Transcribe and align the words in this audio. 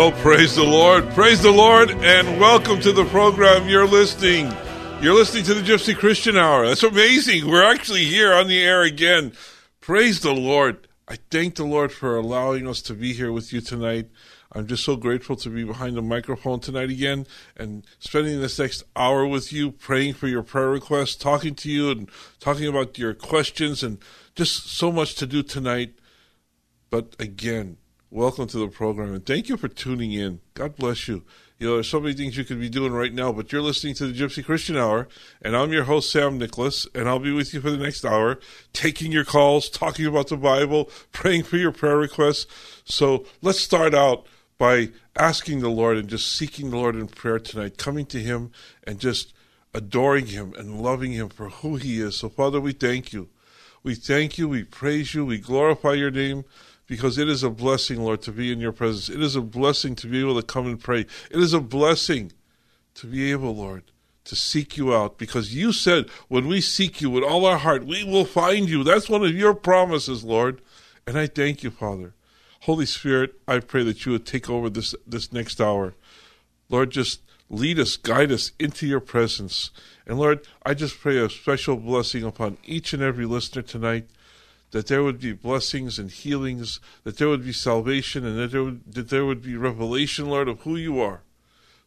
Well, 0.00 0.12
praise 0.12 0.56
the 0.56 0.64
Lord. 0.64 1.10
Praise 1.10 1.42
the 1.42 1.52
Lord, 1.52 1.90
and 1.90 2.40
welcome 2.40 2.80
to 2.80 2.90
the 2.90 3.04
program. 3.04 3.68
You're 3.68 3.86
listening. 3.86 4.50
You're 5.02 5.12
listening 5.12 5.44
to 5.44 5.52
the 5.52 5.60
Gypsy 5.60 5.94
Christian 5.94 6.38
Hour. 6.38 6.66
That's 6.66 6.82
amazing. 6.82 7.46
We're 7.46 7.70
actually 7.70 8.06
here 8.06 8.32
on 8.32 8.48
the 8.48 8.62
air 8.62 8.80
again. 8.80 9.34
Praise 9.82 10.20
the 10.20 10.32
Lord. 10.32 10.88
I 11.06 11.18
thank 11.30 11.56
the 11.56 11.66
Lord 11.66 11.92
for 11.92 12.16
allowing 12.16 12.66
us 12.66 12.80
to 12.80 12.94
be 12.94 13.12
here 13.12 13.30
with 13.30 13.52
you 13.52 13.60
tonight. 13.60 14.08
I'm 14.52 14.66
just 14.66 14.84
so 14.84 14.96
grateful 14.96 15.36
to 15.36 15.50
be 15.50 15.64
behind 15.64 15.98
the 15.98 16.02
microphone 16.02 16.60
tonight 16.60 16.88
again 16.88 17.26
and 17.54 17.84
spending 17.98 18.40
this 18.40 18.58
next 18.58 18.84
hour 18.96 19.26
with 19.26 19.52
you, 19.52 19.70
praying 19.70 20.14
for 20.14 20.28
your 20.28 20.42
prayer 20.42 20.70
requests, 20.70 21.14
talking 21.14 21.54
to 21.56 21.70
you, 21.70 21.90
and 21.90 22.08
talking 22.38 22.66
about 22.66 22.96
your 22.96 23.12
questions, 23.12 23.82
and 23.82 23.98
just 24.34 24.66
so 24.66 24.90
much 24.90 25.14
to 25.16 25.26
do 25.26 25.42
tonight. 25.42 25.92
But 26.88 27.16
again, 27.18 27.76
welcome 28.12 28.48
to 28.48 28.58
the 28.58 28.66
program 28.66 29.14
and 29.14 29.24
thank 29.24 29.48
you 29.48 29.56
for 29.56 29.68
tuning 29.68 30.12
in. 30.12 30.40
God 30.54 30.74
bless 30.74 31.06
you. 31.06 31.22
You 31.58 31.68
know, 31.68 31.74
there's 31.74 31.88
so 31.88 32.00
many 32.00 32.14
things 32.14 32.36
you 32.36 32.44
could 32.44 32.58
be 32.58 32.68
doing 32.68 32.92
right 32.92 33.12
now, 33.12 33.32
but 33.32 33.52
you're 33.52 33.62
listening 33.62 33.94
to 33.94 34.08
the 34.08 34.18
Gypsy 34.18 34.44
Christian 34.44 34.76
Hour, 34.76 35.06
and 35.42 35.54
I'm 35.54 35.72
your 35.72 35.84
host, 35.84 36.10
Sam 36.10 36.36
Nicholas, 36.36 36.88
and 36.92 37.08
I'll 37.08 37.20
be 37.20 37.32
with 37.32 37.54
you 37.54 37.60
for 37.60 37.70
the 37.70 37.76
next 37.76 38.04
hour, 38.04 38.40
taking 38.72 39.12
your 39.12 39.24
calls, 39.24 39.68
talking 39.68 40.06
about 40.06 40.28
the 40.28 40.36
Bible, 40.36 40.90
praying 41.12 41.44
for 41.44 41.56
your 41.56 41.70
prayer 41.70 41.98
requests. 41.98 42.46
So 42.84 43.26
let's 43.42 43.60
start 43.60 43.94
out 43.94 44.26
by 44.58 44.88
asking 45.14 45.60
the 45.60 45.70
Lord 45.70 45.96
and 45.96 46.08
just 46.08 46.34
seeking 46.34 46.70
the 46.70 46.78
Lord 46.78 46.96
in 46.96 47.06
prayer 47.06 47.38
tonight, 47.38 47.78
coming 47.78 48.06
to 48.06 48.18
Him 48.18 48.50
and 48.84 48.98
just 48.98 49.32
adoring 49.72 50.26
Him 50.26 50.52
and 50.58 50.80
loving 50.82 51.12
Him 51.12 51.28
for 51.28 51.50
who 51.50 51.76
He 51.76 52.00
is. 52.00 52.16
So, 52.16 52.28
Father, 52.28 52.60
we 52.60 52.72
thank 52.72 53.12
you. 53.12 53.28
We 53.82 53.94
thank 53.94 54.36
you, 54.36 54.48
we 54.48 54.64
praise 54.64 55.14
you, 55.14 55.24
we 55.24 55.38
glorify 55.38 55.92
your 55.92 56.10
name 56.10 56.44
because 56.90 57.18
it 57.18 57.28
is 57.28 57.44
a 57.44 57.50
blessing, 57.50 58.02
Lord, 58.02 58.20
to 58.22 58.32
be 58.32 58.50
in 58.50 58.58
your 58.58 58.72
presence. 58.72 59.08
It 59.08 59.22
is 59.22 59.36
a 59.36 59.40
blessing 59.40 59.94
to 59.94 60.08
be 60.08 60.18
able 60.18 60.34
to 60.34 60.44
come 60.44 60.66
and 60.66 60.78
pray. 60.78 61.06
It 61.30 61.38
is 61.38 61.52
a 61.52 61.60
blessing 61.60 62.32
to 62.94 63.06
be 63.06 63.30
able, 63.30 63.54
Lord, 63.54 63.84
to 64.24 64.34
seek 64.34 64.76
you 64.76 64.92
out 64.92 65.16
because 65.16 65.54
you 65.54 65.72
said 65.72 66.10
when 66.26 66.48
we 66.48 66.60
seek 66.60 67.00
you 67.00 67.08
with 67.08 67.22
all 67.22 67.46
our 67.46 67.58
heart, 67.58 67.86
we 67.86 68.02
will 68.02 68.24
find 68.24 68.68
you. 68.68 68.82
That's 68.82 69.08
one 69.08 69.22
of 69.22 69.36
your 69.36 69.54
promises, 69.54 70.24
Lord. 70.24 70.62
And 71.06 71.16
I 71.16 71.28
thank 71.28 71.62
you, 71.62 71.70
Father. 71.70 72.14
Holy 72.62 72.86
Spirit, 72.86 73.34
I 73.46 73.60
pray 73.60 73.84
that 73.84 74.04
you 74.04 74.10
would 74.10 74.26
take 74.26 74.50
over 74.50 74.68
this, 74.68 74.92
this 75.06 75.32
next 75.32 75.60
hour. 75.60 75.94
Lord, 76.70 76.90
just 76.90 77.20
lead 77.48 77.78
us, 77.78 77.96
guide 77.96 78.32
us 78.32 78.50
into 78.58 78.88
your 78.88 78.98
presence. 78.98 79.70
And 80.08 80.18
Lord, 80.18 80.44
I 80.66 80.74
just 80.74 80.98
pray 80.98 81.18
a 81.18 81.30
special 81.30 81.76
blessing 81.76 82.24
upon 82.24 82.58
each 82.64 82.92
and 82.92 83.00
every 83.00 83.26
listener 83.26 83.62
tonight 83.62 84.08
that 84.70 84.86
there 84.86 85.02
would 85.02 85.20
be 85.20 85.32
blessings 85.32 85.98
and 85.98 86.10
healings, 86.10 86.80
that 87.04 87.18
there 87.18 87.28
would 87.28 87.44
be 87.44 87.52
salvation, 87.52 88.24
and 88.24 88.38
that 88.38 88.52
there 88.52 88.64
would, 88.64 88.92
that 88.92 89.10
there 89.10 89.26
would 89.26 89.42
be 89.42 89.56
revelation, 89.56 90.28
Lord, 90.28 90.48
of 90.48 90.60
who 90.60 90.76
you 90.76 91.00
are. 91.00 91.22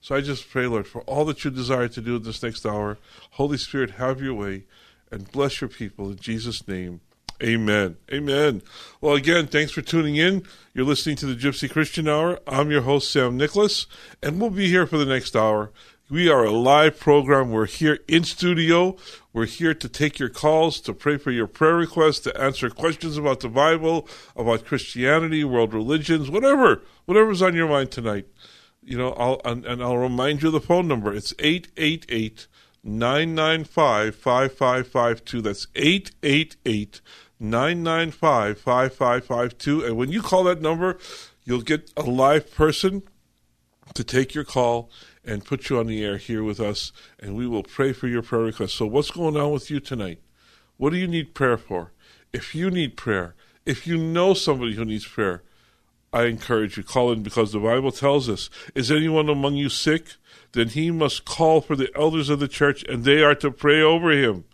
So 0.01 0.15
I 0.15 0.21
just 0.21 0.49
pray, 0.49 0.67
Lord, 0.67 0.85
for 0.85 1.01
all 1.01 1.23
that 1.25 1.45
you 1.45 1.51
desire 1.51 1.87
to 1.87 2.01
do 2.01 2.17
in 2.17 2.23
this 2.23 2.43
next 2.43 2.65
hour. 2.65 2.97
Holy 3.31 3.57
Spirit, 3.57 3.91
have 3.91 4.21
your 4.21 4.33
way 4.33 4.63
and 5.11 5.31
bless 5.31 5.61
your 5.61 5.69
people 5.69 6.09
in 6.09 6.17
Jesus' 6.17 6.67
name. 6.67 6.99
Amen. 7.41 7.97
Amen. 8.11 8.61
Well, 9.01 9.15
again, 9.15 9.47
thanks 9.47 9.71
for 9.71 9.81
tuning 9.81 10.15
in. 10.15 10.43
You're 10.73 10.85
listening 10.85 11.15
to 11.17 11.25
the 11.25 11.35
Gypsy 11.35 11.69
Christian 11.69 12.07
Hour. 12.07 12.39
I'm 12.47 12.71
your 12.71 12.81
host, 12.81 13.11
Sam 13.11 13.37
Nicholas, 13.37 13.85
and 14.21 14.39
we'll 14.39 14.49
be 14.49 14.69
here 14.69 14.87
for 14.87 14.97
the 14.97 15.05
next 15.05 15.35
hour. 15.35 15.71
We 16.13 16.29
are 16.29 16.43
a 16.43 16.51
live 16.51 16.99
program. 16.99 17.49
We're 17.49 17.65
here 17.65 17.97
in 18.07 18.23
studio. 18.23 18.97
We're 19.33 19.47
here 19.47 19.73
to 19.73 19.89
take 19.89 20.19
your 20.19 20.29
calls, 20.29 20.79
to 20.81 20.93
pray 20.93 21.17
for 21.17 21.31
your 21.31 21.47
prayer 21.47 21.73
requests, 21.73 22.19
to 22.19 22.39
answer 22.39 22.69
questions 22.69 23.17
about 23.17 23.39
the 23.39 23.49
Bible, 23.49 24.07
about 24.35 24.63
Christianity, 24.63 25.43
world 25.43 25.73
religions, 25.73 26.29
whatever, 26.29 26.83
whatever's 27.05 27.41
on 27.41 27.55
your 27.55 27.67
mind 27.67 27.89
tonight. 27.89 28.27
You 28.83 28.95
know, 28.95 29.13
I'll 29.13 29.41
and, 29.43 29.65
and 29.65 29.81
I'll 29.81 29.97
remind 29.97 30.43
you 30.43 30.51
the 30.51 30.61
phone 30.61 30.87
number. 30.87 31.11
It's 31.11 31.33
888 31.39 32.45
995 32.83 34.15
5552. 34.15 35.41
That's 35.41 35.65
888 35.73 37.01
995 37.39 38.59
5552. 38.59 39.83
And 39.83 39.97
when 39.97 40.11
you 40.11 40.21
call 40.21 40.43
that 40.43 40.61
number, 40.61 40.99
you'll 41.43 41.61
get 41.61 41.91
a 41.97 42.03
live 42.03 42.53
person 42.53 43.01
to 43.95 44.03
take 44.03 44.35
your 44.35 44.43
call 44.43 44.91
and 45.25 45.45
put 45.45 45.69
you 45.69 45.79
on 45.79 45.87
the 45.87 46.03
air 46.03 46.17
here 46.17 46.43
with 46.43 46.59
us, 46.59 46.91
and 47.19 47.35
we 47.35 47.47
will 47.47 47.63
pray 47.63 47.93
for 47.93 48.07
your 48.07 48.21
prayer 48.21 48.43
request. 48.43 48.75
So, 48.75 48.85
what's 48.85 49.11
going 49.11 49.37
on 49.37 49.51
with 49.51 49.71
you 49.71 49.79
tonight? 49.79 50.19
What 50.77 50.91
do 50.91 50.97
you 50.97 51.07
need 51.07 51.33
prayer 51.33 51.57
for? 51.57 51.91
If 52.33 52.55
you 52.55 52.69
need 52.69 52.97
prayer, 52.97 53.35
if 53.65 53.87
you 53.87 53.97
know 53.97 54.33
somebody 54.33 54.75
who 54.75 54.85
needs 54.85 55.07
prayer, 55.07 55.43
I 56.11 56.25
encourage 56.25 56.77
you 56.77 56.83
call 56.83 57.11
in 57.11 57.23
because 57.23 57.51
the 57.51 57.59
Bible 57.59 57.91
tells 57.91 58.29
us: 58.29 58.49
Is 58.75 58.91
anyone 58.91 59.29
among 59.29 59.55
you 59.55 59.69
sick? 59.69 60.15
Then 60.51 60.69
he 60.69 60.91
must 60.91 61.25
call 61.25 61.61
for 61.61 61.75
the 61.75 61.89
elders 61.95 62.29
of 62.29 62.39
the 62.39 62.47
church, 62.47 62.83
and 62.83 63.03
they 63.03 63.23
are 63.23 63.35
to 63.35 63.49
pray 63.49 63.81
over 63.81 64.11
him, 64.11 64.45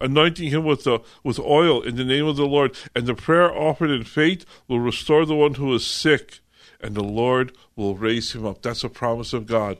anointing 0.00 0.48
him 0.48 0.64
with 0.64 0.84
the 0.84 1.00
with 1.22 1.38
oil 1.38 1.82
in 1.82 1.96
the 1.96 2.04
name 2.04 2.26
of 2.26 2.36
the 2.36 2.46
Lord. 2.46 2.76
And 2.94 3.06
the 3.06 3.14
prayer 3.14 3.52
offered 3.54 3.90
in 3.90 4.04
faith 4.04 4.46
will 4.68 4.80
restore 4.80 5.26
the 5.26 5.34
one 5.34 5.54
who 5.54 5.74
is 5.74 5.86
sick, 5.86 6.40
and 6.80 6.94
the 6.94 7.04
Lord 7.04 7.56
will 7.76 7.96
raise 7.96 8.34
him 8.34 8.46
up. 8.46 8.62
That's 8.62 8.84
a 8.84 8.88
promise 8.88 9.32
of 9.32 9.46
God. 9.46 9.78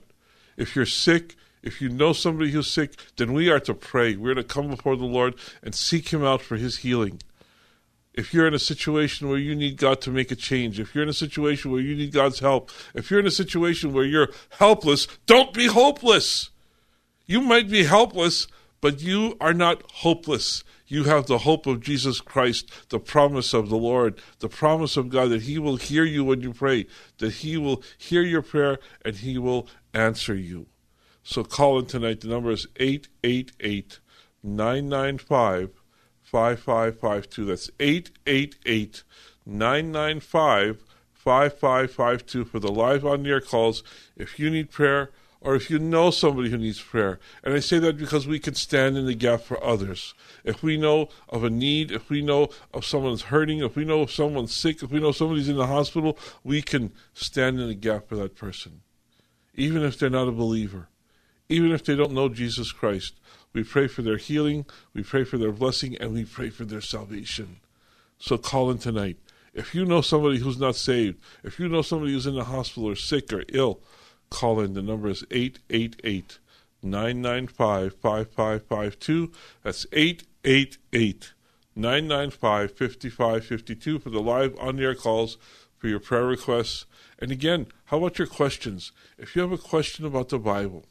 If 0.62 0.76
you're 0.76 0.86
sick, 0.86 1.34
if 1.60 1.82
you 1.82 1.88
know 1.88 2.12
somebody 2.12 2.52
who's 2.52 2.70
sick, 2.70 2.94
then 3.16 3.32
we 3.32 3.50
are 3.50 3.58
to 3.58 3.74
pray. 3.74 4.14
We're 4.14 4.34
to 4.34 4.44
come 4.44 4.68
before 4.68 4.94
the 4.96 5.04
Lord 5.04 5.34
and 5.60 5.74
seek 5.74 6.10
Him 6.12 6.22
out 6.24 6.40
for 6.40 6.56
His 6.56 6.78
healing. 6.78 7.20
If 8.14 8.32
you're 8.32 8.46
in 8.46 8.54
a 8.54 8.60
situation 8.60 9.28
where 9.28 9.38
you 9.38 9.56
need 9.56 9.76
God 9.76 10.00
to 10.02 10.12
make 10.12 10.30
a 10.30 10.36
change, 10.36 10.78
if 10.78 10.94
you're 10.94 11.02
in 11.02 11.10
a 11.10 11.14
situation 11.14 11.72
where 11.72 11.80
you 11.80 11.96
need 11.96 12.12
God's 12.12 12.38
help, 12.38 12.70
if 12.94 13.10
you're 13.10 13.18
in 13.18 13.26
a 13.26 13.30
situation 13.32 13.92
where 13.92 14.04
you're 14.04 14.28
helpless, 14.50 15.08
don't 15.26 15.52
be 15.52 15.66
hopeless. 15.66 16.50
You 17.26 17.40
might 17.40 17.68
be 17.68 17.82
helpless, 17.82 18.46
but 18.80 19.02
you 19.02 19.36
are 19.40 19.54
not 19.54 19.82
hopeless. 19.90 20.62
You 20.92 21.04
have 21.04 21.24
the 21.24 21.38
hope 21.38 21.66
of 21.66 21.80
Jesus 21.80 22.20
Christ, 22.20 22.70
the 22.90 23.00
promise 23.00 23.54
of 23.54 23.70
the 23.70 23.78
Lord, 23.78 24.20
the 24.40 24.48
promise 24.50 24.98
of 24.98 25.08
God 25.08 25.30
that 25.30 25.44
He 25.44 25.58
will 25.58 25.76
hear 25.76 26.04
you 26.04 26.22
when 26.22 26.42
you 26.42 26.52
pray, 26.52 26.84
that 27.16 27.32
He 27.36 27.56
will 27.56 27.82
hear 27.96 28.20
your 28.20 28.42
prayer 28.42 28.78
and 29.02 29.16
He 29.16 29.38
will 29.38 29.66
answer 29.94 30.34
you. 30.34 30.66
So 31.22 31.44
call 31.44 31.78
in 31.78 31.86
tonight. 31.86 32.20
The 32.20 32.28
number 32.28 32.50
is 32.50 32.66
888 32.76 34.00
995 34.42 35.70
5552. 36.22 37.44
That's 37.46 37.70
888 37.80 39.02
995 39.46 40.84
5552 41.14 42.44
for 42.44 42.60
the 42.60 42.70
live 42.70 43.06
on 43.06 43.26
air 43.26 43.40
calls. 43.40 43.82
If 44.14 44.38
you 44.38 44.50
need 44.50 44.70
prayer 44.70 45.10
or 45.44 45.54
if 45.54 45.70
you 45.70 45.78
know 45.78 46.10
somebody 46.10 46.50
who 46.50 46.56
needs 46.58 46.80
prayer, 46.80 47.18
and 47.42 47.52
I 47.52 47.60
say 47.60 47.78
that 47.80 47.96
because 47.96 48.26
we 48.26 48.38
can 48.38 48.54
stand 48.54 48.96
in 48.96 49.06
the 49.06 49.14
gap 49.14 49.42
for 49.42 49.62
others. 49.62 50.14
If 50.44 50.62
we 50.62 50.76
know 50.76 51.08
of 51.28 51.44
a 51.44 51.50
need, 51.50 51.90
if 51.90 52.08
we 52.08 52.22
know 52.22 52.48
of 52.72 52.84
someone's 52.84 53.22
hurting, 53.22 53.58
if 53.58 53.76
we 53.76 53.84
know 53.84 54.06
someone's 54.06 54.54
sick, 54.54 54.82
if 54.82 54.90
we 54.90 55.00
know 55.00 55.12
somebody's 55.12 55.48
in 55.48 55.56
the 55.56 55.66
hospital, 55.66 56.16
we 56.44 56.62
can 56.62 56.92
stand 57.12 57.60
in 57.60 57.68
the 57.68 57.74
gap 57.74 58.08
for 58.08 58.16
that 58.16 58.36
person. 58.36 58.80
even 59.54 59.82
if 59.82 59.98
they're 59.98 60.10
not 60.10 60.28
a 60.28 60.32
believer, 60.32 60.88
even 61.48 61.72
if 61.72 61.84
they 61.84 61.94
don't 61.94 62.12
know 62.12 62.28
Jesus 62.28 62.72
Christ. 62.72 63.14
We 63.52 63.62
pray 63.64 63.86
for 63.86 64.00
their 64.02 64.16
healing, 64.16 64.64
we 64.94 65.02
pray 65.02 65.24
for 65.24 65.36
their 65.36 65.52
blessing, 65.52 65.96
and 65.98 66.14
we 66.14 66.24
pray 66.24 66.48
for 66.48 66.64
their 66.64 66.80
salvation. 66.80 67.58
So 68.18 68.38
call 68.38 68.70
in 68.70 68.78
tonight. 68.78 69.18
If 69.52 69.74
you 69.74 69.84
know 69.84 70.00
somebody 70.00 70.38
who's 70.38 70.58
not 70.58 70.76
saved, 70.76 71.18
if 71.42 71.58
you 71.60 71.68
know 71.68 71.82
somebody 71.82 72.12
who's 72.12 72.26
in 72.26 72.34
the 72.34 72.44
hospital 72.44 72.88
or 72.88 72.96
sick 72.96 73.30
or 73.32 73.44
ill, 73.52 73.80
call 74.32 74.60
in. 74.60 74.74
The 74.74 74.82
number 74.82 75.08
is 75.08 75.24
888 75.30 76.38
995 76.82 77.94
5552. 77.94 79.32
That's 79.62 79.86
888 79.92 81.32
995 81.74 82.70
5552 82.72 83.98
for 83.98 84.10
the 84.10 84.20
live 84.20 84.56
on 84.58 84.80
air 84.80 84.94
calls 84.94 85.38
for 85.78 85.88
your 85.88 86.00
prayer 86.00 86.26
requests. 86.26 86.86
And 87.18 87.30
again, 87.30 87.66
how 87.86 87.98
about 87.98 88.18
your 88.18 88.26
questions? 88.26 88.92
If 89.18 89.36
you 89.36 89.42
have 89.42 89.52
a 89.52 89.58
question 89.58 90.04
about 90.04 90.28
the 90.28 90.38
Bible, 90.38 90.84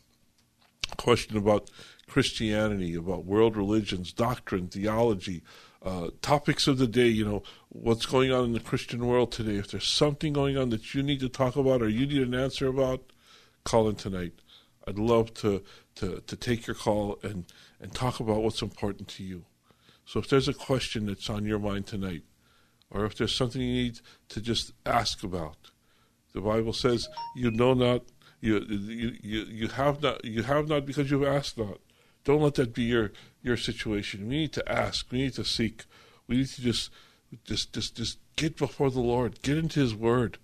question 0.98 1.38
about 1.38 1.70
Christianity, 2.08 2.96
about 2.96 3.26
world 3.26 3.56
religions, 3.56 4.12
doctrine, 4.12 4.68
theology, 4.68 5.44
uh, 5.84 6.10
topics 6.22 6.68
of 6.68 6.78
the 6.78 6.88
day, 6.88 7.08
you 7.08 7.26
know, 7.26 7.44
what's 7.70 8.06
going 8.06 8.32
on 8.32 8.46
in 8.46 8.54
the 8.54 8.60
Christian 8.60 9.06
world 9.06 9.32
today. 9.32 9.56
If 9.56 9.72
there's 9.72 9.88
something 9.88 10.34
going 10.34 10.58
on 10.58 10.70
that 10.70 10.94
you 10.94 11.02
need 11.02 11.20
to 11.22 11.30
talk 11.30 11.56
about 11.56 11.82
or 11.82 11.90
you 11.90 12.06
need 12.06 12.22
an 12.22 12.36
answer 12.36 12.68
about, 12.68 13.12
call 13.64 13.90
in 13.90 13.96
tonight. 13.96 14.34
I'd 14.88 15.00
love 15.00 15.34
to, 15.36 15.64
to, 15.96 16.22
to 16.26 16.36
take 16.36 16.68
your 16.68 16.76
call 16.76 17.20
and, 17.24 17.46
and 17.80 17.94
talk 17.94 18.20
about 18.20 18.42
what's 18.42 18.62
important 18.62 19.08
to 19.10 19.24
you. 19.24 19.46
So 20.06 20.20
if 20.20 20.28
there's 20.28 20.48
a 20.48 20.54
question 20.54 21.06
that's 21.06 21.30
on 21.30 21.46
your 21.46 21.60
mind 21.60 21.88
tonight, 21.88 22.24
or 22.90 23.06
if 23.06 23.16
there's 23.16 23.34
something 23.34 23.62
you 23.62 23.84
need 23.84 24.00
to 24.30 24.42
just 24.42 24.74
ask 24.86 25.24
about, 25.24 25.72
the 26.34 26.42
Bible 26.42 26.74
says, 26.74 27.08
"You 27.36 27.52
know 27.52 27.74
not, 27.74 28.04
you 28.40 28.60
you 28.68 29.16
you, 29.22 29.42
you 29.44 29.68
have 29.70 30.02
not, 30.02 30.24
you 30.26 30.44
have 30.44 30.68
not 30.68 30.86
because 30.86 31.10
you've 31.10 31.24
asked 31.24 31.58
not." 31.58 31.80
Don't 32.24 32.42
let 32.42 32.56
that 32.56 32.74
be 32.74 32.84
your 32.84 33.12
your 33.42 33.58
situation. 33.58 34.28
We 34.28 34.36
need 34.36 34.54
to 34.54 34.72
ask. 34.72 35.12
We 35.12 35.20
need 35.20 35.34
to 35.36 35.46
seek. 35.46 35.86
We 36.28 36.38
need 36.38 36.48
to 36.48 36.62
just 36.62 36.92
just 37.46 37.74
just 37.74 37.96
just 37.96 38.20
get 38.36 38.58
before 38.58 38.92
the 38.92 39.00
Lord. 39.00 39.42
Get 39.42 39.58
into 39.58 39.80
His 39.80 39.96
Word. 39.96 40.38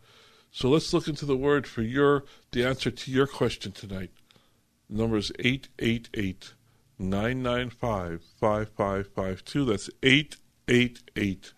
So 0.52 0.70
let's 0.70 0.94
look 0.94 1.08
into 1.08 1.26
the 1.26 1.38
Word 1.38 1.68
for 1.68 1.82
your 1.82 2.24
the 2.52 2.66
answer 2.66 2.92
to 2.92 3.12
your 3.12 3.28
question 3.28 3.72
tonight. 3.72 4.12
The 4.90 4.98
number 4.98 5.18
is 5.18 5.32
eight 5.40 5.70
eight 5.80 6.10
eight 6.14 6.54
nine 6.98 7.44
nine 7.44 7.70
five 7.70 8.24
five 8.40 8.70
five 8.70 9.08
five 9.08 9.44
two. 9.46 9.66
That's 9.66 9.90
eight 10.04 10.38
eight 10.68 11.02
eight 11.16 11.54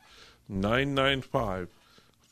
nine 0.48 0.94
nine 0.94 1.22
five 1.22 1.70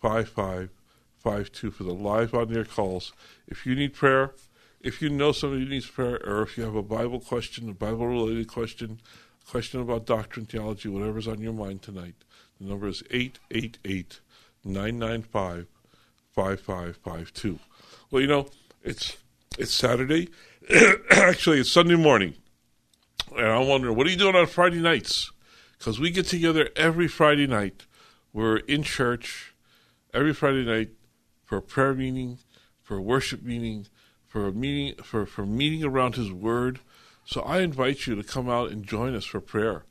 five 0.01 0.29
five 0.29 0.69
five 1.17 1.51
two 1.51 1.71
for 1.71 1.83
the 1.83 1.93
live 1.93 2.33
on 2.33 2.65
calls. 2.65 3.13
If 3.47 3.65
you 3.65 3.75
need 3.75 3.93
prayer 3.93 4.33
if 4.79 5.01
you 5.01 5.09
know 5.09 5.31
somebody 5.31 5.63
who 5.63 5.69
needs 5.69 5.87
prayer, 5.87 6.19
or 6.25 6.43
if 6.43 6.57
you 6.57 6.63
have 6.63 6.75
a 6.75 6.83
Bible 6.83 7.19
question, 7.19 7.69
a 7.69 7.73
Bible 7.73 8.07
related 8.07 8.47
question, 8.47 8.99
a 9.45 9.51
question 9.51 9.81
about 9.81 10.05
doctrine, 10.05 10.45
theology, 10.45 10.87
whatever's 10.87 11.27
on 11.27 11.41
your 11.41 11.53
mind 11.53 11.81
tonight, 11.81 12.15
the 12.59 12.67
number 12.67 12.87
is 12.87 13.03
888 13.11 14.19
995 14.63 15.67
5552. 16.37 17.57
Well, 18.11 18.21
you 18.21 18.27
know, 18.27 18.47
it's 18.83 19.17
it's 19.57 19.73
Saturday. 19.73 20.29
Actually, 21.09 21.59
it's 21.59 21.71
Sunday 21.71 21.95
morning. 21.95 22.35
And 23.35 23.47
I'm 23.47 23.67
wondering, 23.67 23.97
what 23.97 24.05
are 24.05 24.11
you 24.11 24.17
doing 24.17 24.35
on 24.35 24.45
Friday 24.45 24.79
nights? 24.79 25.31
Because 25.79 25.99
we 25.99 26.11
get 26.11 26.27
together 26.27 26.69
every 26.75 27.07
Friday 27.07 27.47
night. 27.47 27.87
We're 28.33 28.57
in 28.57 28.83
church 28.83 29.55
every 30.13 30.31
Friday 30.31 30.63
night 30.63 30.89
for 31.43 31.57
a 31.57 31.61
prayer 31.61 31.95
meeting, 31.95 32.37
for 32.83 32.97
a 32.97 33.01
worship 33.01 33.41
meeting, 33.41 33.87
for 34.27 34.45
a 34.45 34.51
meeting 34.51 35.03
for, 35.03 35.25
for 35.25 35.43
meeting 35.43 35.83
around 35.83 36.17
his 36.17 36.31
word. 36.31 36.81
So 37.25 37.41
I 37.41 37.61
invite 37.61 38.05
you 38.05 38.13
to 38.13 38.21
come 38.21 38.47
out 38.47 38.69
and 38.69 38.85
join 38.85 39.15
us 39.15 39.25
for 39.25 39.41
prayer. 39.41 39.85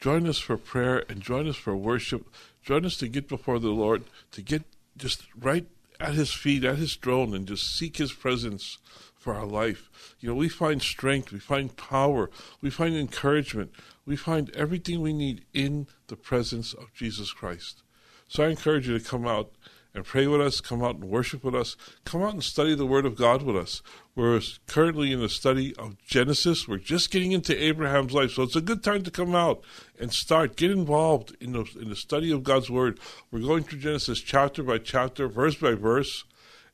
Join 0.00 0.28
us 0.28 0.38
for 0.38 0.56
prayer 0.56 1.04
and 1.08 1.20
join 1.20 1.48
us 1.48 1.56
for 1.56 1.74
worship. 1.74 2.32
Join 2.62 2.86
us 2.86 2.96
to 2.98 3.08
get 3.08 3.26
before 3.26 3.58
the 3.58 3.70
Lord, 3.70 4.04
to 4.30 4.40
get 4.40 4.62
just 4.96 5.24
right 5.36 5.66
at 6.00 6.14
his 6.14 6.32
feet, 6.32 6.64
at 6.64 6.78
his 6.78 6.96
throne, 6.96 7.34
and 7.34 7.46
just 7.46 7.76
seek 7.76 7.98
his 7.98 8.12
presence 8.12 8.78
for 9.14 9.34
our 9.34 9.46
life. 9.46 9.90
You 10.18 10.30
know, 10.30 10.34
we 10.34 10.48
find 10.48 10.80
strength, 10.80 11.30
we 11.30 11.38
find 11.38 11.76
power, 11.76 12.30
we 12.62 12.70
find 12.70 12.96
encouragement, 12.96 13.72
we 14.06 14.16
find 14.16 14.50
everything 14.56 15.02
we 15.02 15.12
need 15.12 15.44
in 15.52 15.86
the 16.08 16.16
presence 16.16 16.72
of 16.72 16.92
Jesus 16.94 17.32
Christ. 17.32 17.82
So 18.28 18.44
I 18.44 18.48
encourage 18.48 18.88
you 18.88 18.98
to 18.98 19.04
come 19.04 19.26
out 19.26 19.52
and 19.94 20.04
pray 20.04 20.26
with 20.26 20.40
us, 20.40 20.60
come 20.60 20.82
out 20.82 20.96
and 20.96 21.04
worship 21.04 21.42
with 21.42 21.54
us, 21.54 21.76
come 22.04 22.22
out 22.22 22.32
and 22.32 22.44
study 22.44 22.74
the 22.74 22.86
Word 22.86 23.04
of 23.04 23.16
God 23.16 23.42
with 23.42 23.56
us. 23.56 23.82
We're 24.14 24.40
currently 24.66 25.12
in 25.12 25.20
the 25.20 25.28
study 25.28 25.74
of 25.76 25.98
Genesis. 25.98 26.68
We're 26.68 26.78
just 26.78 27.10
getting 27.10 27.32
into 27.32 27.60
Abraham's 27.60 28.12
life, 28.12 28.32
so 28.32 28.42
it's 28.42 28.56
a 28.56 28.60
good 28.60 28.84
time 28.84 29.02
to 29.02 29.10
come 29.10 29.34
out 29.34 29.62
and 29.98 30.12
start, 30.12 30.56
get 30.56 30.70
involved 30.70 31.36
in 31.40 31.52
the, 31.52 31.64
in 31.80 31.88
the 31.88 31.96
study 31.96 32.30
of 32.30 32.44
God's 32.44 32.70
Word. 32.70 33.00
We're 33.30 33.40
going 33.40 33.64
through 33.64 33.80
Genesis 33.80 34.20
chapter 34.20 34.62
by 34.62 34.78
chapter, 34.78 35.28
verse 35.28 35.56
by 35.56 35.72
verse, 35.72 36.24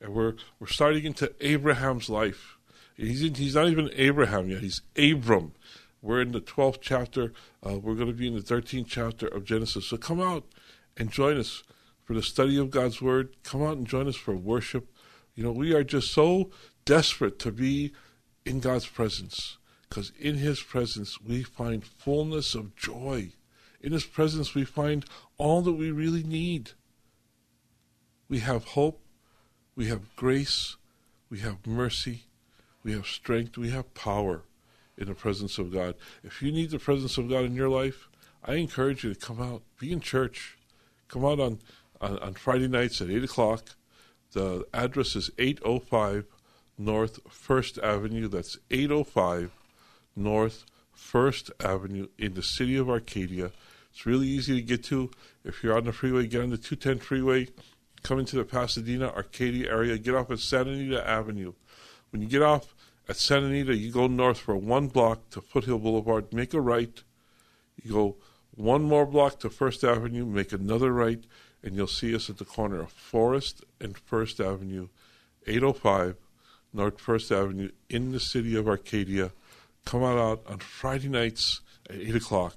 and 0.01 0.15
we're, 0.15 0.35
we're 0.61 0.67
starting 0.67 1.05
into 1.05 1.33
Abraham's 1.41 2.11
life. 2.11 2.59
He's, 2.97 3.23
in, 3.23 3.35
he's 3.35 3.55
not 3.55 3.69
even 3.69 3.91
Abraham 3.95 4.51
yet, 4.51 4.61
he's 4.61 4.83
Abram. 4.97 5.53
We're 6.03 6.21
in 6.21 6.33
the 6.33 6.41
12th 6.41 6.79
chapter. 6.81 7.33
Uh, 7.67 7.79
we're 7.79 7.95
going 7.95 8.07
to 8.07 8.13
be 8.13 8.29
in 8.29 8.35
the 8.35 8.41
13th 8.41 8.87
chapter 8.87 9.27
of 9.27 9.45
Genesis. 9.45 9.89
So 9.89 9.97
come 9.97 10.21
out 10.21 10.45
and 10.97 11.11
join 11.11 11.37
us 11.37 11.65
for 12.07 12.15
the 12.15 12.23
study 12.23 12.57
of 12.57 12.71
God's 12.71 13.03
Word. 13.03 13.37
Come 13.43 13.63
out 13.63 13.77
and 13.77 13.87
join 13.87 14.09
us 14.09 14.17
for 14.17 14.35
worship. 14.35 14.91
You 15.35 15.43
know, 15.43 15.53
we 15.53 15.75
are 15.75 15.85
just 15.85 16.13
so 16.13 16.51
desperate 16.87 17.39
to 17.41 17.53
be 17.53 17.93
in 18.47 18.61
God's 18.61 18.87
presence 18.87 19.59
because 19.89 20.13
in 20.19 20.37
His 20.37 20.63
presence 20.63 21.21
we 21.21 21.43
find 21.43 21.85
fullness 21.85 22.55
of 22.55 22.77
joy. 22.77 23.33
In 23.83 23.93
His 23.93 24.05
presence 24.05 24.55
we 24.55 24.65
find 24.65 25.05
all 25.37 25.61
that 25.63 25.73
we 25.73 25.91
really 25.91 26.23
need. 26.23 26.71
We 28.29 28.39
have 28.39 28.65
hope, 28.65 29.01
we 29.75 29.87
have 29.87 30.15
grace, 30.17 30.77
we 31.29 31.41
have 31.41 31.67
mercy, 31.67 32.25
we 32.83 32.93
have 32.93 33.07
strength, 33.07 33.59
we 33.59 33.71
have 33.71 33.95
power 33.95 34.43
in 34.97 35.09
the 35.09 35.15
presence 35.15 35.59
of 35.59 35.73
God. 35.73 35.97
If 36.23 36.41
you 36.41 36.53
need 36.53 36.71
the 36.71 36.79
presence 36.79 37.19
of 37.19 37.29
God 37.29 37.45
in 37.45 37.55
your 37.55 37.69
life, 37.69 38.09
I 38.45 38.55
encourage 38.55 39.05
you 39.05 39.13
to 39.13 39.21
come 39.21 39.43
out, 39.43 39.63
be 39.79 39.93
in 39.93 40.01
church, 40.01 40.57
come 41.09 41.25
out 41.25 41.41
on 41.41 41.59
on, 42.01 42.19
on 42.19 42.35
Friday 42.35 42.69
nights 42.69 43.01
at 43.01 43.11
8 43.11 43.25
o'clock. 43.25 43.77
The 44.33 44.67
address 44.75 45.17
is 45.17 45.31
805 45.39 46.27
North 46.79 47.21
First 47.29 47.79
Avenue. 47.79 48.29
That's 48.29 48.59
805 48.71 49.51
North 50.15 50.65
First 50.93 51.51
Avenue 51.61 52.09
in 52.19 52.35
the 52.35 52.43
city 52.43 52.77
of 52.77 52.89
Arcadia. 52.89 53.53
It's 53.91 54.05
really 54.05 54.27
easy 54.27 54.55
to 54.57 54.63
get 54.63 54.85
to. 54.85 55.11
If 55.45 55.63
you're 55.63 55.77
on 55.77 55.85
the 55.85 55.93
freeway, 55.93 56.27
get 56.27 56.43
on 56.43 56.51
the 56.51 56.59
210 56.59 56.99
freeway, 56.99 57.49
come 58.03 58.19
into 58.19 58.37
the 58.37 58.45
Pasadena, 58.45 59.09
Arcadia 59.09 59.71
area, 59.71 59.97
get 59.97 60.15
off 60.15 60.31
at 60.31 60.39
Santa 60.39 60.73
Anita 60.73 61.09
Avenue. 61.09 61.55
When 62.11 62.21
you 62.21 62.29
get 62.29 62.43
off 62.43 62.75
at 63.09 63.17
Santa 63.17 63.47
Anita, 63.47 63.75
you 63.75 63.91
go 63.91 64.07
north 64.07 64.39
for 64.39 64.57
one 64.57 64.89
block 64.89 65.31
to 65.31 65.41
Foothill 65.41 65.79
Boulevard, 65.79 66.33
make 66.33 66.53
a 66.53 66.61
right. 66.61 67.03
You 67.83 67.93
go 67.93 68.17
one 68.55 68.83
more 68.83 69.07
block 69.07 69.41
to 69.41 69.51
First 69.51 69.85
Avenue, 69.85 70.27
make 70.27 70.53
another 70.53 70.93
right 70.93 71.25
and 71.67 71.75
you'll 71.75 71.89
see 71.89 72.15
us 72.15 72.31
at 72.31 72.39
the 72.39 72.45
corner 72.45 72.81
of 72.81 72.93
Forest 72.93 73.65
and 73.81 73.99
First 73.99 74.41
Avenue, 74.41 74.87
805 75.49 76.15
North 76.73 77.01
First 77.01 77.33
Avenue 77.33 77.71
in 77.91 78.13
the 78.13 78.21
city 78.21 78.55
of 78.55 78.69
Arcadia. 78.69 79.33
Come 79.85 80.05
on 80.05 80.17
out 80.17 80.43
on 80.47 80.59
Friday 80.59 81.09
nights 81.09 81.61
at 81.91 81.97
8 81.97 82.15
o'clock. 82.15 82.55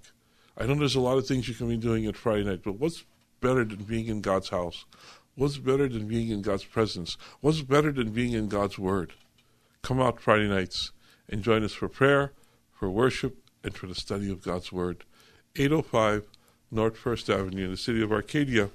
I 0.55 0.67
know 0.67 0.75
there's 0.75 0.93
a 0.93 0.99
lot 0.99 1.17
of 1.17 1.25
things 1.25 1.47
you 1.47 1.55
can 1.55 1.67
be 1.67 1.77
doing 1.77 2.05
at 2.05 2.15
Friday 2.15 2.43
night, 2.43 2.61
but 2.63 2.79
what's 2.79 3.03
better 3.41 3.65
than 3.65 3.83
being 3.83 4.05
in 4.07 4.21
God's 4.21 4.49
house? 4.49 4.85
What's 5.33 5.57
better 5.57 5.87
than 5.87 6.07
being 6.07 6.29
in 6.29 6.43
God's 6.43 6.65
presence? 6.65 7.17
What's 7.41 7.61
better 7.61 7.91
than 7.91 8.11
being 8.11 8.33
in 8.33 8.47
God's 8.47 8.77
Word? 8.77 9.13
Come 9.81 9.99
out 9.99 10.19
Friday 10.19 10.47
nights 10.47 10.91
and 11.27 11.41
join 11.41 11.63
us 11.63 11.73
for 11.73 11.89
prayer, 11.89 12.33
for 12.71 12.91
worship, 12.91 13.37
and 13.63 13.73
for 13.73 13.87
the 13.87 13.95
study 13.95 14.29
of 14.29 14.43
God's 14.43 14.71
Word. 14.71 15.03
805 15.55 16.25
North 16.69 16.95
First 16.95 17.27
Avenue 17.27 17.65
in 17.65 17.71
the 17.71 17.77
city 17.77 18.03
of 18.03 18.11
Arcadia. 18.11 18.69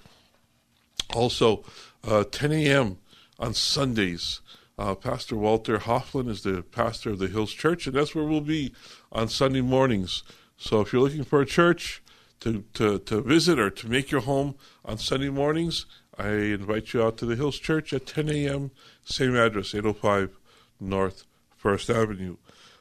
Also, 1.12 1.64
uh, 2.06 2.24
10 2.24 2.52
a.m. 2.52 2.98
on 3.38 3.54
Sundays. 3.54 4.40
Uh, 4.76 4.94
pastor 4.94 5.36
Walter 5.36 5.78
Hofflin 5.78 6.28
is 6.28 6.42
the 6.42 6.62
pastor 6.62 7.10
of 7.10 7.18
the 7.18 7.28
Hills 7.28 7.52
Church, 7.52 7.86
and 7.86 7.94
that's 7.94 8.14
where 8.14 8.24
we'll 8.24 8.40
be 8.40 8.74
on 9.12 9.28
Sunday 9.28 9.60
mornings. 9.60 10.24
So 10.56 10.80
if 10.80 10.92
you're 10.92 11.02
looking 11.02 11.24
for 11.24 11.40
a 11.40 11.46
church 11.46 12.02
to, 12.40 12.64
to, 12.74 12.98
to 12.98 13.20
visit 13.22 13.58
or 13.58 13.70
to 13.70 13.88
make 13.88 14.10
your 14.10 14.22
home 14.22 14.56
on 14.84 14.98
Sunday 14.98 15.28
mornings, 15.28 15.86
I 16.18 16.28
invite 16.28 16.92
you 16.92 17.02
out 17.02 17.16
to 17.18 17.26
the 17.26 17.36
Hills 17.36 17.58
Church 17.58 17.92
at 17.92 18.06
10 18.06 18.28
a.m., 18.28 18.70
same 19.04 19.36
address, 19.36 19.74
805 19.74 20.36
North 20.80 21.24
First 21.56 21.88
Avenue. 21.88 22.36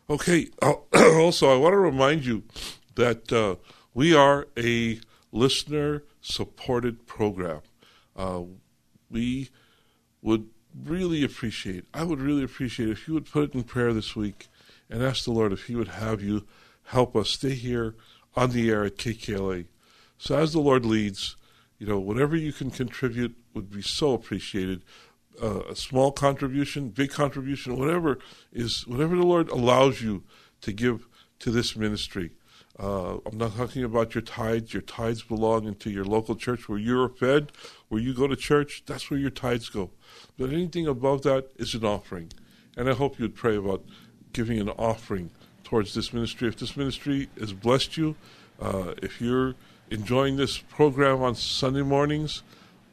Okay, 0.09 0.47
also, 0.61 1.53
I 1.53 1.57
want 1.57 1.73
to 1.73 1.77
remind 1.77 2.25
you 2.25 2.43
that 2.95 3.31
uh, 3.31 3.55
we 3.93 4.15
are 4.15 4.47
a 4.57 4.99
listener 5.31 6.03
supported 6.21 7.05
program 7.05 7.61
uh, 8.15 8.41
we 9.09 9.49
would 10.21 10.49
really 10.85 11.23
appreciate, 11.23 11.85
I 11.93 12.03
would 12.03 12.21
really 12.21 12.43
appreciate 12.43 12.89
if 12.89 13.07
you 13.07 13.13
would 13.13 13.29
put 13.29 13.49
it 13.49 13.53
in 13.53 13.63
prayer 13.63 13.93
this 13.93 14.15
week 14.15 14.47
and 14.89 15.03
ask 15.03 15.25
the 15.25 15.31
Lord 15.31 15.53
if 15.53 15.65
He 15.65 15.75
would 15.75 15.89
have 15.89 16.21
you 16.21 16.47
help 16.85 17.15
us 17.15 17.29
stay 17.29 17.53
here 17.53 17.95
on 18.35 18.51
the 18.51 18.69
air 18.69 18.83
at 18.83 18.97
KKLA. 18.97 19.65
So 20.17 20.37
as 20.37 20.53
the 20.53 20.59
Lord 20.59 20.85
leads, 20.85 21.35
you 21.77 21.87
know, 21.87 21.99
whatever 21.99 22.35
you 22.35 22.53
can 22.53 22.71
contribute 22.71 23.35
would 23.53 23.69
be 23.69 23.81
so 23.81 24.13
appreciated. 24.13 24.83
Uh, 25.41 25.61
a 25.69 25.75
small 25.75 26.11
contribution, 26.11 26.89
big 26.89 27.11
contribution, 27.11 27.77
whatever 27.77 28.19
is, 28.51 28.87
whatever 28.87 29.15
the 29.15 29.25
Lord 29.25 29.49
allows 29.49 30.01
you 30.01 30.23
to 30.61 30.71
give 30.71 31.07
to 31.39 31.51
this 31.51 31.75
ministry. 31.75 32.31
Uh, 32.79 33.17
I'm 33.25 33.37
not 33.37 33.55
talking 33.55 33.83
about 33.83 34.15
your 34.15 34.23
tithes. 34.23 34.73
Your 34.73 34.81
tithes 34.81 35.21
belong 35.21 35.67
into 35.67 35.91
your 35.91 36.05
local 36.05 36.35
church 36.35 36.67
where 36.67 36.79
you're 36.79 37.09
fed, 37.09 37.51
where 37.89 38.01
you 38.01 38.13
go 38.13 38.27
to 38.27 38.35
church. 38.35 38.83
That's 38.85 39.11
where 39.11 39.19
your 39.19 39.29
tithes 39.29 39.69
go. 39.69 39.91
But 40.37 40.49
anything 40.49 40.87
above 40.87 41.21
that 41.23 41.51
is 41.57 41.75
an 41.75 41.85
offering. 41.85 42.31
And 42.75 42.89
I 42.89 42.93
hope 42.93 43.19
you'd 43.19 43.35
pray 43.35 43.55
about 43.55 43.83
giving 44.33 44.59
an 44.59 44.69
offering 44.69 45.29
towards 45.63 45.93
this 45.93 46.13
ministry. 46.13 46.47
If 46.47 46.57
this 46.57 46.75
ministry 46.75 47.29
has 47.39 47.53
blessed 47.53 47.95
you, 47.97 48.15
uh, 48.59 48.93
if 49.03 49.21
you're 49.21 49.53
enjoying 49.91 50.37
this 50.37 50.57
program 50.57 51.21
on 51.21 51.35
Sunday 51.35 51.83
mornings, 51.83 52.41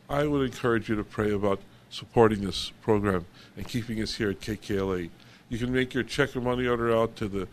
I 0.08 0.26
would 0.26 0.44
encourage 0.44 0.88
you 0.90 0.96
to 0.96 1.04
pray 1.04 1.32
about 1.32 1.60
supporting 1.88 2.44
this 2.44 2.70
program 2.82 3.24
and 3.56 3.66
keeping 3.66 4.02
us 4.02 4.16
here 4.16 4.30
at 4.30 4.40
KKLA. 4.40 5.08
You 5.48 5.58
can 5.58 5.72
make 5.72 5.94
your 5.94 6.04
check 6.04 6.36
or 6.36 6.40
money 6.40 6.66
order 6.66 6.94
out 6.94 7.16
to 7.16 7.28
the 7.28 7.48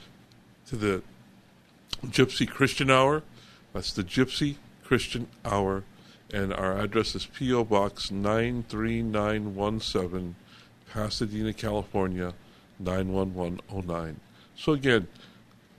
to 0.67 0.75
the 0.75 1.01
Gypsy 2.05 2.47
Christian 2.47 2.89
Hour. 2.89 3.23
That's 3.73 3.93
the 3.93 4.03
Gypsy 4.03 4.55
Christian 4.83 5.27
Hour. 5.43 5.83
And 6.33 6.53
our 6.53 6.77
address 6.77 7.15
is 7.15 7.25
P.O. 7.25 7.65
Box 7.65 8.11
93917, 8.11 10.35
Pasadena, 10.91 11.53
California 11.53 12.33
91109. 12.79 14.19
So, 14.55 14.73
again, 14.73 15.07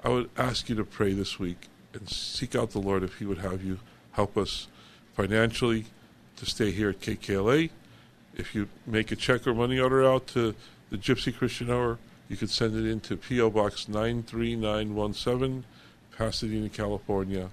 I 0.02 0.08
would 0.08 0.30
ask 0.37 0.68
you 0.68 0.75
to 0.76 0.84
pray 0.84 1.12
this 1.12 1.38
week 1.38 1.68
and 1.92 2.08
seek 2.08 2.54
out 2.54 2.70
the 2.70 2.78
Lord 2.78 3.02
if 3.02 3.18
He 3.18 3.26
would 3.26 3.38
have 3.38 3.62
you 3.62 3.80
help 4.12 4.37
us 4.37 4.68
financially 5.14 5.87
to 6.37 6.46
stay 6.46 6.70
here 6.70 6.90
at 6.90 7.00
KKLA. 7.00 7.70
If 8.34 8.54
you 8.54 8.68
make 8.87 9.10
a 9.10 9.16
check 9.16 9.46
or 9.46 9.54
money 9.54 9.80
order 9.80 10.04
out 10.04 10.28
to 10.28 10.54
the 10.90 10.96
Gypsy 10.96 11.37
Christian 11.37 11.70
Hour, 11.70 11.98
you 12.28 12.37
can 12.37 12.48
send 12.48 12.76
it 12.76 12.88
into 12.88 13.16
P.O. 13.16 13.50
Box 13.50 13.88
93917. 13.88 15.64
Pasadena, 16.18 16.68
California, 16.68 17.48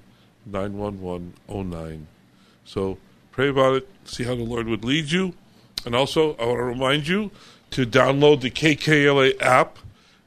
91109. 0.48 2.07
So 2.65 2.98
pray 3.31 3.50
about 3.50 3.75
it, 3.75 3.88
see 4.05 4.24
how 4.24 4.34
the 4.34 4.43
Lord 4.43 4.65
would 4.67 4.84
lead 4.84 5.12
you. 5.12 5.36
And 5.86 5.93
also, 5.93 6.36
I 6.38 6.45
want 6.45 6.57
to 6.57 6.63
remind 6.63 7.07
you 7.07 7.29
to 7.72 7.86
download 7.86 8.41
the 8.41 8.50
KKLA 8.50 9.39
app, 9.39 9.77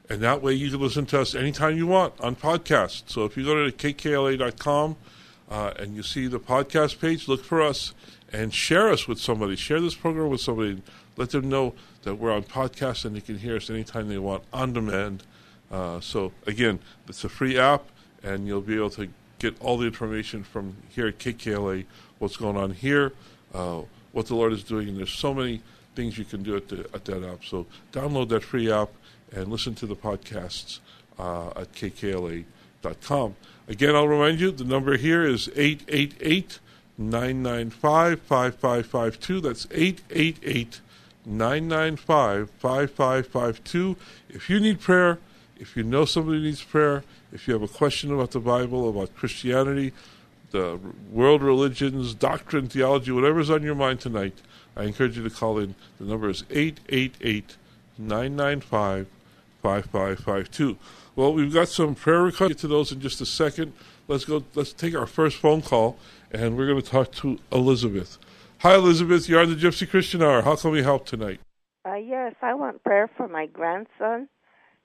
and 0.09 0.21
that 0.21 0.41
way 0.41 0.53
you 0.53 0.71
can 0.71 0.79
listen 0.79 1.05
to 1.07 1.19
us 1.19 1.35
anytime 1.35 1.75
you 1.75 1.85
want 1.85 2.13
on 2.21 2.37
podcast. 2.37 3.03
So 3.09 3.25
if 3.25 3.35
you 3.35 3.43
go 3.43 3.69
to 3.69 3.75
kkla.com 3.75 4.95
uh, 5.51 5.73
and 5.77 5.97
you 5.97 6.03
see 6.03 6.27
the 6.27 6.39
podcast 6.39 7.01
page, 7.01 7.27
look 7.27 7.43
for 7.43 7.61
us 7.61 7.93
and 8.31 8.53
share 8.53 8.89
us 8.89 9.05
with 9.05 9.19
somebody. 9.19 9.57
Share 9.57 9.81
this 9.81 9.95
program 9.95 10.29
with 10.29 10.39
somebody. 10.39 10.81
Let 11.17 11.31
them 11.31 11.49
know 11.49 11.73
that 12.03 12.15
we're 12.15 12.31
on 12.31 12.43
podcast 12.43 13.03
and 13.03 13.17
they 13.17 13.21
can 13.21 13.37
hear 13.37 13.57
us 13.57 13.69
anytime 13.69 14.07
they 14.07 14.17
want 14.17 14.43
on 14.53 14.71
demand. 14.71 15.23
Uh, 15.69 15.99
so 15.99 16.31
again, 16.47 16.79
it's 17.07 17.25
a 17.25 17.29
free 17.29 17.57
app 17.57 17.83
and 18.23 18.47
you'll 18.47 18.61
be 18.61 18.75
able 18.75 18.89
to 18.91 19.07
get 19.39 19.59
all 19.61 19.77
the 19.77 19.85
information 19.85 20.43
from 20.43 20.75
here 20.89 21.07
at 21.07 21.17
KKLA, 21.17 21.85
what's 22.19 22.37
going 22.37 22.57
on 22.57 22.71
here, 22.71 23.13
uh, 23.53 23.81
what 24.11 24.27
the 24.27 24.35
Lord 24.35 24.53
is 24.53 24.63
doing, 24.63 24.89
and 24.89 24.97
there's 24.97 25.11
so 25.11 25.33
many 25.33 25.61
things 25.95 26.17
you 26.17 26.25
can 26.25 26.43
do 26.43 26.55
at, 26.55 26.67
the, 26.67 26.89
at 26.93 27.05
that 27.05 27.23
app. 27.23 27.43
So 27.45 27.65
download 27.91 28.29
that 28.29 28.43
free 28.43 28.71
app 28.71 28.89
and 29.31 29.47
listen 29.47 29.75
to 29.75 29.85
the 29.85 29.95
podcasts 29.95 30.79
uh, 31.17 31.49
at 31.49 31.73
kkla.com. 31.73 33.35
Again, 33.67 33.95
I'll 33.95 34.07
remind 34.07 34.39
you 34.39 34.51
the 34.51 34.63
number 34.63 34.97
here 34.97 35.23
is 35.23 35.49
888 35.55 36.59
995 36.97 38.19
5552. 38.21 39.41
That's 39.41 39.67
888 39.71 40.81
995 41.25 42.49
5552. 42.49 43.95
If 44.29 44.49
you 44.49 44.59
need 44.59 44.79
prayer, 44.79 45.19
if 45.57 45.77
you 45.77 45.83
know 45.83 46.05
somebody 46.05 46.41
needs 46.41 46.63
prayer, 46.63 47.03
if 47.31 47.47
you 47.47 47.53
have 47.53 47.63
a 47.63 47.67
question 47.67 48.13
about 48.13 48.31
the 48.31 48.39
Bible, 48.39 48.89
about 48.89 49.15
Christianity, 49.15 49.93
the 50.51 50.79
world 51.11 51.43
religions, 51.43 52.13
doctrine, 52.13 52.67
theology, 52.67 53.11
whatever's 53.11 53.49
on 53.49 53.63
your 53.63 53.75
mind 53.75 53.99
tonight, 53.99 54.41
I 54.75 54.83
encourage 54.83 55.17
you 55.17 55.23
to 55.23 55.29
call 55.29 55.59
in. 55.59 55.75
The 55.99 56.05
number 56.05 56.29
is 56.29 56.43
888 56.49 57.55
995 57.97 59.07
5552. 59.61 60.77
Well, 61.15 61.33
we've 61.33 61.53
got 61.53 61.67
some 61.67 61.95
prayer 61.95 62.21
requests. 62.21 62.49
Get 62.49 62.57
to 62.59 62.67
those 62.67 62.91
in 62.91 63.01
just 63.01 63.19
a 63.19 63.25
second. 63.25 63.73
Let's 64.07 64.25
go. 64.25 64.43
Let's 64.55 64.73
take 64.73 64.95
our 64.95 65.05
first 65.05 65.37
phone 65.37 65.61
call, 65.61 65.97
and 66.31 66.57
we're 66.57 66.67
going 66.67 66.81
to 66.81 66.89
talk 66.89 67.11
to 67.13 67.39
Elizabeth. 67.51 68.17
Hi, 68.59 68.75
Elizabeth. 68.75 69.27
You're 69.27 69.41
on 69.41 69.49
the 69.49 69.55
Gypsy 69.55 69.89
Christian 69.89 70.23
Hour. 70.23 70.41
How 70.43 70.55
can 70.55 70.71
we 70.71 70.81
help 70.81 71.05
tonight? 71.05 71.39
Uh, 71.85 71.95
yes, 71.95 72.35
I 72.41 72.53
want 72.53 72.83
prayer 72.83 73.09
for 73.17 73.27
my 73.27 73.45
grandson. 73.47 74.29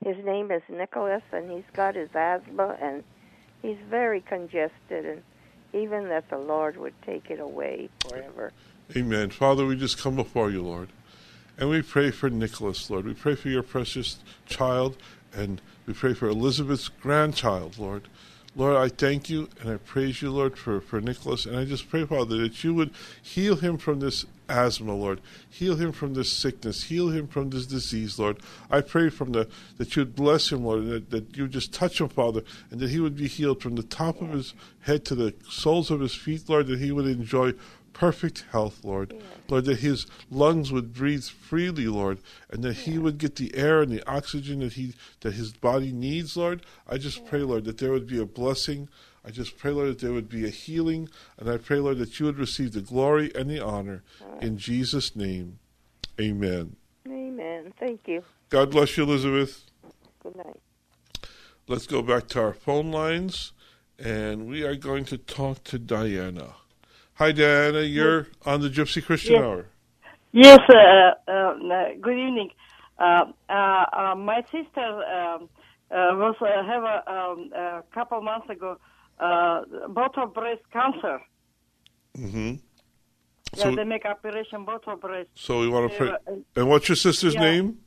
His 0.05 0.17
name 0.25 0.51
is 0.51 0.63
Nicholas, 0.69 1.23
and 1.33 1.51
he's 1.51 1.65
got 1.73 1.95
his 1.95 2.11
asthma, 2.15 2.77
and 2.81 3.03
he's 3.63 3.79
very 3.89 4.21
congested, 4.21 5.05
and 5.05 5.23
even 5.73 6.09
that 6.09 6.29
the 6.31 6.39
Lord 6.39 6.77
would 6.77 6.95
take 7.03 7.31
it 7.31 7.41
away 7.41 7.89
forever. 8.07 8.53
Amen. 8.97 9.31
Father, 9.31 9.67
we 9.67 9.77
just 9.77 9.99
come 9.99 10.17
before 10.17 10.51
you, 10.51 10.63
Lord. 10.63 10.91
And 11.57 11.71
we 11.71 11.83
pray 11.83 12.11
for 12.11 12.29
Nicholas, 12.29 12.91
Lord. 12.91 13.07
We 13.07 13.15
pray 13.15 13.35
for 13.35 13.49
your 13.49 13.63
precious 13.63 14.19
child, 14.47 14.97
and 15.33 15.61
we 15.87 15.95
pray 15.95 16.13
for 16.15 16.29
Elizabeth's 16.29 16.89
grandchild, 16.89 17.79
Lord. 17.79 18.09
Lord, 18.57 18.77
I 18.77 18.89
thank 18.89 19.29
you 19.29 19.49
and 19.61 19.71
I 19.71 19.77
praise 19.79 20.23
you, 20.23 20.31
Lord, 20.31 20.57
for, 20.57 20.81
for 20.81 21.01
Nicholas. 21.01 21.45
And 21.45 21.57
I 21.57 21.65
just 21.65 21.89
pray, 21.89 22.05
Father, 22.05 22.37
that 22.39 22.63
you 22.63 22.73
would 22.75 22.93
heal 23.21 23.57
him 23.57 23.79
from 23.79 23.99
this 23.99 24.27
asthma, 24.49 24.95
Lord. 24.95 25.21
Heal 25.51 25.75
him 25.75 25.91
from 25.91 26.15
this 26.15 26.33
sickness. 26.33 26.85
Heal 26.85 27.09
him 27.09 27.27
from 27.27 27.51
this 27.51 27.67
disease, 27.67 28.19
Lord. 28.19 28.39
I 28.71 28.81
pray 28.81 29.11
from 29.11 29.33
the 29.33 29.49
that 29.79 29.97
you'd 29.97 30.15
bless 30.15 30.53
him, 30.53 30.65
Lord, 30.65 30.87
that, 30.87 31.11
that 31.11 31.37
you 31.37 31.45
would 31.45 31.53
just 31.53 31.75
touch 31.75 32.01
him, 32.01 32.09
Father, 32.09 32.43
and 32.71 32.79
that 32.79 32.91
he 32.91 33.01
would 33.01 33.17
be 33.17 33.27
healed 33.27 33.61
from 33.61 33.75
the 33.75 33.83
top 33.83 34.23
of 34.23 34.31
his 34.31 34.55
head 34.81 35.05
to 35.07 35.17
the 35.17 35.35
soles 35.49 35.91
of 35.91 36.01
his 36.01 36.15
feet, 36.15 36.49
Lord, 36.49 36.69
that 36.69 36.79
he 36.79 36.93
would 36.93 37.07
enjoy 37.07 37.55
perfect 37.95 38.45
health, 38.53 38.85
Lord. 38.85 39.15
Lord, 39.49 39.65
that 39.65 39.79
his 39.79 40.07
lungs 40.31 40.71
would 40.71 40.93
breathe 40.93 41.25
freely, 41.25 41.87
Lord, 41.87 42.19
and 42.51 42.63
that 42.63 42.75
he 42.75 42.99
would 42.99 43.17
get 43.17 43.37
the 43.37 43.55
air 43.55 43.81
and 43.81 43.91
the 43.91 44.07
oxygen 44.07 44.61
that 44.61 44.75
he 44.75 44.95
that 45.21 45.35
his 45.35 45.53
body 45.53 45.93
needs, 45.93 46.37
Lord. 46.37 46.63
I 46.87 46.99
just 46.99 47.25
pray, 47.25 47.41
Lord, 47.41 47.65
that 47.65 47.79
there 47.79 47.93
would 47.93 48.07
be 48.07 48.21
a 48.21 48.27
blessing. 48.27 48.89
I 49.25 49.31
just 49.31 49.57
pray, 49.57 49.71
Lord, 49.71 49.89
that 49.89 50.01
there 50.01 50.13
would 50.13 50.29
be 50.29 50.45
a 50.45 50.51
healing, 50.51 51.09
and 51.39 51.49
I 51.49 51.57
pray, 51.57 51.79
Lord, 51.79 51.97
that 51.99 52.21
you 52.21 52.27
would 52.27 52.39
receive 52.39 52.73
the 52.73 52.83
glory 52.83 53.33
and 53.35 53.49
the 53.49 53.65
honor 53.65 54.03
in 54.43 54.59
Jesus' 54.59 55.17
name. 55.17 55.59
Amen. 56.21 56.77
Amen. 57.09 57.73
Thank 57.81 58.07
you. 58.07 58.23
God 58.51 58.71
bless 58.71 58.97
you, 58.97 59.05
Elizabeth. 59.05 59.65
Good 60.23 60.37
night. 60.37 60.61
Let's 61.67 61.87
go 61.87 62.03
back 62.03 62.29
to 62.29 62.43
our 62.43 62.53
phone 62.53 62.91
lines, 62.91 63.53
and 63.99 64.47
we 64.47 64.63
are 64.63 64.77
going 64.77 65.07
to 65.07 65.17
talk 65.17 65.65
to 65.65 65.79
Diana. 65.79 66.57
Hi, 67.15 67.31
Diana. 67.33 67.81
You're 67.83 68.27
on 68.45 68.61
the 68.61 68.69
Gypsy 68.69 69.05
Christian 69.05 69.35
Yes. 69.35 69.43
Hour. 69.43 69.67
Yes, 70.33 70.59
uh, 70.69 71.31
um, 71.31 71.71
uh, 71.71 71.85
good 72.01 72.19
evening. 72.19 72.51
Uh, 72.99 73.27
uh, 73.49 73.53
uh, 73.53 74.15
my 74.17 74.43
sister 74.51 74.81
um, 74.85 75.49
uh, 75.91 76.11
was 76.19 76.35
uh, 76.41 76.65
have 76.67 76.83
a, 76.83 77.13
um, 77.13 77.51
a 77.55 77.83
couple 77.95 78.21
months 78.21 78.49
ago 78.51 78.77
uh, 79.21 79.61
both 79.89 80.11
of 80.17 80.35
breast 80.35 80.63
cancer. 80.73 81.21
Mm-hmm. 82.19 82.55
Yeah, 83.57 83.63
So- 83.63 83.75
they 83.77 83.85
make 83.85 84.05
operation 84.05 84.65
both 84.65 84.83
of 84.89 85.01
breast. 85.01 85.29
So 85.37 85.61
we 85.61 85.69
want 85.69 85.93
to 85.93 85.97
pray. 85.97 86.09
Uh, 86.11 86.41
And 86.57 86.69
what's 86.69 86.89
your 86.89 86.97
sister's 86.97 87.35
yeah. 87.35 87.41
name? 87.41 87.79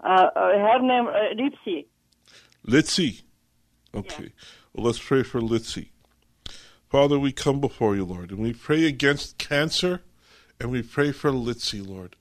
Uh, 0.00 0.28
uh, 0.36 0.48
her 0.66 0.80
name 0.80 1.06
uh, 1.06 1.34
Lipsy. 1.34 1.86
Litzy. 2.68 3.22
Okay. 3.94 4.32
Well, 4.74 4.84
let's 4.86 4.98
pray 4.98 5.22
for 5.22 5.40
Litzy. 5.40 5.90
Father, 6.94 7.18
we 7.18 7.32
come 7.32 7.60
before 7.60 7.96
you, 7.96 8.04
Lord, 8.04 8.30
and 8.30 8.38
we 8.38 8.52
pray 8.52 8.86
against 8.86 9.36
cancer, 9.36 10.02
and 10.60 10.70
we 10.70 10.80
pray 10.80 11.10
for 11.10 11.32
Litzy, 11.32 11.84
Lord. 11.84 12.14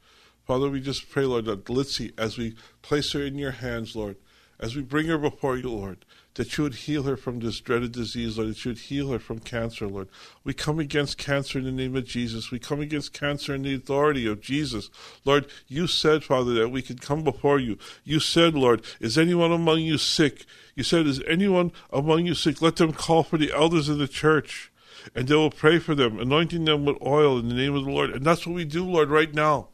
Father, 0.48 0.68
we 0.68 0.82
just 0.82 1.12
pray, 1.12 1.25
Lord, 1.25 1.46
that 1.46 1.65
Litzy, 1.65 2.12
as 2.18 2.39
we 2.39 2.56
place 2.82 3.12
her 3.12 3.22
in 3.22 3.38
your 3.38 3.51
hands, 3.51 3.96
Lord, 3.96 4.15
as 4.63 4.77
we 4.77 4.82
bring 4.82 5.08
her 5.08 5.17
before 5.17 5.58
you, 5.58 5.70
Lord, 5.70 6.05
that 6.36 6.58
you 6.58 6.63
would 6.63 6.75
heal 6.75 7.03
her 7.03 7.17
from 7.17 7.41
this 7.41 7.60
dreaded 7.60 7.91
disease, 7.91 8.38
Lord, 8.38 8.50
that 8.50 8.63
you 8.63 8.70
would 8.72 8.77
heal 8.77 9.12
her 9.12 9.20
from 9.20 9.39
cancer, 9.39 9.88
Lord. 9.89 10.08
We 10.46 10.53
come 10.53 10.79
against 10.79 11.17
cancer 11.17 11.60
in 11.60 11.65
the 11.65 11.72
name 11.72 11.98
of 11.98 12.05
Jesus. 12.05 12.50
We 12.50 12.60
come 12.60 12.79
against 12.79 13.12
cancer 13.12 13.53
in 13.53 13.63
the 13.63 13.75
authority 13.75 14.25
of 14.25 14.39
Jesus. 14.39 14.89
Lord, 15.25 15.48
you 15.67 15.86
said, 15.86 16.24
Father, 16.24 16.53
that 16.53 16.70
we 16.70 16.82
could 16.82 17.01
come 17.01 17.25
before 17.25 17.60
you. 17.60 17.77
You 18.05 18.22
said, 18.22 18.53
Lord, 18.53 18.84
is 19.01 19.17
anyone 19.17 19.51
among 19.51 19.79
you 19.79 19.98
sick? 19.98 20.46
You 20.75 20.84
said, 20.84 21.08
is 21.08 21.22
anyone 21.27 21.74
among 21.91 22.25
you 22.25 22.34
sick? 22.34 22.62
Let 22.62 22.77
them 22.77 22.93
call 22.93 23.24
for 23.24 23.38
the 23.38 23.51
elders 23.51 23.89
of 23.89 23.98
the 23.98 24.08
church, 24.08 24.72
and 25.13 25.27
they 25.27 25.36
will 25.36 25.51
pray 25.51 25.77
for 25.77 25.93
them, 25.93 26.17
anointing 26.17 26.63
them 26.63 26.86
with 26.86 26.96
oil 27.05 27.38
in 27.38 27.50
the 27.50 27.55
name 27.55 27.75
of 27.75 27.84
the 27.84 27.91
Lord. 27.91 28.12
And 28.12 28.24
that's 28.24 28.48
what 28.48 28.55
we 28.55 28.63
do, 28.63 28.86
Lord, 28.86 29.10
right 29.10 29.34
now. 29.34 29.67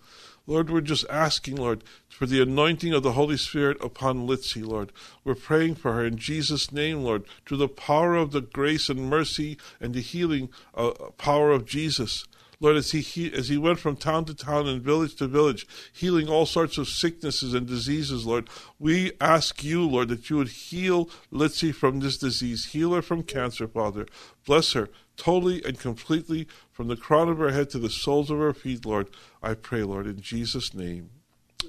Lord, 0.47 0.71
we're 0.71 0.81
just 0.81 1.05
asking, 1.11 1.57
Lord, 1.57 1.83
for 2.19 2.25
the 2.25 2.41
anointing 2.41 2.93
of 2.93 3.01
the 3.01 3.13
Holy 3.13 3.37
Spirit 3.37 3.81
upon 3.81 4.27
Litzy, 4.27 4.61
Lord. 4.61 4.91
We're 5.23 5.35
praying 5.35 5.75
for 5.75 5.93
her 5.93 6.05
in 6.05 6.17
Jesus' 6.17 6.69
name, 6.69 7.01
Lord, 7.01 7.23
through 7.45 7.59
the 7.59 7.69
power 7.69 8.17
of 8.17 8.33
the 8.33 8.41
grace 8.41 8.89
and 8.89 9.09
mercy 9.09 9.57
and 9.79 9.93
the 9.93 10.01
healing 10.01 10.49
uh, 10.75 10.91
power 11.17 11.51
of 11.51 11.65
Jesus. 11.65 12.25
Lord, 12.59 12.75
as 12.75 12.91
he, 12.91 12.99
he, 12.99 13.31
as 13.33 13.47
he 13.47 13.57
went 13.57 13.79
from 13.79 13.95
town 13.95 14.25
to 14.25 14.33
town 14.33 14.67
and 14.67 14.81
village 14.81 15.15
to 15.15 15.27
village, 15.27 15.65
healing 15.93 16.27
all 16.27 16.45
sorts 16.45 16.77
of 16.77 16.89
sicknesses 16.89 17.53
and 17.53 17.65
diseases, 17.65 18.25
Lord, 18.25 18.49
we 18.77 19.13
ask 19.21 19.63
you, 19.63 19.87
Lord, 19.87 20.09
that 20.09 20.29
you 20.29 20.35
would 20.35 20.49
heal 20.49 21.09
Litzy 21.31 21.73
from 21.73 22.01
this 22.01 22.17
disease, 22.17 22.73
heal 22.73 22.93
her 22.95 23.01
from 23.01 23.23
cancer, 23.23 23.65
Father. 23.65 24.05
Bless 24.45 24.73
her 24.73 24.89
totally 25.15 25.63
and 25.63 25.79
completely 25.79 26.49
from 26.69 26.89
the 26.89 26.97
crown 26.97 27.29
of 27.29 27.37
her 27.37 27.51
head 27.51 27.69
to 27.69 27.79
the 27.79 27.89
soles 27.89 28.29
of 28.29 28.39
her 28.39 28.53
feet, 28.53 28.85
Lord. 28.85 29.07
I 29.41 29.53
pray, 29.53 29.83
Lord, 29.83 30.05
in 30.05 30.19
Jesus' 30.19 30.73
name. 30.73 31.11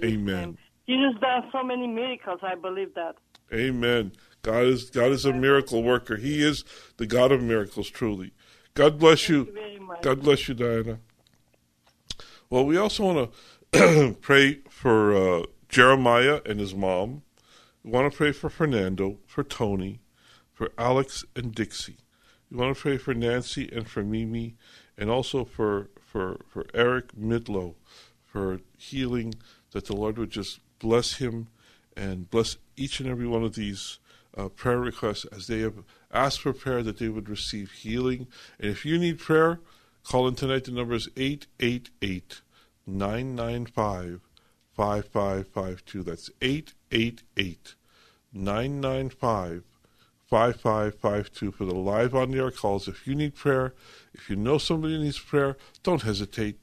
Amen. 0.03 0.59
Jesus 0.89 1.15
does 1.21 1.45
so 1.53 1.63
many 1.63 1.87
miracles. 1.87 2.41
I 2.43 2.55
believe 2.55 2.95
that. 2.95 3.17
Amen. 3.53 4.13
God 4.43 4.65
is 4.65 4.91
God 4.91 5.13
is 5.13 5.25
a 5.25 5.33
miracle 5.33 5.83
worker. 5.83 6.17
He 6.17 6.43
is 6.43 6.65
the 6.97 7.07
God 7.07 7.33
of 7.33 7.43
miracles, 7.43 7.91
truly. 7.91 8.33
God 8.75 8.99
bless 8.99 9.29
you. 9.29 9.47
you 9.55 9.89
God 10.03 10.23
bless 10.23 10.49
you, 10.49 10.55
Diana. 10.55 11.01
Well, 12.49 12.65
we 12.65 12.77
also 12.77 13.05
want 13.05 13.33
to 13.73 14.17
pray 14.21 14.61
for 14.69 15.15
uh, 15.15 15.47
Jeremiah 15.69 16.41
and 16.47 16.59
his 16.59 16.75
mom. 16.75 17.23
We 17.85 17.91
want 17.91 18.11
to 18.11 18.17
pray 18.17 18.33
for 18.33 18.51
Fernando, 18.51 19.19
for 19.27 19.43
Tony, 19.43 20.01
for 20.53 20.71
Alex 20.77 21.25
and 21.37 21.55
Dixie. 21.55 21.99
We 22.51 22.59
want 22.59 22.77
to 22.77 22.81
pray 22.81 22.97
for 22.97 23.15
Nancy 23.15 23.71
and 23.73 23.89
for 23.89 24.03
Mimi, 24.03 24.57
and 24.99 25.11
also 25.11 25.45
for 25.45 25.91
for 26.01 26.41
for 26.49 26.67
Eric 26.75 27.13
Midlow, 27.15 27.75
for 28.25 28.61
healing. 28.77 29.35
That 29.73 29.87
the 29.87 29.97
Lord 29.97 30.19
would 30.19 30.31
just 30.31 30.61
bless 30.79 31.15
him 31.15 31.49
and 31.97 32.31
bless 32.31 32.57
each 32.77 33.01
and 33.01 33.09
every 33.09 33.27
one 33.27 33.45
of 33.45 33.55
these 33.55 33.99
uh, 34.37 34.49
prayer 34.49 34.79
requests 34.79 35.25
as 35.27 35.47
they 35.47 35.61
have 35.61 35.85
asked 36.13 36.41
for 36.41 36.53
prayer 36.53 36.83
that 36.83 36.99
they 36.99 37.09
would 37.09 37.29
receive 37.29 37.71
healing. 37.73 38.27
And 38.59 38.71
if 38.71 38.85
you 38.85 38.99
need 38.99 39.19
prayer, 39.19 39.61
call 40.05 40.29
in 40.29 40.35
tonight. 40.35 40.65
The 40.65 40.73
number 40.73 40.95
is 40.95 41.09
888 41.17 42.41
995 42.87 44.21
5552. 44.75 46.03
That's 46.03 46.31
888 46.41 47.75
995 48.33 49.65
5552 50.29 51.51
for 51.51 51.65
the 51.65 51.75
live 51.75 52.15
on 52.15 52.31
the 52.31 52.39
air 52.39 52.51
calls. 52.51 52.87
If 52.87 53.07
you 53.07 53.15
need 53.15 53.35
prayer, 53.35 53.75
if 54.15 54.31
you 54.31 54.37
know 54.37 54.59
somebody 54.59 54.97
needs 54.97 55.19
prayer, 55.19 55.57
don't 55.83 56.03
hesitate. 56.03 56.59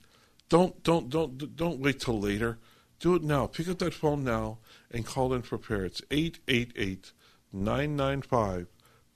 Don't 0.49 0.81
don't 0.83 1.09
don't 1.09 1.55
don't 1.55 1.79
wait 1.79 1.99
till 1.99 2.19
later. 2.19 2.57
Do 2.99 3.15
it 3.15 3.23
now. 3.23 3.47
Pick 3.47 3.67
up 3.67 3.79
that 3.79 3.93
phone 3.93 4.23
now 4.23 4.57
and 4.91 5.05
call 5.05 5.33
in 5.33 5.43
for 5.43 5.57
prayer. 5.57 5.85
It's 5.85 6.01
888 6.09 7.11
995 7.53 8.67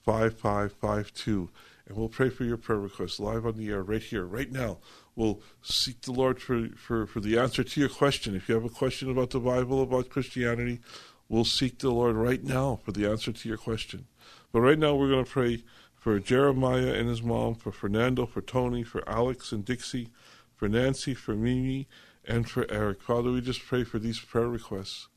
5552. 0.03 1.49
And 1.87 1.97
we'll 1.97 2.09
pray 2.09 2.29
for 2.29 2.43
your 2.43 2.57
prayer 2.57 2.79
requests 2.79 3.19
live 3.19 3.45
on 3.45 3.57
the 3.57 3.69
air 3.69 3.81
right 3.81 4.01
here, 4.01 4.23
right 4.23 4.51
now. 4.51 4.77
We'll 5.15 5.41
seek 5.61 6.01
the 6.01 6.11
Lord 6.11 6.41
for, 6.41 6.69
for, 6.69 7.05
for 7.05 7.19
the 7.19 7.37
answer 7.37 7.63
to 7.63 7.79
your 7.79 7.89
question. 7.89 8.35
If 8.35 8.47
you 8.47 8.55
have 8.55 8.63
a 8.63 8.69
question 8.69 9.09
about 9.09 9.31
the 9.31 9.39
Bible, 9.39 9.81
about 9.81 10.09
Christianity, 10.09 10.79
we'll 11.27 11.43
seek 11.43 11.79
the 11.79 11.91
Lord 11.91 12.15
right 12.15 12.43
now 12.43 12.79
for 12.83 12.91
the 12.91 13.09
answer 13.09 13.31
to 13.31 13.49
your 13.49 13.57
question. 13.57 14.05
But 14.51 14.61
right 14.61 14.79
now, 14.79 14.95
we're 14.95 15.09
going 15.09 15.25
to 15.25 15.31
pray 15.31 15.63
for 15.95 16.19
Jeremiah 16.19 16.93
and 16.93 17.09
his 17.09 17.21
mom, 17.21 17.55
for 17.55 17.71
Fernando, 17.71 18.25
for 18.25 18.41
Tony, 18.41 18.83
for 18.83 19.07
Alex 19.07 19.51
and 19.51 19.65
Dixie, 19.65 20.09
for 20.55 20.69
Nancy, 20.69 21.13
for 21.13 21.35
Mimi, 21.35 21.87
and 22.25 22.49
for 22.49 22.65
Eric. 22.69 23.01
Father, 23.01 23.31
we 23.31 23.41
just 23.41 23.65
pray 23.65 23.83
for 23.83 23.99
these 23.99 24.19
prayer 24.19 24.47
requests. 24.47 25.07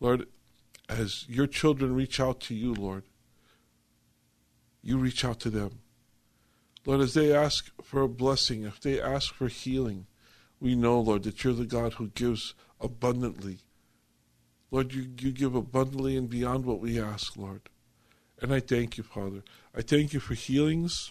Lord, 0.00 0.26
as 0.88 1.24
your 1.28 1.46
children 1.46 1.94
reach 1.94 2.20
out 2.20 2.40
to 2.42 2.54
you, 2.54 2.74
Lord, 2.74 3.04
you 4.82 4.98
reach 4.98 5.24
out 5.24 5.40
to 5.40 5.50
them. 5.50 5.80
Lord, 6.84 7.00
as 7.00 7.14
they 7.14 7.34
ask 7.34 7.70
for 7.82 8.02
a 8.02 8.08
blessing, 8.08 8.62
if 8.62 8.80
they 8.80 9.00
ask 9.00 9.34
for 9.34 9.48
healing, 9.48 10.06
we 10.60 10.76
know, 10.76 11.00
Lord, 11.00 11.24
that 11.24 11.42
you're 11.42 11.52
the 11.52 11.64
God 11.64 11.94
who 11.94 12.08
gives 12.08 12.54
abundantly. 12.80 13.58
Lord, 14.70 14.92
you, 14.92 15.08
you 15.18 15.32
give 15.32 15.54
abundantly 15.54 16.16
and 16.16 16.30
beyond 16.30 16.64
what 16.64 16.80
we 16.80 17.00
ask, 17.00 17.36
Lord. 17.36 17.62
And 18.40 18.52
I 18.52 18.60
thank 18.60 18.96
you, 18.96 19.02
Father. 19.02 19.42
I 19.74 19.82
thank 19.82 20.12
you 20.12 20.20
for 20.20 20.34
healings. 20.34 21.10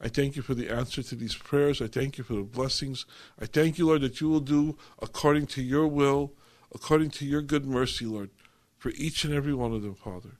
I 0.00 0.08
thank 0.08 0.34
you 0.34 0.42
for 0.42 0.54
the 0.54 0.70
answer 0.70 1.02
to 1.02 1.14
these 1.14 1.34
prayers. 1.34 1.82
I 1.82 1.86
thank 1.86 2.16
you 2.16 2.24
for 2.24 2.34
the 2.34 2.42
blessings. 2.42 3.04
I 3.38 3.46
thank 3.46 3.78
you, 3.78 3.86
Lord, 3.86 4.00
that 4.00 4.20
you 4.20 4.28
will 4.28 4.40
do 4.40 4.78
according 5.00 5.46
to 5.48 5.62
your 5.62 5.86
will, 5.86 6.32
according 6.74 7.10
to 7.10 7.26
your 7.26 7.42
good 7.42 7.66
mercy, 7.66 8.06
Lord, 8.06 8.30
for 8.78 8.92
each 8.96 9.24
and 9.24 9.34
every 9.34 9.52
one 9.52 9.72
of 9.72 9.82
them, 9.82 9.94
Father. 9.94 10.38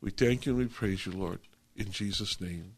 We 0.00 0.10
thank 0.10 0.46
you 0.46 0.52
and 0.52 0.60
we 0.60 0.66
praise 0.66 1.06
you, 1.06 1.12
Lord, 1.12 1.40
in 1.76 1.90
Jesus' 1.90 2.40
name. 2.40 2.74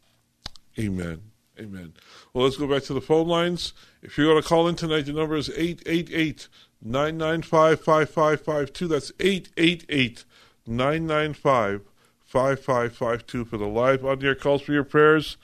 Amen. 0.79 1.21
Amen. 1.59 1.93
Well, 2.33 2.45
let's 2.45 2.57
go 2.57 2.67
back 2.67 2.83
to 2.83 2.93
the 2.93 3.01
phone 3.01 3.27
lines. 3.27 3.73
If 4.01 4.17
you're 4.17 4.31
going 4.31 4.41
to 4.41 4.47
call 4.47 4.67
in 4.67 4.75
tonight, 4.75 5.05
the 5.05 5.13
number 5.13 5.35
is 5.35 5.49
888 5.49 6.47
995 6.81 7.79
5552. 7.79 8.87
That's 8.87 9.11
888 9.19 10.25
995 10.65 11.81
5552 12.25 13.45
for 13.45 13.57
the 13.57 13.67
live 13.67 14.03
on 14.03 14.23
air 14.25 14.33
calls 14.33 14.63
for 14.63 14.73
your 14.73 14.83
prayers, 14.83 15.37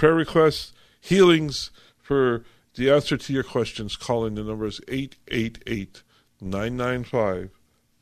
prayer 0.00 0.14
requests, 0.14 0.72
healings 0.98 1.70
for 1.98 2.42
the 2.74 2.90
answer 2.90 3.18
to 3.18 3.34
your 3.34 3.42
questions. 3.42 3.96
Call 3.96 4.24
in 4.24 4.34
the 4.34 4.42
number 4.42 4.64
is 4.64 4.80
888 4.88 6.02
995 6.40 7.50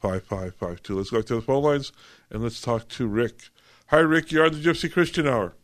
5552. 0.00 0.96
Let's 0.96 1.10
go 1.10 1.22
to 1.22 1.34
the 1.34 1.42
phone 1.42 1.64
lines 1.64 1.90
and 2.30 2.40
let's 2.40 2.60
talk 2.60 2.86
to 2.90 3.08
Rick. 3.08 3.48
Hi, 3.88 3.98
Rick. 3.98 4.30
You're 4.30 4.46
on 4.46 4.52
the 4.52 4.60
Gypsy 4.60 4.92
Christian 4.92 5.26
Hour. 5.26 5.56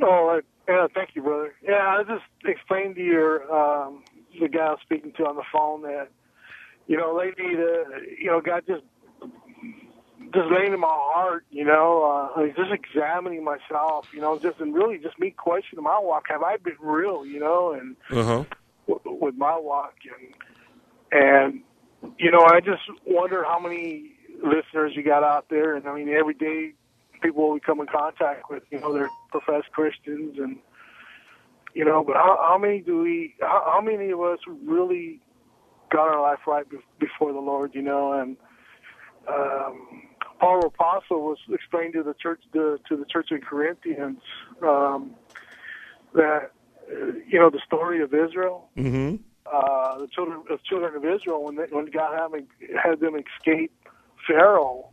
Oh, 0.00 0.40
yeah, 0.68 0.86
thank 0.94 1.16
you, 1.16 1.22
brother. 1.22 1.52
Yeah, 1.60 1.98
I 1.98 2.04
just 2.04 2.22
explained 2.44 2.94
to 2.94 3.02
your 3.02 3.52
um, 3.52 4.04
the 4.40 4.46
guy 4.46 4.60
I 4.60 4.70
was 4.70 4.78
speaking 4.82 5.12
to 5.16 5.24
on 5.24 5.34
the 5.34 5.42
phone 5.52 5.82
that 5.82 6.08
you 6.86 6.96
know, 6.96 7.14
lately, 7.16 7.56
the 7.56 7.84
you 8.18 8.26
know, 8.26 8.40
God 8.40 8.62
just 8.66 8.84
just 10.34 10.48
laying 10.50 10.72
in 10.72 10.80
my 10.80 10.88
heart, 10.90 11.44
you 11.50 11.64
know, 11.64 12.32
uh, 12.36 12.46
just 12.48 12.70
examining 12.72 13.44
myself, 13.44 14.06
you 14.14 14.20
know, 14.20 14.38
just 14.38 14.60
and 14.60 14.74
really 14.74 14.98
just 14.98 15.18
me 15.18 15.30
questioning 15.30 15.82
my 15.84 15.98
walk. 15.98 16.24
Have 16.28 16.42
I 16.42 16.56
been 16.56 16.76
real, 16.80 17.24
you 17.26 17.40
know, 17.40 17.72
and 17.72 17.96
Uh-huh. 18.10 18.44
w- 18.88 19.18
with 19.20 19.34
my 19.36 19.56
walk 19.58 19.94
and 20.04 20.34
and 21.12 21.60
you 22.18 22.30
know, 22.30 22.40
I 22.44 22.60
just 22.60 22.82
wonder 23.06 23.44
how 23.44 23.58
many 23.60 24.10
listeners 24.42 24.92
you 24.96 25.02
got 25.04 25.22
out 25.22 25.46
there, 25.50 25.76
and 25.76 25.86
I 25.86 25.94
mean, 25.94 26.08
every 26.08 26.34
day 26.34 26.72
people 27.22 27.52
we 27.52 27.60
come 27.60 27.80
in 27.80 27.86
contact 27.86 28.50
with, 28.50 28.64
you 28.70 28.80
know, 28.80 28.92
they're 28.92 29.10
professed 29.30 29.70
Christians, 29.72 30.36
and 30.38 30.56
you 31.74 31.84
know, 31.84 32.02
but 32.04 32.16
how, 32.16 32.38
how 32.42 32.58
many 32.58 32.80
do 32.80 33.00
we? 33.02 33.34
How, 33.40 33.62
how 33.74 33.80
many 33.80 34.10
of 34.10 34.20
us 34.20 34.38
really 34.64 35.20
got 35.90 36.08
our 36.08 36.20
life 36.20 36.40
right 36.46 36.68
be- 36.68 36.78
before 36.98 37.32
the 37.32 37.38
Lord, 37.38 37.74
you 37.74 37.82
know, 37.82 38.12
and 38.12 38.36
um, 39.28 40.02
Paul 40.42 40.66
Apostle 40.66 41.20
was 41.20 41.38
explaining 41.52 41.92
to 41.92 42.02
the 42.02 42.14
church, 42.14 42.42
the, 42.52 42.80
to 42.88 42.96
the 42.96 43.04
church 43.04 43.28
in 43.30 43.40
Corinthians, 43.42 44.18
um, 44.60 45.14
that 46.14 46.50
you 47.28 47.38
know 47.38 47.48
the 47.48 47.60
story 47.64 48.02
of 48.02 48.12
Israel, 48.12 48.68
Mm-hmm. 48.76 49.22
uh, 49.46 49.98
the 49.98 50.08
children 50.08 50.42
of 50.50 50.60
children 50.64 50.96
of 50.96 51.04
Israel 51.04 51.44
when 51.44 51.54
they, 51.54 51.66
when 51.70 51.86
God 51.86 52.18
had, 52.18 52.32
them- 52.32 52.48
had 52.82 52.98
them 52.98 53.14
escape 53.14 53.72
Pharaoh. 54.26 54.88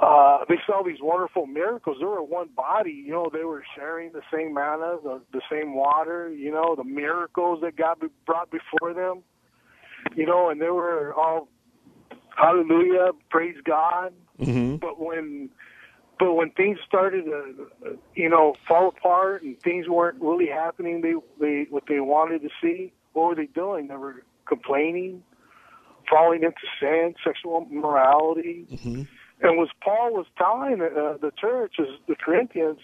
Uh, 0.00 0.38
they 0.48 0.58
saw 0.66 0.82
these 0.84 0.98
wonderful 1.00 1.46
miracles. 1.46 1.98
They 2.00 2.04
were 2.04 2.24
one 2.24 2.48
body, 2.56 3.04
you 3.06 3.12
know. 3.12 3.30
They 3.32 3.44
were 3.44 3.62
sharing 3.76 4.10
the 4.10 4.22
same 4.34 4.52
manna, 4.52 4.96
the, 5.00 5.22
the 5.32 5.42
same 5.48 5.74
water, 5.76 6.28
you 6.28 6.50
know. 6.50 6.74
The 6.74 6.82
miracles 6.82 7.60
that 7.62 7.76
God 7.76 7.98
brought 8.26 8.50
before 8.50 8.94
them, 8.94 9.22
you 10.16 10.26
know, 10.26 10.50
and 10.50 10.60
they 10.60 10.70
were 10.70 11.14
all 11.14 11.46
hallelujah, 12.36 13.12
praise 13.30 13.56
God. 13.64 14.12
Mm-hmm. 14.38 14.76
But 14.76 15.00
when, 15.00 15.50
but 16.18 16.34
when 16.34 16.50
things 16.50 16.78
started 16.86 17.24
to, 17.26 17.98
you 18.14 18.28
know, 18.28 18.54
fall 18.66 18.88
apart 18.88 19.42
and 19.42 19.58
things 19.60 19.88
weren't 19.88 20.20
really 20.20 20.48
happening, 20.48 21.00
they 21.00 21.14
they 21.40 21.66
what 21.70 21.84
they 21.88 22.00
wanted 22.00 22.42
to 22.42 22.48
see. 22.60 22.92
What 23.12 23.28
were 23.28 23.34
they 23.34 23.46
doing? 23.46 23.88
They 23.88 23.96
were 23.96 24.22
complaining, 24.46 25.22
falling 26.08 26.42
into 26.42 26.66
sin, 26.80 27.14
sexual 27.24 27.66
immorality. 27.70 28.66
Mm-hmm. 28.70 29.02
And 29.44 29.58
was 29.58 29.68
Paul 29.82 30.12
was 30.12 30.26
telling 30.38 30.80
uh, 30.80 31.18
the 31.20 31.32
church, 31.36 31.74
is 31.78 31.88
the 32.06 32.14
Corinthians, 32.14 32.78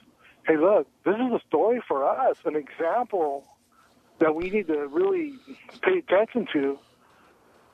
hey, 0.47 0.57
look, 0.57 0.89
this 1.05 1.15
is 1.15 1.33
a 1.33 1.41
story 1.47 1.81
for 1.87 2.05
us, 2.05 2.37
an 2.45 2.57
example 2.57 3.45
that 4.19 4.35
we 4.35 4.51
need 4.51 4.67
to 4.67 4.89
really 4.89 5.35
pay 5.83 5.99
attention 5.99 6.49
to, 6.53 6.79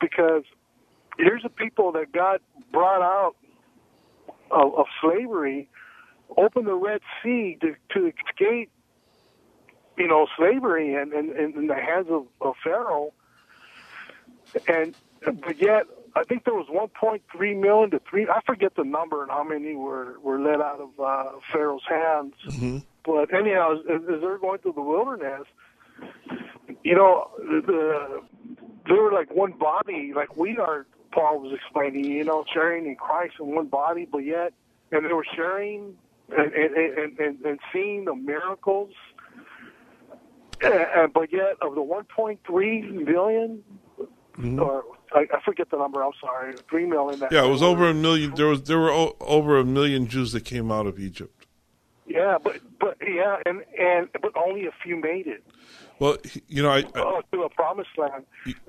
because 0.01 0.45
here's 1.19 1.45
a 1.45 1.49
people 1.49 1.93
that 1.93 2.13
God 2.13 2.41
brought 2.73 3.03
out 3.03 3.35
of, 4.51 4.75
of 4.75 4.87
slavery, 5.01 5.69
opened 6.37 6.67
the 6.67 6.75
Red 6.75 7.01
Sea 7.23 7.59
to, 7.61 7.75
to 7.95 8.07
escape, 8.07 8.71
you 9.97 10.09
know, 10.09 10.27
slavery 10.37 10.95
and, 10.95 11.13
and, 11.13 11.31
and 11.31 11.55
in 11.55 11.67
the 11.67 11.75
hands 11.75 12.09
of, 12.11 12.27
of 12.41 12.55
Pharaoh. 12.63 13.13
and 14.69 14.95
but 15.25 15.61
yet 15.61 15.87
I 16.17 16.23
think 16.25 16.45
there 16.45 16.55
was 16.55 16.67
1.3 16.69 17.61
million 17.61 17.91
to 17.91 18.01
three. 18.09 18.29
I 18.29 18.41
forget 18.47 18.75
the 18.77 18.85
number 18.85 19.23
and 19.23 19.31
how 19.31 19.43
many 19.43 19.75
were 19.75 20.19
were 20.21 20.39
let 20.39 20.61
out 20.61 20.81
of 20.81 21.01
uh, 21.01 21.39
Pharaoh's 21.53 21.83
hands. 21.89 22.35
Mm-hmm. 22.47 22.79
But 23.05 23.35
anyhow, 23.35 23.73
as, 23.73 24.03
as 24.15 24.21
they're 24.21 24.39
going 24.39 24.59
through 24.59 24.75
the 24.75 24.83
wilderness, 24.83 25.47
you 26.83 26.95
know, 26.95 27.31
the, 27.39 28.23
they 28.89 28.95
were 28.95 29.13
like 29.13 29.35
one 29.35 29.53
body, 29.53 30.13
like 30.15 30.37
we 30.37 30.57
are. 30.59 30.87
Paul 31.15 31.41
was 31.41 31.53
explaining, 31.55 32.05
you 32.07 32.25
know, 32.25 32.45
sharing 32.53 32.87
in 32.87 32.97
Christ 32.97 33.35
in 33.41 33.55
one 33.55 33.69
body, 33.69 34.07
but 34.11 34.19
yet, 34.19 34.53
and 34.93 35.05
they 35.05 35.13
were 35.13 35.27
sharing 35.37 35.95
and 36.37 36.53
and 36.53 36.75
and, 36.77 37.19
and, 37.19 37.41
and 37.45 37.59
seeing 37.73 38.05
the 38.05 38.15
miracles. 38.15 38.91
Uh, 40.63 41.07
but 41.13 41.31
yet, 41.33 41.57
of 41.61 41.75
the 41.75 41.81
1.3 41.83 43.07
billion, 43.07 43.63
Mm-hmm. 44.37 44.59
or 44.61 44.83
I, 45.13 45.29
I 45.33 45.41
forget 45.45 45.71
the 45.71 45.77
number. 45.77 46.03
I'm 46.03 46.11
sorry, 46.21 46.55
three 46.69 46.87
million. 46.87 47.21
That 47.21 47.31
Yeah, 47.31 47.45
it 47.45 47.49
was 47.49 47.63
over 47.63 47.89
a 47.89 47.95
million. 47.95 48.35
There 48.35 48.49
was 48.49 48.65
there 48.65 48.81
were 48.81 48.91
o- 48.91 49.15
over 49.21 49.59
a 49.59 49.65
million 49.65 50.09
Jews 50.09 50.33
that 50.33 50.45
came 50.45 50.73
out 50.73 50.89
of 50.89 50.99
Egypt. 50.99 51.44
Yeah, 52.07 52.39
but 52.43 52.61
but 52.79 52.97
yeah, 53.01 53.39
and 53.47 53.65
and 53.79 54.09
but 54.21 54.37
only 54.37 54.67
a 54.67 54.73
few 54.83 54.97
made 55.01 55.27
it 55.27 55.45
Well, 55.99 56.19
you 56.49 56.63
know, 56.63 56.71
I, 56.71 56.79
I 56.79 56.85
oh, 56.97 57.23
to 57.33 57.43
a 57.43 57.49
promised 57.49 57.97
land, 57.97 58.25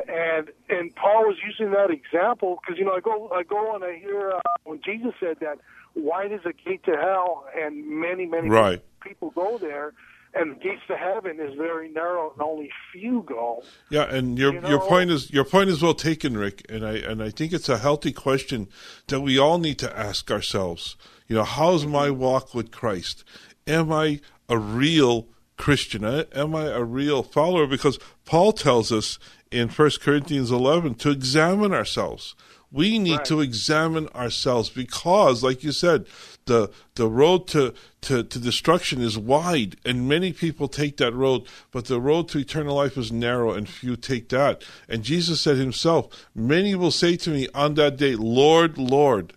and 0.08 0.50
and 0.69 0.95
Paul 0.95 1.26
was 1.26 1.38
using 1.45 1.71
that 1.71 1.91
example 1.91 2.60
because 2.62 2.80
you 2.80 2.86
know 2.86 2.93
I 2.93 3.02
go 3.02 3.30
I 3.34 3.43
go 3.43 3.76
and 3.76 3.84
I 3.84 3.98
hear 3.98 4.32
uh, 4.32 4.41
when 4.63 4.80
Jesus 4.84 5.13
said 5.19 5.38
that 5.41 5.60
wide 5.95 6.32
is 6.32 6.41
the 6.43 6.54
gate 6.54 6.84
to 6.86 6.91
hell, 6.91 7.45
and 7.56 7.86
many 7.86 8.26
many 8.26 8.50
Right. 8.50 8.82
people 9.02 9.32
go 9.32 9.58
there, 9.58 9.93
and 10.34 10.52
the 10.56 10.60
gates 10.60 10.82
to 10.88 10.98
heaven 10.98 11.39
is 11.39 11.56
very 11.56 11.89
narrow, 11.89 12.32
and 12.32 12.41
only 12.41 12.69
few 12.91 13.24
go. 13.28 13.63
Yeah, 13.89 14.04
and 14.04 14.38
your 14.38 14.54
You 14.54 14.67
your 14.67 14.80
point 14.80 15.10
is 15.12 15.32
your 15.32 15.45
point 15.45 15.69
is 15.69 15.82
well 15.82 15.93
taken, 15.93 16.38
Rick. 16.38 16.65
And 16.69 16.86
I 16.86 16.93
and 16.93 17.21
I 17.21 17.30
think 17.32 17.54
it's 17.54 17.69
a 17.69 17.78
healthy 17.78 18.12
question 18.12 18.67
that 19.08 19.21
we 19.21 19.38
all 19.38 19.58
need 19.58 19.80
to 19.80 19.98
ask 19.98 20.32
ourselves. 20.32 20.95
You 21.27 21.38
know, 21.38 21.43
how's 21.43 21.83
mm-hmm. 21.83 21.91
my 21.91 22.09
walk 22.09 22.53
with 22.53 22.71
Christ? 22.71 23.23
Am 23.67 23.91
I 23.91 24.19
a 24.47 24.57
real 24.57 25.27
Christian? 25.57 26.05
Am 26.05 26.55
I 26.55 26.65
a 26.65 26.83
real 26.83 27.23
follower? 27.23 27.67
Because 27.67 27.99
Paul 28.25 28.51
tells 28.51 28.91
us 28.91 29.17
in 29.51 29.69
First 29.69 30.01
Corinthians 30.01 30.51
eleven 30.51 30.95
to 30.95 31.09
examine 31.09 31.73
ourselves. 31.73 32.35
We 32.71 32.99
need 32.99 33.23
to 33.25 33.39
examine 33.39 34.09
ourselves 34.09 34.69
because, 34.69 35.43
like 35.43 35.63
you 35.63 35.71
said, 35.71 36.07
the 36.45 36.71
the 36.95 37.07
road 37.07 37.47
to, 37.49 37.73
to, 38.01 38.23
to 38.23 38.39
destruction 38.39 39.01
is 39.01 39.17
wide, 39.17 39.77
and 39.85 40.09
many 40.09 40.33
people 40.33 40.67
take 40.67 40.97
that 40.97 41.13
road, 41.13 41.47
but 41.71 41.85
the 41.85 42.01
road 42.01 42.27
to 42.29 42.39
eternal 42.39 42.75
life 42.75 42.97
is 42.97 43.11
narrow, 43.11 43.51
and 43.51 43.69
few 43.69 43.95
take 43.95 44.29
that. 44.29 44.61
And 44.89 45.03
Jesus 45.03 45.39
said 45.41 45.57
himself, 45.57 46.27
Many 46.35 46.75
will 46.75 46.91
say 46.91 47.15
to 47.17 47.29
me 47.29 47.47
on 47.55 47.75
that 47.75 47.97
day, 47.97 48.15
Lord, 48.15 48.77
Lord. 48.77 49.33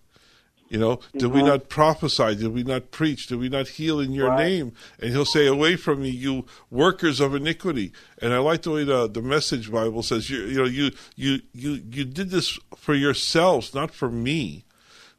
You 0.68 0.78
know, 0.78 1.00
did 1.16 1.32
we 1.32 1.42
not 1.42 1.70
prophesy? 1.70 2.34
Did 2.36 2.48
we 2.52 2.62
not 2.62 2.90
preach? 2.90 3.26
Did 3.26 3.38
we 3.38 3.48
not 3.48 3.68
heal 3.68 4.00
in 4.00 4.12
your 4.12 4.28
Right. 4.28 4.46
name? 4.46 4.72
And 5.00 5.12
he'll 5.12 5.24
say, 5.24 5.46
Away 5.46 5.76
from 5.76 6.02
me, 6.02 6.10
you 6.10 6.44
workers 6.70 7.20
of 7.20 7.34
iniquity. 7.34 7.90
And 8.20 8.34
I 8.34 8.38
like 8.38 8.62
the 8.62 8.72
way 8.72 8.84
the, 8.84 9.08
the 9.08 9.22
message 9.22 9.72
Bible 9.72 10.02
says, 10.02 10.28
you, 10.28 10.40
you 10.42 10.58
know, 10.58 10.64
you, 10.64 10.90
you, 11.16 11.40
you, 11.54 11.82
you 11.90 12.04
did 12.04 12.28
this 12.30 12.58
for 12.76 12.94
yourselves, 12.94 13.72
not 13.74 13.92
for 13.94 14.10
me. 14.10 14.64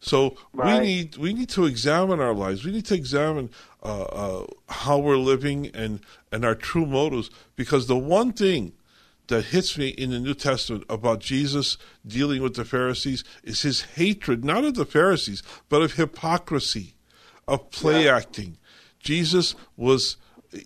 So 0.01 0.37
Right. 0.53 0.79
we 0.81 0.87
need 0.87 1.17
we 1.17 1.33
need 1.33 1.49
to 1.49 1.65
examine 1.65 2.19
our 2.21 2.33
lives. 2.33 2.63
We 2.63 2.71
need 2.71 2.85
to 2.85 2.95
examine 2.95 3.49
uh, 3.83 4.03
uh, 4.03 4.45
how 4.69 4.97
we're 4.99 5.17
living 5.17 5.67
and 5.73 5.99
and 6.31 6.45
our 6.45 6.55
true 6.55 6.85
motives. 6.85 7.29
Because 7.57 7.87
the 7.87 7.97
one 7.97 8.31
thing 8.31 8.71
that 9.29 9.45
hits 9.45 9.77
me 9.77 9.87
in 9.89 10.11
the 10.11 10.19
New 10.19 10.33
Testament 10.33 10.83
about 10.89 11.19
Jesus 11.21 11.77
dealing 12.05 12.41
with 12.43 12.55
the 12.55 12.65
Pharisees 12.65 13.23
is 13.43 13.61
his 13.61 13.81
hatred, 13.81 14.43
not 14.43 14.63
of 14.63 14.75
the 14.75 14.85
Pharisees, 14.85 15.41
but 15.69 15.81
of 15.81 15.93
hypocrisy, 15.93 16.95
of 17.47 17.71
play 17.71 18.07
acting. 18.09 18.57
Jesus 18.99 19.55
was 19.77 20.17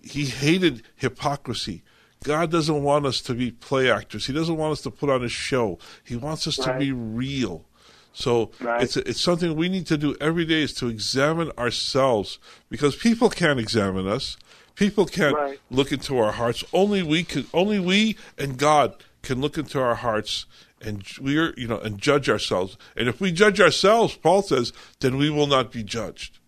he 0.02 0.24
hated 0.26 0.82
hypocrisy. 0.96 1.82
God 2.24 2.50
doesn't 2.50 2.82
want 2.82 3.04
us 3.04 3.20
to 3.22 3.34
be 3.34 3.50
play 3.50 3.90
actors. 3.90 4.26
He 4.26 4.32
doesn't 4.32 4.56
want 4.56 4.72
us 4.72 4.80
to 4.82 4.90
put 4.90 5.10
on 5.10 5.22
a 5.22 5.28
show. 5.28 5.78
He 6.02 6.16
wants 6.16 6.46
us 6.46 6.56
to 6.56 6.74
be 6.78 6.90
real. 6.90 7.66
So 8.14 8.50
Right. 8.60 8.82
it's 8.82 8.96
it's 8.96 9.20
something 9.20 9.56
we 9.56 9.68
need 9.68 9.86
to 9.88 9.98
do 9.98 10.16
every 10.20 10.44
day 10.46 10.62
is 10.62 10.72
to 10.74 10.88
examine 10.88 11.50
ourselves 11.58 12.38
because 12.70 12.96
people 12.96 13.28
can't 13.28 13.60
examine 13.60 14.06
us. 14.06 14.36
People 14.74 15.06
can't 15.06 15.34
Right. 15.36 15.60
look 15.70 15.92
into 15.92 16.18
our 16.18 16.32
hearts. 16.32 16.64
Only 16.72 17.02
we 17.02 17.22
can. 17.24 17.46
Only 17.54 17.78
we 17.78 18.16
and 18.38 18.58
God 18.58 18.96
can 19.22 19.40
look 19.40 19.56
into 19.56 19.80
our 19.80 19.94
hearts 19.94 20.46
and 20.80 21.02
we're 21.20 21.54
you 21.56 21.66
know 21.68 21.78
and 21.78 21.98
judge 21.98 22.28
ourselves. 22.28 22.76
And 22.96 23.08
if 23.08 23.20
we 23.20 23.32
judge 23.32 23.60
ourselves, 23.60 24.16
Paul 24.16 24.42
says, 24.42 24.72
then 25.00 25.16
we 25.16 25.30
will 25.30 25.46
not 25.46 25.70
be 25.72 25.82
judged. 25.82 26.38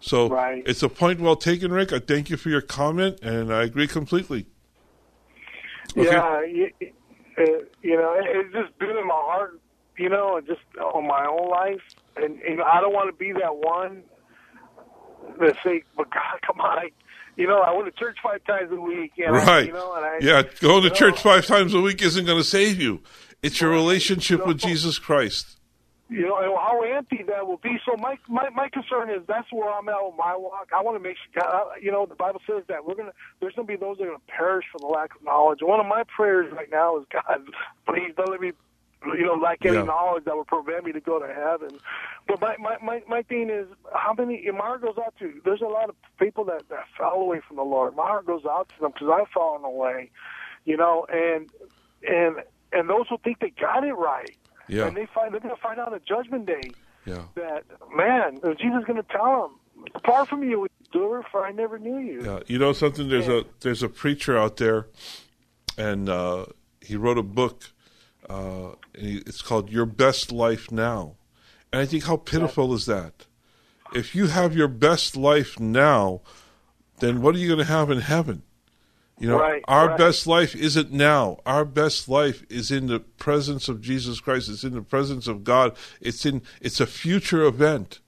So 0.00 0.28
Right. 0.28 0.62
it's 0.66 0.82
a 0.82 0.88
point 0.88 1.20
well 1.20 1.36
taken, 1.36 1.72
Rick. 1.72 1.92
I 1.92 1.98
thank 1.98 2.30
you 2.30 2.36
for 2.36 2.48
your 2.48 2.62
comment, 2.62 3.18
and 3.22 3.52
I 3.52 3.64
agree 3.64 3.86
completely. 3.86 4.46
Okay. 5.96 6.04
Yeah, 6.10 6.42
you, 6.44 6.70
uh, 7.36 7.42
you 7.82 7.96
know, 7.96 8.14
it, 8.14 8.24
it's 8.28 8.52
just 8.54 8.78
been 8.78 8.90
in 8.96 9.06
my 9.06 9.14
heart, 9.14 9.58
you 9.98 10.08
know, 10.08 10.40
just 10.40 10.60
on 10.80 11.06
my 11.06 11.26
own 11.26 11.48
life, 11.50 11.82
and, 12.16 12.40
and 12.42 12.62
I 12.62 12.80
don't 12.80 12.94
want 12.94 13.08
to 13.12 13.18
be 13.18 13.32
that 13.32 13.56
one 13.56 14.04
that 15.40 15.56
say, 15.64 15.82
"But 15.96 16.10
God, 16.10 16.38
come 16.46 16.60
on." 16.60 16.78
I, 16.78 16.90
you 17.36 17.46
know, 17.46 17.58
I 17.60 17.72
went 17.72 17.86
to 17.86 17.98
church 17.98 18.16
five 18.22 18.44
times 18.44 18.70
a 18.72 18.80
week, 18.80 19.12
and 19.18 19.36
I, 19.36 19.44
Right. 19.46 19.66
you 19.66 19.72
know, 19.72 19.94
and 19.94 20.04
I, 20.04 20.18
yeah, 20.20 20.42
going 20.60 20.82
to 20.82 20.90
church 20.90 21.24
know, 21.24 21.32
five 21.32 21.46
times 21.46 21.74
a 21.74 21.80
week 21.80 22.02
isn't 22.02 22.24
going 22.26 22.38
to 22.38 22.44
save 22.44 22.80
you. 22.80 23.00
It's 23.42 23.60
your 23.60 23.70
relationship 23.70 24.46
with 24.46 24.58
Jesus 24.58 24.98
Christ. 24.98 25.56
you 26.10 26.22
know, 26.26 26.36
and 26.38 26.46
how 26.58 26.82
empty 26.82 27.22
that 27.28 27.46
will 27.46 27.56
be. 27.58 27.78
So 27.86 27.96
my 27.96 28.18
my 28.28 28.50
my 28.50 28.68
concern 28.68 29.08
is 29.10 29.22
that's 29.28 29.50
where 29.52 29.70
I'm 29.70 29.88
at 29.88 29.94
with 30.04 30.16
my 30.18 30.34
walk. 30.36 30.68
I 30.76 30.82
want 30.82 30.96
to 30.96 31.02
make 31.02 31.16
sure, 31.32 31.42
uh, 31.46 31.64
you 31.80 31.90
know, 31.92 32.04
the 32.04 32.16
Bible 32.16 32.42
says 32.46 32.64
that 32.68 32.84
we're 32.84 32.96
gonna 32.96 33.12
there's 33.40 33.54
gonna 33.54 33.66
be 33.66 33.76
those 33.76 33.96
that 33.98 34.04
are 34.04 34.08
gonna 34.08 34.18
perish 34.28 34.66
for 34.72 34.78
the 34.78 34.86
lack 34.86 35.14
of 35.14 35.22
knowledge. 35.24 35.60
One 35.62 35.78
of 35.80 35.86
my 35.86 36.02
prayers 36.14 36.52
right 36.52 36.68
now 36.70 36.98
is 36.98 37.06
God, 37.12 37.40
please 37.86 38.12
don't 38.16 38.28
let 38.30 38.40
me. 38.40 38.52
You 39.04 39.24
know, 39.24 39.34
lack 39.34 39.64
any 39.64 39.76
Yeah. 39.76 39.82
knowledge 39.84 40.24
that 40.24 40.36
would 40.36 40.46
prevent 40.46 40.84
me 40.84 40.92
to 40.92 41.00
go 41.00 41.18
to 41.18 41.32
heaven. 41.32 41.78
But 42.28 42.40
my, 42.40 42.56
my, 42.58 42.76
my, 42.82 43.02
my 43.08 43.22
thing 43.22 43.48
is, 43.48 43.66
how 43.94 44.12
many, 44.12 44.46
and 44.46 44.58
my 44.58 44.64
heart 44.64 44.82
goes 44.82 44.96
out 44.98 45.14
to, 45.20 45.40
there's 45.44 45.62
a 45.62 45.66
lot 45.66 45.88
of 45.88 45.94
people 46.18 46.44
that, 46.44 46.68
that 46.68 46.84
fell 46.98 47.14
away 47.14 47.40
from 47.46 47.56
the 47.56 47.62
Lord. 47.62 47.96
My 47.96 48.02
heart 48.06 48.26
goes 48.26 48.44
out 48.44 48.68
to 48.70 48.80
them 48.80 48.92
because 48.92 49.08
I've 49.10 49.28
fallen 49.28 49.64
away, 49.64 50.10
you 50.66 50.76
know, 50.76 51.06
and, 51.10 51.48
and, 52.06 52.36
and 52.72 52.90
those 52.90 53.06
who 53.08 53.16
think 53.24 53.38
they 53.40 53.50
got 53.50 53.84
it 53.84 53.94
right. 53.94 54.36
Yeah. 54.68 54.86
And 54.86 54.96
they 54.96 55.06
find 55.06 55.32
they're 55.32 55.40
going 55.40 55.54
to 55.54 55.60
find 55.60 55.80
out 55.80 55.92
on 55.92 56.00
Judgment 56.06 56.44
Day 56.46 56.70
Yeah. 57.06 57.22
that 57.34 57.64
man, 57.96 58.36
Jesus 58.58 58.80
is 58.80 58.84
going 58.84 59.02
to 59.02 59.08
tell 59.10 59.58
them, 59.76 59.86
"Apart 59.96 60.28
from 60.28 60.44
you, 60.44 60.68
doer, 60.92 61.24
for 61.32 61.44
I 61.44 61.50
never 61.50 61.76
knew 61.76 61.98
you." 61.98 62.22
Yeah, 62.24 62.40
you 62.46 62.58
know 62.58 62.72
something. 62.72 63.08
There's 63.08 63.26
a 63.26 63.44
there's 63.60 63.82
a 63.82 63.88
preacher 63.88 64.38
out 64.38 64.58
there, 64.58 64.86
and 65.76 66.08
uh, 66.08 66.46
he 66.80 66.94
wrote 66.94 67.18
a 67.18 67.22
book. 67.24 67.64
Uh, 68.28 68.70
and 68.94 69.22
it's 69.26 69.42
called 69.42 69.70
"Your 69.70 69.86
Best 69.86 70.30
Life 70.32 70.70
Now," 70.70 71.16
and 71.72 71.80
I 71.80 71.86
think 71.86 72.04
how 72.04 72.16
pitiful 72.16 72.72
is 72.74 72.86
that? 72.86 73.26
If 73.94 74.14
you 74.14 74.26
have 74.28 74.54
your 74.54 74.68
best 74.68 75.16
life 75.16 75.58
now, 75.58 76.20
then 77.00 77.22
what 77.22 77.34
are 77.34 77.38
you 77.38 77.48
going 77.48 77.58
to 77.58 77.64
have 77.64 77.90
in 77.90 78.00
heaven? 78.00 78.42
You 79.18 79.28
know, 79.28 79.38
Right, 79.38 79.62
our 79.68 79.88
right. 79.88 79.98
best 79.98 80.26
life 80.26 80.54
isn't 80.56 80.92
now. 80.92 81.40
Our 81.44 81.64
best 81.66 82.08
life 82.08 82.42
is 82.48 82.70
in 82.70 82.86
the 82.86 83.00
presence 83.00 83.68
of 83.68 83.82
Jesus 83.82 84.18
Christ. 84.20 84.48
It's 84.48 84.64
in 84.64 84.72
the 84.74 84.80
presence 84.80 85.26
of 85.26 85.44
God. 85.44 85.76
It's 86.00 86.24
in. 86.24 86.40
It's 86.62 86.80
a 86.80 86.86
future 86.86 87.44
event. 87.44 88.00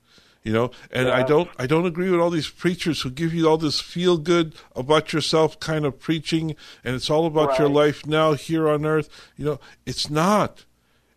You 0.44 0.52
know, 0.52 0.70
and 0.90 1.08
I 1.08 1.22
don't. 1.22 1.48
I 1.56 1.66
don't 1.68 1.86
agree 1.86 2.10
with 2.10 2.18
all 2.18 2.30
these 2.30 2.48
preachers 2.50 3.02
who 3.02 3.10
give 3.10 3.32
you 3.32 3.48
all 3.48 3.58
this 3.58 3.80
feel 3.80 4.18
good 4.18 4.56
about 4.74 5.12
yourself 5.12 5.60
kind 5.60 5.84
of 5.86 6.00
preaching, 6.00 6.56
and 6.82 6.96
it's 6.96 7.08
all 7.08 7.26
about 7.26 7.60
your 7.60 7.68
life 7.68 8.04
now 8.06 8.32
here 8.32 8.68
on 8.68 8.84
earth. 8.84 9.08
You 9.36 9.44
know, 9.44 9.60
it's 9.86 10.10
not. 10.10 10.64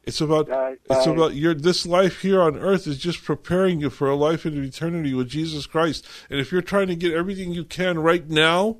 It's 0.04 0.22
about 0.22 0.48
Right, 0.48 0.78
it's 0.88 1.08
right. 1.08 1.16
about 1.16 1.34
your 1.34 1.56
this 1.56 1.88
life 1.88 2.22
here 2.22 2.40
on 2.40 2.56
earth 2.58 2.86
is 2.86 3.00
just 3.00 3.24
preparing 3.24 3.82
you 3.82 3.90
for 3.90 4.08
a 4.08 4.16
life 4.16 4.46
in 4.46 4.64
eternity 4.64 5.16
with 5.16 5.30
Jesus 5.30 5.66
Christ. 5.66 6.06
And 6.30 6.40
if 6.40 6.52
you're 6.52 6.62
trying 6.62 6.88
to 6.90 6.96
get 6.96 7.12
everything 7.12 7.52
you 7.52 7.64
can 7.64 7.98
right 7.98 8.30
now, 8.30 8.78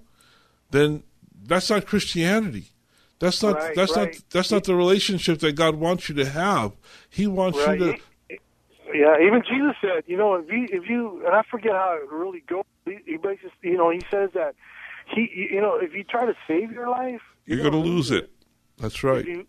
then 0.70 1.02
that's 1.44 1.72
not 1.72 1.88
Christianity. 1.88 2.74
That's 3.18 3.42
not 3.42 3.56
Right, 3.56 3.76
that's 3.76 3.96
right. 3.98 4.14
not 4.14 4.24
that's 4.30 4.52
not 4.52 4.66
the 4.66 4.76
relationship 4.76 5.40
that 5.40 5.54
God 5.54 5.78
wants 5.78 6.08
you 6.08 6.14
to 6.16 6.26
have. 6.30 6.74
He 7.10 7.26
wants 7.26 7.58
Right. 7.58 7.80
you 7.80 7.94
to 7.94 8.00
Yeah, 9.00 9.26
even 9.26 9.42
Jesus 9.48 9.76
said, 9.82 10.04
you 10.08 10.18
know, 10.18 10.36
if 10.36 10.50
you, 10.50 10.68
if 10.70 10.90
you, 10.90 11.22
and 11.26 11.36
I 11.36 11.42
forget 11.50 11.72
how 11.74 11.98
it 12.02 12.10
really 12.12 12.42
goes. 12.48 12.64
He, 12.86 12.98
he 13.06 13.18
basically, 13.18 13.52
you 13.64 13.78
know, 13.78 13.90
he 13.90 14.02
says 14.12 14.30
that 14.34 14.56
he, 15.14 15.48
you 15.52 15.60
know, 15.62 15.78
if 15.82 15.94
you 15.94 16.04
try 16.04 16.26
to 16.26 16.34
save 16.48 16.72
your 16.72 16.88
life, 16.90 17.22
you're 17.46 17.60
going 17.60 17.72
to 17.72 17.78
lose 17.78 18.12
it. 18.12 18.32
That's 18.78 19.04
right. 19.04 19.26
You, 19.26 19.46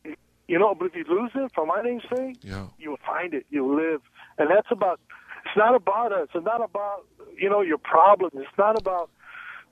you 0.48 0.59
know, 0.59 0.74
but 0.74 0.87
if 0.87 0.94
you 0.94 1.04
lose 1.09 1.30
it, 1.35 1.50
for 1.54 1.66
my 1.66 1.82
name's 1.82 2.04
sake, 2.14 2.38
Yeah. 2.42 2.66
you 2.78 2.90
will 2.90 2.98
find 3.06 3.35
it. 3.35 3.44
You'll 3.50 3.74
live, 3.76 4.00
and 4.38 4.48
that's 4.50 4.68
about. 4.70 5.00
It's 5.44 5.56
not 5.56 5.74
about 5.74 6.12
us. 6.12 6.28
It's 6.35 6.44
not 6.44 6.62
about 6.62 7.04
you 7.38 7.48
know 7.50 7.61
your 7.62 7.78
problems. 7.78 8.32
It's 8.37 8.59
not 8.59 8.78
about 8.78 9.11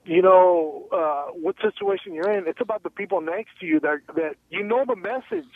you 0.05 0.21
know 0.21 0.87
uh, 0.91 1.31
what 1.33 1.55
situation 1.61 2.13
you're 2.13 2.31
in. 2.31 2.47
It's 2.47 2.61
about 2.61 2.83
the 2.83 2.89
people 2.89 3.19
next 3.21 3.59
to 3.59 3.65
you 3.65 3.79
that 3.81 3.99
that 4.15 4.35
you 4.49 4.63
know 4.63 4.85
the 4.87 4.95
message. 4.95 5.51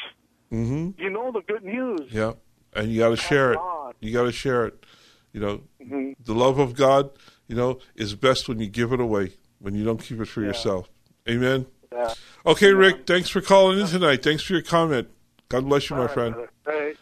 hmm 0.49 0.89
You 0.97 1.09
know 1.09 1.31
the 1.31 1.41
good 1.41 1.63
news. 1.63 2.01
Yeah, 2.11 2.33
and 2.73 2.91
you 2.91 2.99
got 2.99 3.09
to 3.09 3.17
share 3.17 3.53
it. 3.53 3.59
You 3.99 4.13
got 4.13 4.23
to 4.23 4.31
share 4.31 4.65
it. 4.67 4.85
You 5.33 5.39
know, 5.41 5.61
Mhm. 5.81 6.15
the 6.23 6.33
love 6.33 6.57
of 6.59 6.75
God, 6.75 7.11
you 7.47 7.55
know, 7.55 7.79
is 7.95 8.15
best 8.15 8.47
when 8.49 8.59
you 8.59 8.67
give 8.67 8.91
it 8.91 8.99
away, 8.99 9.33
when 9.59 9.75
you 9.75 9.83
don't 9.83 10.01
keep 10.01 10.19
it 10.19 10.25
for 10.25 10.41
yourself. 10.41 10.89
Amen. 11.29 11.67
Yeah. 11.91 12.13
Okay, 12.45 12.73
Rick. 12.73 13.05
Thanks 13.05 13.29
for 13.29 13.41
calling 13.41 13.79
in 13.79 13.87
tonight. 13.87 14.23
Thanks 14.23 14.43
for 14.43 14.53
your 14.53 14.61
comment. 14.61 15.09
God 15.49 15.67
bless 15.67 15.89
you, 15.89 15.95
my 15.95 16.07
friend. 16.07 16.35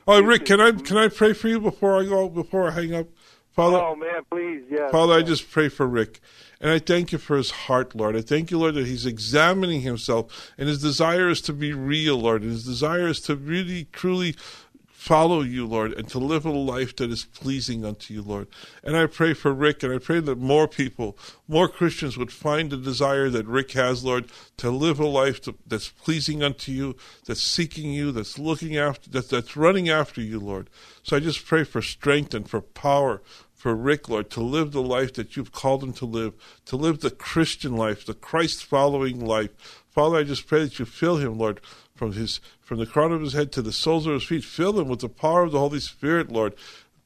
Oh, 0.07 0.21
Rick, 0.21 0.45
can 0.45 0.61
I 0.61 0.71
can 0.71 0.97
I 0.97 1.09
pray 1.09 1.33
for 1.33 1.49
you 1.49 1.59
before 1.59 1.99
I 1.99 2.05
go 2.05 2.29
before 2.29 2.69
I 2.69 2.71
hang 2.71 2.93
up, 2.93 3.07
Father? 3.51 3.77
Oh 3.77 3.95
man, 3.95 4.21
please, 4.31 4.63
yeah. 4.69 4.89
Father, 4.89 5.13
I 5.13 5.21
just 5.21 5.51
pray 5.51 5.67
for 5.67 5.85
Rick. 5.85 6.21
And 6.59 6.71
I 6.71 6.79
thank 6.79 7.11
you 7.11 7.17
for 7.19 7.37
his 7.37 7.51
heart, 7.51 7.93
Lord. 7.93 8.15
I 8.15 8.21
thank 8.21 8.49
you, 8.49 8.57
Lord, 8.57 8.75
that 8.75 8.87
he's 8.87 9.05
examining 9.05 9.81
himself 9.81 10.51
and 10.57 10.67
his 10.67 10.81
desire 10.81 11.29
is 11.29 11.41
to 11.41 11.53
be 11.53 11.71
real, 11.73 12.17
Lord. 12.17 12.41
And 12.41 12.51
his 12.51 12.65
desire 12.65 13.07
is 13.07 13.19
to 13.21 13.35
really, 13.35 13.85
truly 13.91 14.35
follow 15.07 15.39
you, 15.39 15.65
Lord, 15.65 15.93
and 15.93 16.09
to 16.09 16.19
live 16.19 16.45
a 16.45 16.51
life 16.51 16.93
that 16.97 17.09
is 17.09 17.23
pleasing 17.23 17.85
unto 17.85 18.13
you, 18.13 18.21
Lord. 18.21 18.49
And 18.83 18.97
I 18.97 19.05
pray 19.05 19.33
for 19.33 19.53
Rick, 19.53 19.81
and 19.81 19.93
I 19.93 19.99
pray 19.99 20.19
that 20.19 20.37
more 20.37 20.67
people, 20.67 21.17
more 21.47 21.69
Christians 21.69 22.17
would 22.17 22.31
find 22.31 22.69
the 22.69 22.77
desire 22.77 23.29
that 23.29 23.47
Rick 23.47 23.71
has, 23.71 24.03
Lord, 24.03 24.25
to 24.57 24.69
live 24.69 24.99
a 24.99 25.07
life 25.07 25.47
that's 25.65 25.87
pleasing 25.87 26.43
unto 26.43 26.73
you, 26.73 26.97
that's 27.25 27.41
seeking 27.41 27.93
you, 27.93 28.11
that's 28.11 28.37
looking 28.37 28.75
after, 28.75 29.09
that, 29.11 29.29
that's 29.29 29.55
running 29.55 29.87
after 29.87 30.19
you, 30.19 30.41
Lord. 30.41 30.69
So 31.03 31.15
I 31.15 31.21
just 31.21 31.45
pray 31.45 31.63
for 31.63 31.81
strength 31.81 32.33
and 32.33 32.49
for 32.49 32.59
power 32.59 33.21
for 33.55 33.73
Rick, 33.75 34.09
Lord, 34.09 34.29
to 34.31 34.41
live 34.41 34.71
the 34.71 34.83
life 34.83 35.13
that 35.13 35.35
you've 35.35 35.53
called 35.53 35.83
him 35.83 35.93
to 35.93 36.05
live, 36.05 36.33
to 36.65 36.75
live 36.75 36.99
the 36.99 37.11
Christian 37.11 37.75
life, 37.75 38.05
the 38.05 38.13
Christ 38.13 38.63
following 38.63 39.25
life. 39.25 39.83
Father, 39.89 40.17
I 40.17 40.23
just 40.23 40.45
pray 40.45 40.59
that 40.63 40.77
you 40.77 40.85
fill 40.85 41.17
him, 41.17 41.39
Lord, 41.39 41.59
from 41.97 42.13
his 42.13 42.39
from 42.61 42.79
the 42.79 42.85
crown 42.85 43.11
of 43.11 43.21
his 43.21 43.33
head 43.33 43.51
to 43.53 43.61
the 43.61 43.71
soles 43.71 44.05
of 44.05 44.13
his 44.13 44.23
feet. 44.23 44.43
Fill 44.43 44.79
him 44.79 44.87
with 44.87 44.99
the 44.99 45.09
power 45.09 45.43
of 45.43 45.51
the 45.51 45.59
Holy 45.59 45.79
Spirit, 45.79 46.31
Lord. 46.31 46.53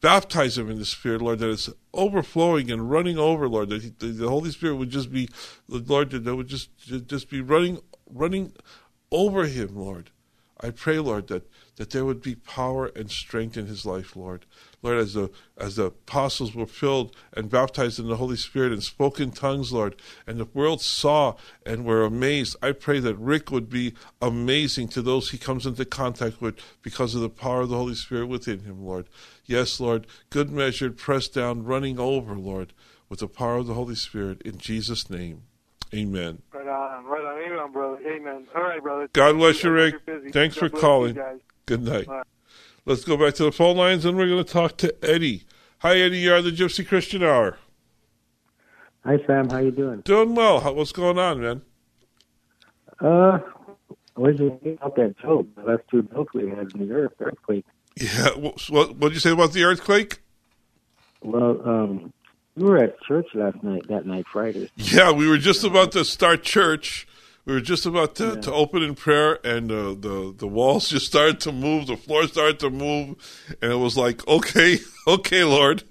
Baptize 0.01 0.57
him 0.57 0.69
in 0.69 0.79
the 0.79 0.85
Spirit, 0.85 1.21
Lord, 1.21 1.39
that 1.39 1.51
it's 1.51 1.69
overflowing 1.93 2.71
and 2.71 2.89
running 2.89 3.19
over, 3.19 3.47
Lord. 3.47 3.69
That 3.69 3.83
he, 3.83 3.93
the, 3.99 4.29
Holy 4.29 4.49
Spirit 4.49 4.75
would 4.75 4.89
just 4.89 5.11
be, 5.11 5.29
Lord, 5.67 6.09
that 6.11 6.35
would 6.35 6.47
just 6.47 6.69
just 7.07 7.29
be 7.29 7.41
running 7.41 7.79
running 8.09 8.53
over 9.11 9.45
him, 9.45 9.75
Lord. 9.75 10.11
I 10.59 10.69
pray, 10.69 10.99
Lord, 10.99 11.27
that, 11.27 11.49
that 11.77 11.89
there 11.89 12.05
would 12.05 12.21
be 12.21 12.35
power 12.35 12.91
and 12.95 13.09
strength 13.09 13.57
in 13.57 13.65
his 13.65 13.85
life, 13.85 14.15
Lord. 14.15 14.45
Lord, 14.83 14.97
as 14.97 15.13
the 15.13 15.29
as 15.57 15.75
the 15.75 15.85
apostles 15.85 16.55
were 16.55 16.65
filled 16.65 17.15
and 17.33 17.49
baptized 17.49 17.99
in 17.99 18.07
the 18.07 18.15
Holy 18.15 18.35
Spirit 18.35 18.71
and 18.71 18.83
spoke 18.83 19.19
in 19.19 19.31
tongues, 19.31 19.71
Lord, 19.71 19.95
and 20.25 20.39
the 20.39 20.47
world 20.53 20.81
saw 20.81 21.35
and 21.65 21.85
were 21.85 22.03
amazed, 22.03 22.55
I 22.61 22.71
pray 22.71 22.99
that 22.99 23.15
Rick 23.15 23.51
would 23.51 23.69
be 23.69 23.93
amazing 24.21 24.87
to 24.89 25.01
those 25.01 25.29
he 25.29 25.37
comes 25.37 25.65
into 25.65 25.85
contact 25.85 26.41
with 26.41 26.57
because 26.81 27.13
of 27.13 27.21
the 27.21 27.29
power 27.29 27.61
of 27.61 27.69
the 27.69 27.77
Holy 27.77 27.95
Spirit 27.95 28.27
within 28.27 28.61
him, 28.61 28.85
Lord. 28.85 29.07
Yes, 29.45 29.79
Lord, 29.79 30.07
good 30.29 30.49
measured, 30.49 30.97
pressed 30.97 31.33
down, 31.33 31.63
running 31.63 31.99
over, 31.99 32.35
Lord, 32.35 32.73
with 33.09 33.19
the 33.19 33.27
power 33.27 33.57
of 33.57 33.67
the 33.67 33.73
Holy 33.75 33.95
Spirit. 33.95 34.41
In 34.43 34.57
Jesus' 34.57 35.09
name. 35.09 35.43
Amen. 35.93 36.41
Right 36.53 36.67
on, 36.67 37.05
right 37.05 37.21
on. 37.21 37.51
Amen, 37.51 37.71
brother. 37.73 37.99
Amen. 38.07 38.47
All 38.55 38.63
right, 38.63 38.81
brother. 38.81 39.09
God 39.11 39.35
bless 39.35 39.61
you, 39.61 39.71
Rick. 39.71 39.95
Thanks 40.31 40.55
God 40.57 40.71
for 40.71 40.77
calling. 40.77 41.19
Good 41.65 41.83
night. 41.83 42.07
Let's 42.85 43.03
go 43.03 43.15
back 43.15 43.35
to 43.35 43.43
the 43.43 43.51
phone 43.51 43.77
lines 43.77 44.05
and 44.05 44.17
we're 44.17 44.27
going 44.27 44.43
to 44.43 44.51
talk 44.51 44.77
to 44.77 44.95
Eddie. 45.03 45.43
Hi, 45.79 45.99
Eddie. 45.99 46.19
You 46.19 46.33
are 46.33 46.41
the 46.41 46.51
Gypsy 46.51 46.87
Christian 46.87 47.23
Hour. 47.23 47.57
Hi 49.03 49.17
Sam, 49.25 49.49
how 49.49 49.57
you 49.57 49.71
doing? 49.71 50.01
Doing 50.01 50.35
well. 50.35 50.59
How, 50.59 50.73
what's 50.73 50.91
going 50.91 51.17
on, 51.17 51.41
man? 51.41 51.61
Uh, 52.99 53.39
where'd 54.13 54.39
you 54.39 54.59
get 54.63 54.81
out 54.83 54.95
that 54.95 55.15
joke? 55.17 55.47
The 55.55 55.63
last 55.63 55.81
two 55.89 56.03
jokes 56.03 56.33
we 56.35 56.49
had 56.49 56.71
in 56.75 56.87
the 56.87 56.93
earth 56.93 57.13
earthquake. 57.19 57.65
Yeah. 57.99 58.29
What 58.37 58.61
what 58.69 58.99
did 58.99 59.13
you 59.13 59.19
say 59.19 59.31
about 59.31 59.53
the 59.53 59.63
earthquake? 59.63 60.21
Well, 61.23 61.61
um, 61.67 62.13
we 62.55 62.63
were 62.63 62.77
at 62.77 63.01
church 63.01 63.25
last 63.33 63.63
night. 63.63 63.87
That 63.89 64.05
night, 64.05 64.25
Friday. 64.31 64.69
Yeah, 64.75 65.11
we 65.11 65.27
were 65.27 65.39
just 65.39 65.63
about 65.63 65.91
to 65.93 66.05
start 66.05 66.43
church. 66.43 67.07
We 67.45 67.53
were 67.53 67.61
just 67.61 67.85
about 67.87 68.15
to, 68.15 68.39
to 68.41 68.53
open 68.53 68.83
in 68.83 68.93
prayer, 68.95 69.39
and 69.43 69.71
uh, 69.71 69.95
the 69.99 70.33
the 70.37 70.47
walls 70.47 70.89
just 70.95 71.07
started 71.07 71.39
to 71.41 71.51
move. 71.51 71.87
The 71.87 71.97
floor 71.97 72.27
started 72.27 72.59
to 72.59 72.69
move, 72.69 73.15
and 73.61 73.71
it 73.71 73.77
was 73.77 73.97
like, 73.97 74.25
okay, 74.27 74.77
okay, 75.07 75.43
Lord. 75.43 75.83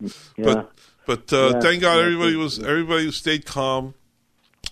Yeah. 0.00 0.08
But 0.36 0.72
but 1.06 1.32
uh, 1.32 1.52
Yeah, 1.54 1.60
thank 1.60 1.80
God 1.80 1.98
everybody 2.00 2.36
was 2.36 2.58
everybody 2.58 3.10
stayed 3.12 3.46
calm, 3.46 3.94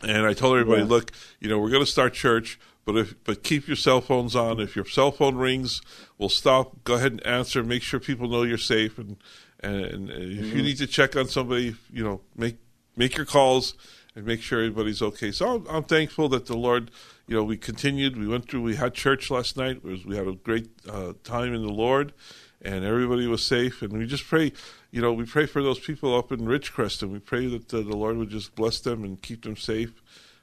and 0.02 0.26
I 0.26 0.34
told 0.34 0.58
everybody, 0.58 0.82
Yeah. 0.82 0.88
look, 0.88 1.12
you 1.40 1.48
know, 1.48 1.58
we're 1.58 1.70
going 1.70 1.84
to 1.84 1.90
start 1.90 2.12
church, 2.12 2.60
but 2.84 2.96
if 2.96 3.14
but 3.24 3.42
keep 3.42 3.66
your 3.66 3.76
cell 3.76 4.00
phones 4.02 4.36
on. 4.36 4.60
If 4.60 4.76
your 4.76 4.84
cell 4.84 5.10
phone 5.10 5.36
rings, 5.36 5.80
we'll 6.18 6.28
stop. 6.28 6.84
Go 6.84 6.94
ahead 6.94 7.12
and 7.12 7.26
answer. 7.26 7.62
Make 7.64 7.82
sure 7.82 8.00
people 8.00 8.28
know 8.28 8.42
you're 8.42 8.58
safe, 8.58 8.98
and 8.98 9.16
and, 9.60 9.74
and 9.74 10.10
if 10.10 10.44
Mm-hmm. 10.44 10.56
you 10.56 10.62
need 10.62 10.76
to 10.78 10.86
check 10.86 11.16
on 11.16 11.26
somebody, 11.26 11.74
you 11.90 12.04
know, 12.04 12.20
make 12.36 12.56
make 12.96 13.16
your 13.16 13.26
calls 13.26 13.74
and 14.18 14.26
make 14.26 14.42
sure 14.42 14.58
everybody's 14.58 15.00
okay. 15.00 15.30
So 15.30 15.54
I'm, 15.54 15.66
I'm 15.68 15.84
thankful 15.84 16.28
that 16.30 16.46
the 16.46 16.56
Lord, 16.56 16.90
you 17.28 17.36
know, 17.36 17.44
we 17.44 17.56
continued. 17.56 18.18
We 18.18 18.26
went 18.26 18.50
through. 18.50 18.62
We 18.62 18.74
had 18.74 18.92
church 18.92 19.30
last 19.30 19.56
night. 19.56 19.84
Was, 19.84 20.04
we 20.04 20.16
had 20.16 20.26
a 20.26 20.32
great 20.32 20.68
uh, 20.90 21.12
time 21.22 21.54
in 21.54 21.62
the 21.62 21.72
Lord, 21.72 22.12
and 22.60 22.84
everybody 22.84 23.28
was 23.28 23.44
safe. 23.44 23.80
And 23.80 23.92
we 23.92 24.06
just 24.06 24.26
pray, 24.26 24.52
you 24.90 25.00
know, 25.00 25.12
we 25.12 25.24
pray 25.24 25.46
for 25.46 25.62
those 25.62 25.78
people 25.78 26.16
up 26.18 26.32
in 26.32 26.40
Ridgecrest, 26.40 27.00
and 27.00 27.12
we 27.12 27.20
pray 27.20 27.46
that 27.46 27.68
the 27.68 27.82
Lord 27.82 28.16
would 28.16 28.30
just 28.30 28.56
bless 28.56 28.80
them 28.80 29.04
and 29.04 29.22
keep 29.22 29.44
them 29.44 29.56
safe 29.56 30.02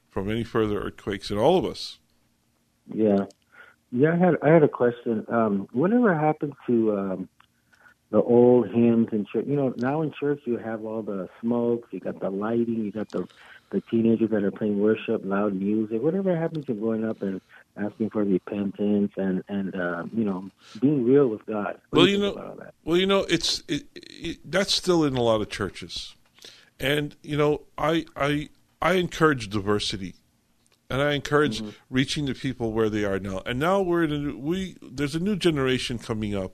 from 0.10 0.32
any 0.32 0.46
further 0.46 0.80
earthquakes, 0.80 1.30
and 1.30 1.38
all 1.38 1.58
of 1.58 1.66
us. 1.66 2.00
Yeah, 2.94 3.26
yeah. 3.92 4.14
I 4.14 4.16
had 4.16 4.36
I 4.42 4.50
had 4.52 4.64
a 4.64 4.70
question. 4.70 5.26
Um, 5.28 5.68
whatever 5.74 6.18
happened 6.18 6.54
to 6.68 6.98
um, 6.98 7.30
the 8.12 8.22
old 8.22 8.70
hymns 8.70 9.10
in 9.12 9.26
church? 9.26 9.46
You 9.46 9.58
know, 9.58 9.74
now 9.76 10.02
in 10.02 10.14
church 10.18 10.40
you 10.46 10.58
have 10.58 10.86
all 10.86 11.02
the 11.02 11.28
smokes, 11.42 11.90
you 11.92 12.00
got 12.00 12.22
the 12.22 12.30
lighting, 12.30 12.86
you 12.86 12.92
got 12.92 13.10
the 13.10 13.28
the 13.76 13.82
teenagers 13.92 14.30
that 14.32 14.44
are 14.44 14.52
playing 14.52 14.80
worship, 14.82 15.22
loud 15.26 15.54
music. 15.54 16.02
Whatever 16.02 16.36
happens 16.36 16.66
to 16.68 16.74
going 16.74 17.04
up 17.04 17.22
and 17.22 17.42
asking 17.76 18.10
for 18.10 18.24
repentance 18.24 19.12
and 19.18 19.44
and 19.50 19.76
uh, 19.76 20.04
you 20.14 20.24
know 20.24 20.50
being 20.80 21.04
real 21.04 21.28
with 21.28 21.46
God? 21.46 21.78
What 21.90 22.00
Well, 22.00 22.08
you 22.08 22.18
know, 22.18 22.34
that? 22.60 22.74
well, 22.86 22.98
you 22.98 23.06
know, 23.06 23.22
it's 23.36 23.64
it, 23.68 23.84
it, 23.96 24.38
that's 24.50 24.74
still 24.74 25.04
in 25.04 25.16
a 25.16 25.22
lot 25.22 25.42
of 25.42 25.50
churches, 25.50 26.16
and 26.80 27.16
you 27.22 27.38
know, 27.38 27.62
I 27.78 28.06
I 28.16 28.50
I 28.82 28.94
encourage 28.94 29.50
diversity, 29.50 30.16
and 30.90 31.02
I 31.02 31.14
encourage 31.14 31.60
Mm-hmm. 31.62 31.70
reaching 31.90 32.26
the 32.28 32.34
people 32.34 32.72
where 32.72 32.90
they 32.90 33.04
are 33.04 33.20
now. 33.20 33.42
And 33.46 33.60
now 33.60 33.82
we're 33.82 34.04
in 34.06 34.12
a, 34.14 34.18
new- 34.20 34.38
we 34.38 34.78
there's 34.82 35.16
a 35.16 35.20
new 35.20 35.36
generation 35.36 36.00
coming 36.00 36.34
up, 36.34 36.54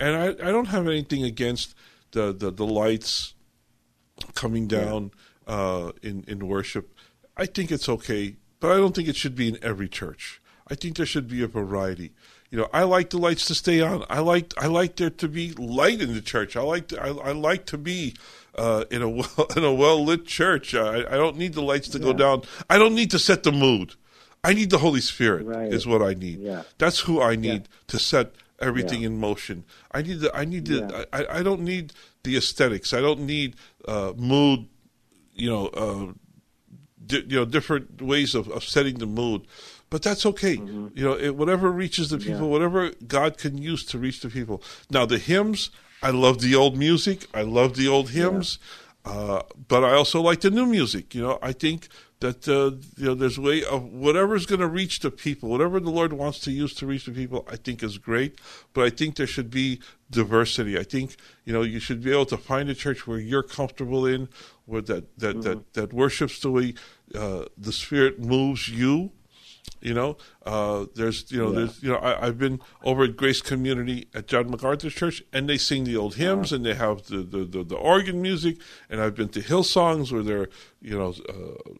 and 0.00 0.16
I 0.16 0.26
I 0.48 0.50
don't 0.50 0.68
have 0.76 0.88
anything 0.88 1.22
against 1.22 1.74
the 2.10 2.32
the, 2.32 2.50
the 2.50 2.66
lights 2.66 3.34
coming 4.34 4.66
down 4.68 5.10
uh, 5.46 5.92
in 6.02 6.24
in 6.26 6.46
worship. 6.46 6.94
I 7.36 7.46
think 7.46 7.70
it's 7.70 7.88
okay, 7.88 8.36
but 8.60 8.72
I 8.72 8.76
don't 8.76 8.94
think 8.94 9.08
it 9.08 9.16
should 9.16 9.34
be 9.34 9.48
in 9.48 9.58
every 9.62 9.88
church. 9.88 10.40
I 10.68 10.74
think 10.74 10.96
there 10.96 11.06
should 11.06 11.28
be 11.28 11.42
a 11.42 11.48
variety. 11.48 12.12
You 12.50 12.58
know, 12.58 12.68
I 12.72 12.82
like 12.82 13.10
the 13.10 13.18
lights 13.18 13.46
to 13.46 13.54
stay 13.54 13.80
on. 13.80 14.04
I 14.10 14.20
like 14.20 14.52
I 14.58 14.66
like 14.66 14.96
there 14.96 15.10
to 15.10 15.28
be 15.28 15.52
light 15.52 16.00
in 16.02 16.12
the 16.14 16.20
church. 16.20 16.56
I 16.56 16.60
like 16.60 16.88
to, 16.88 17.02
I, 17.02 17.08
I 17.08 17.32
like 17.32 17.64
to 17.66 17.78
be 17.78 18.14
uh, 18.54 18.84
in 18.90 19.02
a 19.02 19.08
well 19.18 19.46
in 19.56 19.64
a 19.64 19.72
well 19.72 20.04
lit 20.04 20.26
church. 20.26 20.74
I, 20.74 20.98
I 20.98 21.16
don't 21.16 21.36
need 21.36 21.54
the 21.54 21.62
lights 21.62 21.88
to 21.88 21.98
go 21.98 22.12
down. 22.12 22.42
I 22.68 22.78
don't 22.78 22.94
need 22.94 23.10
to 23.12 23.18
set 23.18 23.42
the 23.42 23.52
mood. 23.52 23.94
I 24.44 24.54
need 24.54 24.70
the 24.70 24.78
Holy 24.78 25.00
Spirit. 25.00 25.46
Right. 25.46 25.72
Is 25.72 25.86
what 25.86 26.02
I 26.02 26.14
need. 26.14 26.40
Yeah. 26.40 26.62
That's 26.78 27.00
who 27.00 27.20
I 27.22 27.36
need 27.36 27.68
to 27.86 27.98
set 27.98 28.32
everything 28.60 29.02
in 29.02 29.18
motion. 29.18 29.64
I 29.90 30.02
need 30.02 30.20
the 30.20 30.34
I 30.36 30.44
need 30.44 30.66
the 30.66 30.88
Yeah. 30.90 31.04
I, 31.12 31.38
I 31.38 31.42
don't 31.42 31.62
need 31.62 31.92
the 32.22 32.36
aesthetics. 32.36 32.92
I 32.92 33.00
don't 33.00 33.20
need 33.20 33.56
uh, 33.86 34.12
mood. 34.16 34.68
You 35.34 35.50
know, 35.50 35.66
uh, 35.68 36.12
di- 37.04 37.24
you 37.26 37.36
know, 37.36 37.44
different 37.44 38.02
ways 38.02 38.34
of, 38.34 38.48
of 38.48 38.64
setting 38.64 38.98
the 38.98 39.06
mood. 39.06 39.46
But 39.90 40.02
that's 40.02 40.24
okay. 40.24 40.56
Mm-hmm. 40.56 40.88
You 40.94 41.04
know, 41.04 41.18
it, 41.18 41.36
whatever 41.36 41.70
reaches 41.70 42.08
the 42.08 42.18
people, 42.18 42.48
whatever 42.48 42.92
God 43.06 43.36
can 43.36 43.58
use 43.58 43.84
to 43.86 43.98
reach 43.98 44.20
the 44.20 44.30
people. 44.30 44.62
Now, 44.90 45.04
the 45.04 45.18
hymns, 45.18 45.70
I 46.02 46.10
love 46.10 46.40
the 46.40 46.54
old 46.54 46.78
music. 46.78 47.26
I 47.34 47.42
love 47.42 47.76
the 47.76 47.88
old 47.88 48.10
hymns, 48.10 48.58
uh, 49.04 49.42
but 49.68 49.84
I 49.84 49.92
also 49.92 50.22
like 50.22 50.40
the 50.40 50.50
new 50.50 50.64
music. 50.64 51.14
You 51.14 51.22
know, 51.22 51.38
I 51.42 51.52
think 51.52 51.88
that 52.22 52.48
uh, 52.48 52.76
you 52.96 53.06
know 53.06 53.14
there's 53.14 53.36
a 53.36 53.40
way 53.40 53.64
of 53.64 53.84
whatever's 53.84 54.46
going 54.46 54.60
to 54.60 54.68
reach 54.68 55.00
the 55.00 55.10
people, 55.10 55.48
whatever 55.48 55.80
the 55.80 55.90
Lord 55.90 56.12
wants 56.12 56.38
to 56.40 56.52
use 56.52 56.72
to 56.74 56.86
reach 56.86 57.04
the 57.04 57.12
people. 57.12 57.46
I 57.50 57.56
think 57.56 57.82
is 57.82 57.98
great, 57.98 58.38
but 58.72 58.84
I 58.84 58.90
think 58.90 59.16
there 59.16 59.26
should 59.26 59.50
be 59.50 59.80
diversity. 60.08 60.78
I 60.78 60.84
think 60.84 61.16
you 61.44 61.52
know 61.52 61.62
you 61.62 61.80
should 61.80 62.02
be 62.02 62.12
able 62.12 62.26
to 62.26 62.36
find 62.36 62.70
a 62.70 62.74
church 62.74 63.06
where 63.06 63.18
you're 63.18 63.42
comfortable 63.42 64.06
in, 64.06 64.28
where 64.66 64.82
that 64.82 65.18
that 65.18 65.42
that, 65.42 65.74
that 65.74 65.92
worships 65.92 66.38
the 66.38 66.50
way 66.50 66.74
uh, 67.14 67.46
the 67.58 67.72
Spirit 67.72 68.20
moves 68.20 68.68
you. 68.68 69.10
You 69.80 69.94
know, 69.94 70.16
uh, 70.46 70.86
there's 70.94 71.30
you 71.32 71.38
know 71.38 71.50
there's 71.50 71.82
you 71.82 71.90
know 71.90 71.96
I, 71.96 72.26
I've 72.26 72.38
been 72.38 72.60
over 72.84 73.02
at 73.02 73.16
Grace 73.16 73.40
Community 73.40 74.06
at 74.14 74.28
John 74.28 74.48
MacArthur's 74.48 74.94
church, 74.94 75.24
and 75.32 75.48
they 75.48 75.58
sing 75.58 75.82
the 75.84 75.96
old 75.96 76.14
hymns 76.14 76.52
and 76.52 76.64
they 76.64 76.74
have 76.74 77.06
the, 77.06 77.18
the, 77.18 77.44
the, 77.44 77.64
the 77.64 77.76
organ 77.76 78.22
music. 78.22 78.58
And 78.88 79.00
I've 79.00 79.16
been 79.16 79.28
to 79.30 79.40
Hillsongs 79.40 80.12
where 80.12 80.22
they're 80.22 80.48
you 80.80 80.96
know 80.96 81.14
uh, 81.28 81.72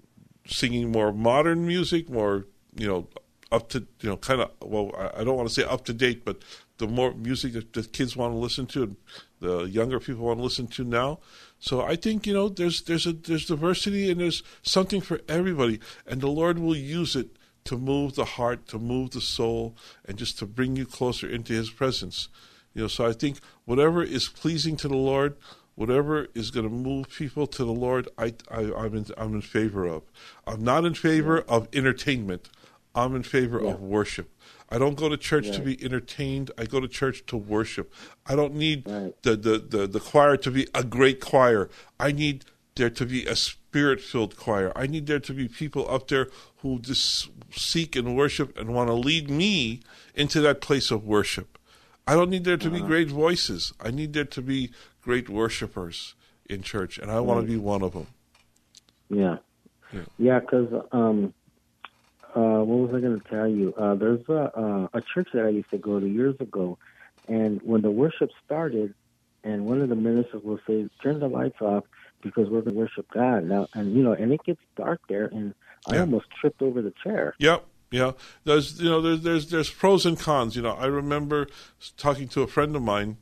singing 0.46 0.90
more 0.90 1.12
modern 1.12 1.66
music, 1.66 2.09
more 2.09 2.46
you 2.76 2.87
know 2.87 3.09
up 3.50 3.68
to 3.68 3.87
you 4.00 4.09
know 4.09 4.16
kind 4.16 4.40
of 4.40 4.50
well 4.62 4.92
I, 5.16 5.24
don't 5.24 5.37
want 5.37 5.48
to 5.48 5.55
say 5.55 5.64
up 5.64 5.85
to 5.87 5.92
date, 5.92 6.24
but 6.24 6.42
the 6.78 6.87
more 6.87 7.14
music 7.14 7.52
that 7.52 7.72
the 7.72 7.83
kids 7.83 8.16
want 8.16 8.33
to 8.33 8.38
listen 8.38 8.66
to, 8.66 8.83
and 8.83 8.96
the 9.40 9.64
younger 9.64 10.00
people 10.00 10.24
want 10.24 10.38
to 10.38 10.42
listen 10.42 10.66
to 10.68 10.85
now. 10.85 11.20
So 11.59 11.83
I 11.83 11.96
think 11.96 12.26
you 12.26 12.35
know 12.35 12.48
there's 12.48 12.83
there's 12.83 13.07
a 13.07 13.12
there's 13.12 13.46
diversity 13.46 14.11
and 14.11 14.20
there's 14.20 14.42
something 14.62 15.00
for 15.00 15.20
everybody, 15.28 15.81
and 16.07 16.20
the 16.20 16.28
Lord 16.28 16.59
will 16.59 16.76
use 16.76 17.14
it 17.14 17.37
to 17.64 17.78
move 17.78 18.16
the 18.16 18.24
heart, 18.24 18.66
to 18.68 18.78
move 18.78 19.11
the 19.11 19.20
soul, 19.20 19.76
and 20.05 20.18
just 20.18 20.38
to 20.38 20.46
bring 20.46 20.74
you 20.74 20.87
closer 20.87 21.28
into 21.28 21.52
His 21.52 21.70
presence. 21.70 22.28
You 22.74 22.83
know, 22.83 22.88
so 22.88 23.07
I 23.07 23.12
think 23.12 23.38
whatever 23.64 24.02
is 24.02 24.28
pleasing 24.28 24.76
to 24.78 24.88
the 24.88 24.96
Lord, 24.96 25.37
whatever 25.74 26.28
is 26.35 26.50
going 26.50 26.68
to 26.68 26.74
move 26.74 27.08
people 27.08 27.46
to 27.46 27.64
the 27.64 27.72
Lord, 27.72 28.08
I, 28.18 28.35
I 28.50 28.62
am 28.62 28.94
in 28.94 29.06
I'm 29.16 29.35
in 29.35 29.42
favor 29.42 29.87
of. 29.87 30.02
I'm 30.46 30.62
not 30.62 30.85
in 30.85 30.94
favor 30.94 31.44
yeah. 31.46 31.54
of 31.54 31.68
entertainment. 31.72 32.48
I'm 32.94 33.16
in 33.16 33.22
favor 33.22 33.61
yeah. 33.62 33.70
of 33.70 33.80
worship. 33.80 34.30
I 34.68 34.78
don't 34.78 34.96
go 34.96 35.08
to 35.08 35.16
church 35.16 35.46
right. 35.46 35.54
to 35.54 35.61
be 35.61 35.85
entertained. 35.85 36.50
I 36.56 36.64
go 36.64 36.80
to 36.80 36.88
church 36.88 37.26
to 37.26 37.37
worship. 37.37 37.92
I 38.26 38.35
don't 38.35 38.54
need 38.54 38.88
right. 38.88 39.14
the, 39.22 39.37
the, 39.37 39.58
the, 39.58 39.87
the 39.87 40.00
choir 40.00 40.37
to 40.38 40.50
be 40.50 40.66
a 40.74 40.82
great 40.85 41.20
choir. 41.20 41.68
I 42.00 42.12
need 42.12 42.46
there 42.76 42.90
to 42.90 43.06
be 43.06 43.26
a 43.26 43.37
spirit 43.37 44.00
filled 44.00 44.37
choir. 44.37 44.72
I 44.74 44.87
need 44.87 45.06
there 45.06 45.20
to 45.20 45.32
be 45.35 45.48
people 45.48 45.90
up 45.90 46.08
there 46.08 46.28
who 46.58 46.78
just 46.78 47.30
seek 47.50 47.96
and 47.96 48.16
worship 48.16 48.56
and 48.56 48.74
want 48.74 48.88
to 48.88 48.94
lead 48.94 49.28
me 49.28 49.80
into 50.14 50.40
that 50.40 50.61
place 50.61 50.90
of 50.90 51.04
worship. 51.04 51.58
I 52.06 52.14
don't 52.14 52.30
need 52.30 52.44
there 52.44 52.56
to 52.56 52.68
uh-huh. 52.68 52.80
be 52.80 52.86
great 52.86 53.08
voices. 53.08 53.72
I 53.80 53.90
need 53.90 54.12
there 54.12 54.24
to 54.24 54.42
be 54.42 54.72
great 55.02 55.28
worshipers 55.28 56.14
in 56.48 56.62
church, 56.62 56.98
and 56.98 57.10
I 57.10 57.20
want 57.20 57.40
to 57.40 57.46
be 57.46 57.56
one 57.56 57.82
of 57.82 57.92
them. 57.92 58.06
Yeah. 59.08 59.36
Yeah, 60.18 60.40
because 60.40 60.68
yeah, 60.72 60.80
um, 60.92 61.34
uh, 62.34 62.64
what 62.64 62.88
was 62.88 62.94
I 62.94 63.00
going 63.00 63.20
to 63.20 63.28
tell 63.28 63.48
you? 63.48 63.74
Uh, 63.74 63.94
there's 63.94 64.26
a, 64.28 64.58
uh, 64.58 64.88
a 64.94 65.02
church 65.14 65.28
that 65.34 65.44
I 65.44 65.50
used 65.50 65.70
to 65.70 65.78
go 65.78 66.00
to 66.00 66.06
years 66.06 66.34
ago, 66.40 66.78
and 67.28 67.60
when 67.62 67.82
the 67.82 67.90
worship 67.90 68.30
started, 68.44 68.94
and 69.44 69.66
one 69.66 69.82
of 69.82 69.88
the 69.88 69.96
ministers 69.96 70.42
will 70.42 70.60
say, 70.66 70.88
"Turn 71.02 71.20
the 71.20 71.28
lights 71.28 71.60
off 71.60 71.84
because 72.22 72.48
we're 72.48 72.62
going 72.62 72.74
to 72.74 72.80
worship 72.80 73.06
God." 73.12 73.44
Now, 73.44 73.68
and 73.74 73.94
you 73.94 74.02
know, 74.02 74.12
and 74.12 74.32
it 74.32 74.42
gets 74.44 74.60
dark 74.76 75.00
there, 75.08 75.26
and 75.26 75.54
I 75.86 75.98
almost 75.98 76.26
tripped 76.40 76.62
over 76.62 76.80
the 76.80 76.94
chair. 77.04 77.34
Yep. 77.38 77.66
Yeah, 77.92 78.12
there's 78.44 78.81
you 78.81 78.88
know 78.88 79.00
there's 79.00 79.20
there's 79.20 79.50
there's 79.50 79.70
pros 79.70 80.07
and 80.07 80.18
cons. 80.18 80.57
You 80.57 80.62
know, 80.62 80.72
I 80.72 80.87
remember 80.87 81.46
talking 81.96 82.26
to 82.28 82.42
a 82.42 82.46
friend 82.46 82.74
of 82.74 82.83
mine, 82.83 83.18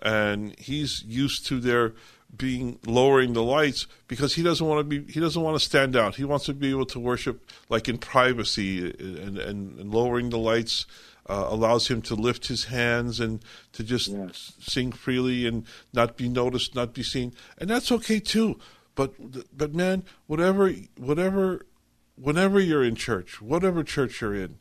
and 0.00 0.58
he's 0.58 1.02
used 1.06 1.46
to 1.48 1.60
their 1.60 1.92
being 2.34 2.78
lowering 2.86 3.34
the 3.34 3.42
lights 3.42 3.86
because 4.08 4.34
he 4.36 4.42
doesn't 4.42 4.66
want 4.66 4.78
to 4.78 4.84
be 4.84 5.12
he 5.12 5.20
doesn't 5.20 5.42
want 5.42 5.58
to 5.58 5.64
stand 5.64 5.96
out. 5.96 6.14
He 6.14 6.24
wants 6.24 6.46
to 6.46 6.54
be 6.54 6.70
able 6.70 6.86
to 6.86 7.00
worship 7.00 7.44
like 7.68 7.88
in 7.88 7.98
privacy 7.98 8.90
and 8.98 9.38
and, 9.38 9.38
and 9.38 9.92
lowering 9.92 10.30
the 10.30 10.38
lights 10.38 10.86
uh, 11.28 11.46
allows 11.48 11.88
him 11.88 12.02
to 12.02 12.14
lift 12.14 12.48
his 12.48 12.64
hands 12.64 13.20
and 13.20 13.44
to 13.72 13.84
just 13.84 14.08
yes. 14.08 14.52
sing 14.60 14.92
freely 14.92 15.46
and 15.46 15.66
not 15.92 16.16
be 16.16 16.28
noticed, 16.28 16.74
not 16.74 16.94
be 16.94 17.02
seen, 17.02 17.34
and 17.58 17.68
that's 17.68 17.92
okay 17.92 18.20
too. 18.20 18.58
But 18.94 19.14
but 19.56 19.74
man, 19.74 20.04
whatever 20.26 20.72
whatever 20.96 21.66
whenever 22.22 22.60
you're 22.60 22.84
in 22.84 22.94
church, 22.94 23.42
whatever 23.42 23.82
church 23.82 24.20
you're 24.20 24.34
in, 24.34 24.58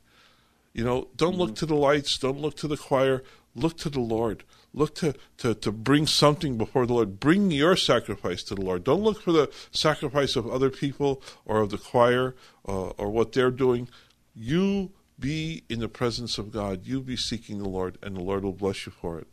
you 0.74 0.84
know, 0.84 1.10
don't 1.16 1.34
mm-hmm. 1.34 1.42
look 1.42 1.56
to 1.56 1.66
the 1.66 1.76
lights, 1.76 2.18
don't 2.18 2.40
look 2.40 2.56
to 2.58 2.68
the 2.68 2.78
choir, 2.78 3.24
look 3.56 3.78
to 3.78 3.90
the 3.90 4.00
Lord 4.00 4.44
look 4.74 4.96
to, 4.96 5.14
to, 5.38 5.54
to 5.54 5.72
bring 5.72 6.08
something 6.08 6.58
before 6.58 6.86
the 6.86 6.94
Lord. 6.94 7.20
Bring 7.20 7.52
your 7.52 7.76
sacrifice 7.76 8.44
to 8.44 8.56
the 8.56 8.62
Lord. 8.62 8.84
Don't 8.84 9.02
look 9.02 9.22
for 9.22 9.32
the 9.32 9.52
sacrifice 9.72 10.36
of 10.36 10.48
other 10.48 10.70
people 10.70 11.22
or 11.46 11.62
of 11.62 11.70
the 11.70 11.78
choir 11.78 12.36
uh, 12.68 12.90
or 12.90 13.10
what 13.10 13.34
they're 13.34 13.52
doing. 13.52 13.90
You 14.36 14.92
be 15.20 15.64
in 15.70 15.80
the 15.80 15.90
presence 15.90 16.38
of 16.38 16.52
God. 16.52 16.86
You 16.86 17.02
be 17.02 17.18
seeking 17.18 17.60
the 17.60 17.70
Lord, 17.70 17.98
and 18.02 18.16
the 18.16 18.22
Lord 18.22 18.44
will 18.44 18.54
bless 18.54 18.86
you 18.86 18.92
for 18.92 19.20
it. 19.20 19.28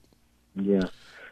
Yeah. 0.54 0.88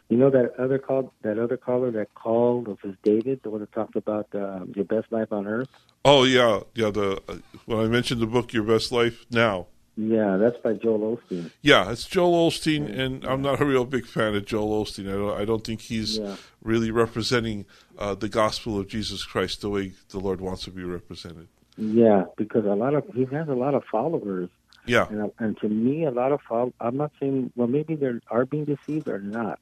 You 0.09 0.17
know 0.17 0.29
that 0.29 0.53
other 0.57 0.79
call, 0.79 1.13
that 1.21 1.37
other 1.37 1.57
caller 1.57 1.91
that 1.91 2.13
called 2.13 2.67
was 2.67 2.95
David, 3.03 3.41
the 3.43 3.49
one 3.49 3.59
that 3.59 3.73
talked 3.73 3.97
about 3.97 4.27
uh, 4.33 4.61
your 4.73 4.85
best 4.85 5.11
life 5.11 5.33
on 5.33 5.45
earth. 5.45 5.69
Oh 6.09 6.23
yeah, 6.23 6.61
yeah. 6.73 6.89
The 6.89 7.21
uh, 7.27 7.35
when 7.65 7.79
I 7.79 7.87
mentioned 7.87 8.21
the 8.21 8.27
book, 8.27 8.53
Your 8.53 8.63
Best 8.63 8.93
Life 8.93 9.25
Now. 9.29 9.67
Yeah, 9.97 10.37
that's 10.37 10.55
by 10.63 10.73
Joel 10.73 11.17
Osteen. 11.17 11.51
Yeah, 11.61 11.91
it's 11.91 12.05
Joel 12.05 12.49
Osteen, 12.49 12.87
and 12.97 13.25
I'm 13.25 13.41
not 13.41 13.59
a 13.59 13.65
real 13.65 13.83
big 13.83 14.05
fan 14.05 14.33
of 14.35 14.45
Joel 14.45 14.85
Osteen. 14.85 15.09
I 15.09 15.17
don't, 15.17 15.41
I 15.41 15.43
don't 15.43 15.65
think 15.65 15.81
he's 15.81 16.17
yeah. 16.17 16.37
really 16.63 16.91
representing 16.91 17.65
uh, 17.97 18.15
the 18.15 18.29
gospel 18.29 18.79
of 18.79 18.87
Jesus 18.87 19.25
Christ 19.25 19.59
the 19.59 19.69
way 19.69 19.93
the 20.09 20.19
Lord 20.19 20.39
wants 20.39 20.63
to 20.63 20.71
be 20.71 20.83
represented. 20.83 21.49
Yeah, 21.75 22.23
because 22.37 22.63
a 22.63 22.75
lot 22.75 22.93
of 22.93 23.03
he 23.13 23.25
has 23.25 23.49
a 23.49 23.55
lot 23.55 23.73
of 23.73 23.83
followers. 23.91 24.49
Yeah, 24.85 25.09
and, 25.09 25.29
and 25.39 25.57
to 25.57 25.67
me, 25.67 26.05
a 26.05 26.11
lot 26.11 26.31
of 26.31 26.39
follow, 26.47 26.73
I'm 26.79 26.95
not 26.95 27.11
saying 27.19 27.51
well 27.57 27.67
maybe 27.67 27.95
they 27.95 28.13
are 28.31 28.45
being 28.45 28.63
deceived 28.63 29.09
or 29.09 29.19
not, 29.19 29.59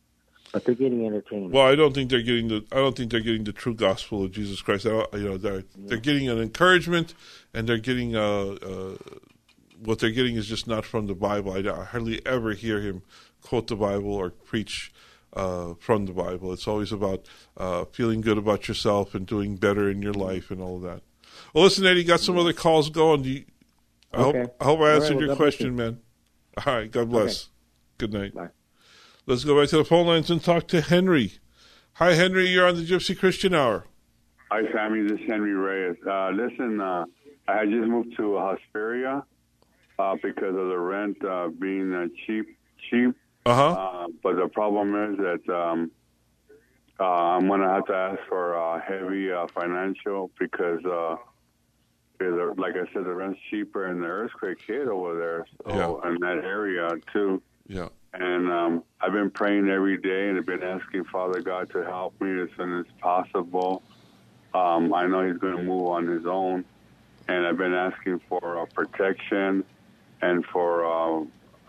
but 0.56 0.64
they're 0.64 0.74
getting 0.74 1.06
entertained. 1.06 1.52
Well, 1.52 1.68
I 1.68 1.76
don't 1.76 1.94
think 1.94 2.10
they're 2.10 2.22
getting 2.22 2.48
the 2.48 2.66
I 2.72 2.78
don't 2.78 2.96
think 2.96 3.12
they're 3.12 3.20
getting 3.20 3.44
the 3.44 3.52
true 3.52 3.76
gospel 3.76 4.24
of 4.24 4.32
Jesus 4.32 4.62
Christ. 4.62 4.86
I, 4.86 5.04
you 5.18 5.30
know, 5.30 5.38
they're 5.38 5.58
yeah. 5.58 5.64
they're 5.88 5.98
getting 5.98 6.30
an 6.30 6.40
encouragement, 6.40 7.14
and 7.54 7.68
they're 7.68 7.78
getting 7.78 8.16
a. 8.16 8.22
a 8.22 8.98
what 9.78 10.00
they're 10.00 10.12
getting 10.12 10.38
is 10.38 10.48
just 10.48 10.66
not 10.66 10.86
from 10.86 11.08
the 11.08 11.14
Bible. 11.14 11.52
I, 11.52 11.58
I 11.70 11.84
hardly 11.84 12.26
ever 12.26 12.54
hear 12.54 12.80
him 12.80 13.02
quote 13.42 13.68
the 13.68 13.76
Bible 13.76 14.14
or 14.14 14.30
preach 14.30 14.94
uh, 15.34 15.74
from 15.74 16.06
the 16.06 16.14
Bible. 16.14 16.54
It's 16.54 16.70
always 16.70 16.94
about 16.94 17.26
uh, 17.58 17.84
feeling 17.92 18.22
good 18.22 18.38
about 18.38 18.70
yourself 18.70 19.14
and 19.14 19.28
doing 19.28 19.58
better 19.58 19.90
in 19.90 20.02
your 20.02 20.14
life 20.14 20.52
and 20.52 20.62
all 20.62 20.78
of 20.78 20.84
that. 20.84 21.02
Well, 21.54 21.66
listen, 21.66 21.86
Eddie, 21.86 22.06
got 22.06 22.22
some 22.22 22.38
other 22.38 22.54
calls 22.54 22.90
going. 22.90 23.26
You, 23.26 23.44
I, 24.14 24.22
okay. 24.22 24.40
hope, 24.40 24.56
I 24.62 24.64
hope 24.64 24.80
I 24.80 24.94
answered 24.94 25.10
right, 25.10 25.18
well, 25.18 25.28
your 25.28 25.36
question, 25.36 25.66
you. 25.68 25.74
man. 25.74 26.00
All 26.66 26.74
right, 26.74 26.90
God 26.90 27.10
bless. 27.10 27.44
Okay. 27.44 27.52
Good 27.98 28.14
night. 28.14 28.34
Bye. 28.34 28.50
Let's 29.28 29.44
go 29.44 29.60
back 29.60 29.70
to 29.70 29.78
the 29.78 29.86
phone 29.86 30.06
lines 30.06 30.30
and 30.30 30.44
talk 30.44 30.68
to 30.68 30.82
Henry. 30.82 31.34
Hi, 31.94 32.14
Henry. 32.14 32.48
You're 32.48 32.68
on 32.68 32.76
the 32.76 32.86
Gypsy 32.86 33.18
Christian 33.18 33.56
Hour. 33.56 33.86
Hi, 34.52 34.62
Sammy. 34.72 35.02
This 35.02 35.20
is 35.20 35.28
Henry 35.28 35.54
Reyes. 35.54 35.96
Uh, 36.08 36.30
listen, 36.30 36.80
uh, 36.80 37.06
I 37.48 37.66
just 37.66 37.88
moved 37.88 38.16
to 38.18 38.38
Hesperia, 38.38 39.24
uh, 39.98 40.16
because 40.22 40.56
of 40.56 40.68
the 40.68 40.78
rent 40.78 41.18
uh, 41.26 41.48
being 41.48 41.92
uh, 41.92 42.08
cheap, 42.26 42.56
cheap. 42.90 43.16
Uh-huh. 43.48 43.72
Uh, 43.72 44.08
but 44.22 44.36
the 44.36 44.48
problem 44.48 45.14
is 45.14 45.18
that 45.18 45.54
um, 45.54 45.90
uh, 47.00 47.04
I'm 47.04 47.48
gonna 47.48 47.68
have 47.68 47.86
to 47.88 47.96
ask 47.96 48.20
for 48.30 48.56
uh, 48.56 48.80
heavy 48.80 49.32
uh, 49.32 49.48
financial 49.54 50.30
because, 50.40 50.86
uh, 50.86 51.16
like 52.58 52.76
I 52.76 52.92
said, 52.94 53.06
the 53.06 53.14
rent's 53.14 53.40
cheaper 53.50 53.86
and 53.88 54.02
the 54.02 54.08
earthquake 54.08 54.60
hit 54.68 54.88
over 54.88 55.18
there, 55.18 55.46
so 55.66 56.02
yeah. 56.04 56.12
in 56.12 56.20
that 56.22 56.44
area 56.44 56.90
too. 57.12 57.42
Yeah. 57.68 57.90
And 58.20 58.50
um, 58.50 58.84
I've 59.02 59.12
been 59.12 59.30
praying 59.30 59.70
every 59.70 59.98
day 59.98 60.30
and 60.30 60.38
I've 60.38 60.46
been 60.46 60.64
asking 60.64 61.04
Father 61.06 61.42
God 61.42 61.70
to 61.72 61.84
help 61.84 62.20
me 62.22 62.42
as 62.42 62.50
soon 62.56 62.80
as 62.80 62.86
possible. 63.02 63.84
Um, 64.54 64.94
I 64.94 65.06
know 65.06 65.28
He's 65.28 65.38
going 65.38 65.58
to 65.58 65.64
move 65.64 65.88
on 65.88 66.08
His 66.08 66.26
own, 66.26 66.64
and 67.28 67.46
I've 67.46 67.58
been 67.58 67.74
asking 67.74 68.22
for 68.30 68.62
uh, 68.62 68.66
protection 68.74 69.66
and 70.22 70.46
for 70.46 70.86
uh, 70.86 71.26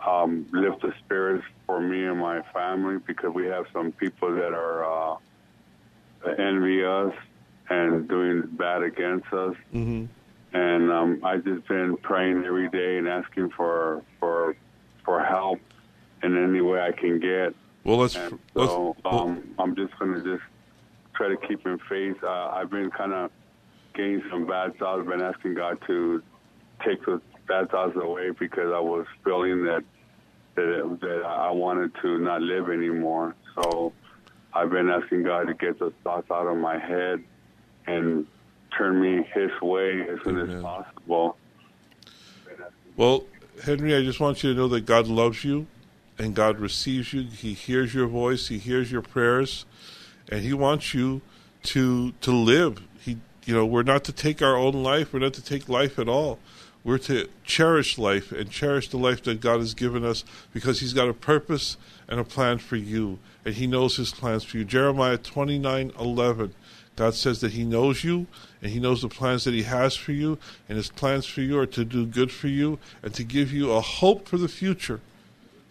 um, 0.09 0.47
lift 0.53 0.83
the 0.83 0.95
spirits 1.05 1.45
for 1.67 1.81
me 1.81 2.05
and 2.05 2.21
my 2.21 2.43
family 2.53 2.99
because 3.05 3.35
we 3.35 3.47
have 3.47 3.67
some 3.73 3.91
people 3.91 4.33
that 4.37 4.53
are 4.53 4.85
uh, 4.85 5.17
envy 6.39 6.85
us 6.85 7.13
and 7.69 8.09
doing 8.09 8.43
bad 8.53 8.85
against 8.85 9.27
us. 9.33 9.57
Mm-hmm. 9.75 10.05
And 10.53 10.93
um, 10.93 11.21
I've 11.25 11.45
just 11.45 11.67
been 11.67 11.97
praying 11.97 12.45
every 12.45 12.69
day 12.69 12.99
and 12.99 13.09
asking 13.09 13.51
for 13.51 14.05
for 14.21 14.57
for 15.05 15.25
help 15.25 15.61
in 16.35 16.51
any 16.51 16.61
way 16.61 16.81
I 16.81 16.93
can 16.93 17.21
get. 17.21 17.55
Well, 17.85 17.99
let's. 17.99 18.17
And 18.17 18.39
so 18.55 18.97
let's, 19.05 19.15
um, 19.15 19.55
I'm 19.59 19.77
just 19.77 19.97
going 19.99 20.15
to 20.15 20.23
just 20.23 20.43
try 21.15 21.29
to 21.29 21.37
keep 21.37 21.65
in 21.67 21.79
faith. 21.89 22.17
Uh, 22.23 22.49
I've 22.49 22.71
been 22.71 22.91
kind 22.91 23.13
of 23.13 23.31
getting 23.95 24.23
some 24.31 24.47
bad 24.47 24.77
thoughts. 24.79 25.01
I've 25.01 25.09
been 25.09 25.23
asking 25.23 25.55
God 25.55 25.79
to 25.87 26.23
take 26.85 27.05
the 27.07 27.21
bad 27.49 27.71
thoughts 27.71 27.97
away 27.97 28.31
because 28.31 28.73
I 28.73 28.81
was 28.81 29.07
feeling 29.25 29.65
that 29.65 29.85
that 30.57 30.99
that 31.01 31.23
I 31.25 31.51
wanted 31.51 31.93
to 32.03 32.19
not 32.19 32.43
live 32.43 32.71
anymore. 32.71 33.35
So 33.55 33.93
I've 34.53 34.71
been 34.71 34.89
asking 34.89 35.23
God 35.23 35.47
to 35.47 35.55
get 35.55 35.79
those 35.79 35.93
thoughts 36.03 36.31
out 36.31 36.47
of 36.47 36.57
my 36.57 36.79
head 36.79 37.23
and 37.87 38.27
turn 38.77 39.01
me 39.01 39.25
His 39.33 39.51
way 39.63 40.03
as 40.03 40.19
soon 40.25 40.41
Amen. 40.41 40.57
as 40.57 40.63
possible. 40.63 41.37
Well, 42.97 43.25
Henry, 43.63 43.95
I 43.95 44.03
just 44.03 44.21
want 44.21 44.43
you 44.43 44.53
to 44.53 44.59
know 44.59 44.69
that 44.69 44.87
God 44.87 45.07
loves 45.07 45.45
you 45.45 45.67
and 46.19 46.35
God 46.35 46.59
receives 46.59 47.13
you. 47.13 47.23
He 47.23 47.53
hears 47.53 47.95
your 47.95 48.07
voice. 48.07 48.49
He 48.49 48.59
hears 48.59 48.91
your 48.91 49.03
prayers, 49.03 49.67
and 50.29 50.43
He 50.43 50.53
wants 50.53 50.95
you 50.95 51.21
to 51.65 52.13
to 52.21 52.33
live. 52.33 52.83
He, 53.01 53.19
you 53.45 53.55
know, 53.55 53.67
we're 53.67 53.83
not 53.83 54.05
to 54.05 54.13
take 54.13 54.43
our 54.43 54.57
own 54.57 54.83
life. 54.83 55.13
We're 55.13 55.21
not 55.21 55.35
to 55.35 55.45
take 55.45 55.69
life 55.69 55.99
at 55.99 56.09
all 56.09 56.39
we're 56.87 56.99
to 56.99 57.29
cherish 57.43 57.99
life 57.99 58.31
and 58.31 58.49
cherish 58.49 58.91
the 58.91 58.97
life 58.97 59.25
that 59.25 59.41
God 59.41 59.59
has 59.59 59.75
given 59.75 60.05
us 60.05 60.23
because 60.53 60.79
He's 60.79 60.93
got 60.93 61.09
a 61.09 61.13
purpose 61.13 61.77
and 62.07 62.21
a 62.21 62.25
plan 62.25 62.59
for 62.59 62.77
you, 62.77 63.19
and 63.45 63.57
He 63.57 63.67
knows 63.67 63.97
His 63.97 64.13
plans 64.13 64.45
for 64.45 64.59
you. 64.59 64.65
Jeremiah 64.65 65.19
twenty 65.19 65.59
nine 65.59 65.91
eleven. 65.99 66.55
God 66.95 67.15
says 67.15 67.41
that 67.41 67.51
He 67.51 67.65
knows 67.65 68.05
you 68.05 68.29
and 68.63 68.71
He 68.71 68.79
knows 68.79 69.03
the 69.03 69.09
plans 69.09 69.43
that 69.45 69.53
He 69.53 69.65
has 69.65 69.97
for 69.97 70.13
you, 70.13 70.39
and 70.69 70.77
His 70.77 70.89
plans 70.89 71.27
for 71.27 71.41
you 71.41 71.59
are 71.59 71.67
to 71.67 71.85
do 71.85 72.07
good 72.07 72.31
for 72.31 72.47
you 72.47 72.79
and 73.03 73.13
to 73.15 73.25
give 73.25 73.53
you 73.53 73.73
a 73.73 73.81
hope 73.81 74.29
for 74.29 74.39
the 74.39 74.47
future. 74.47 75.01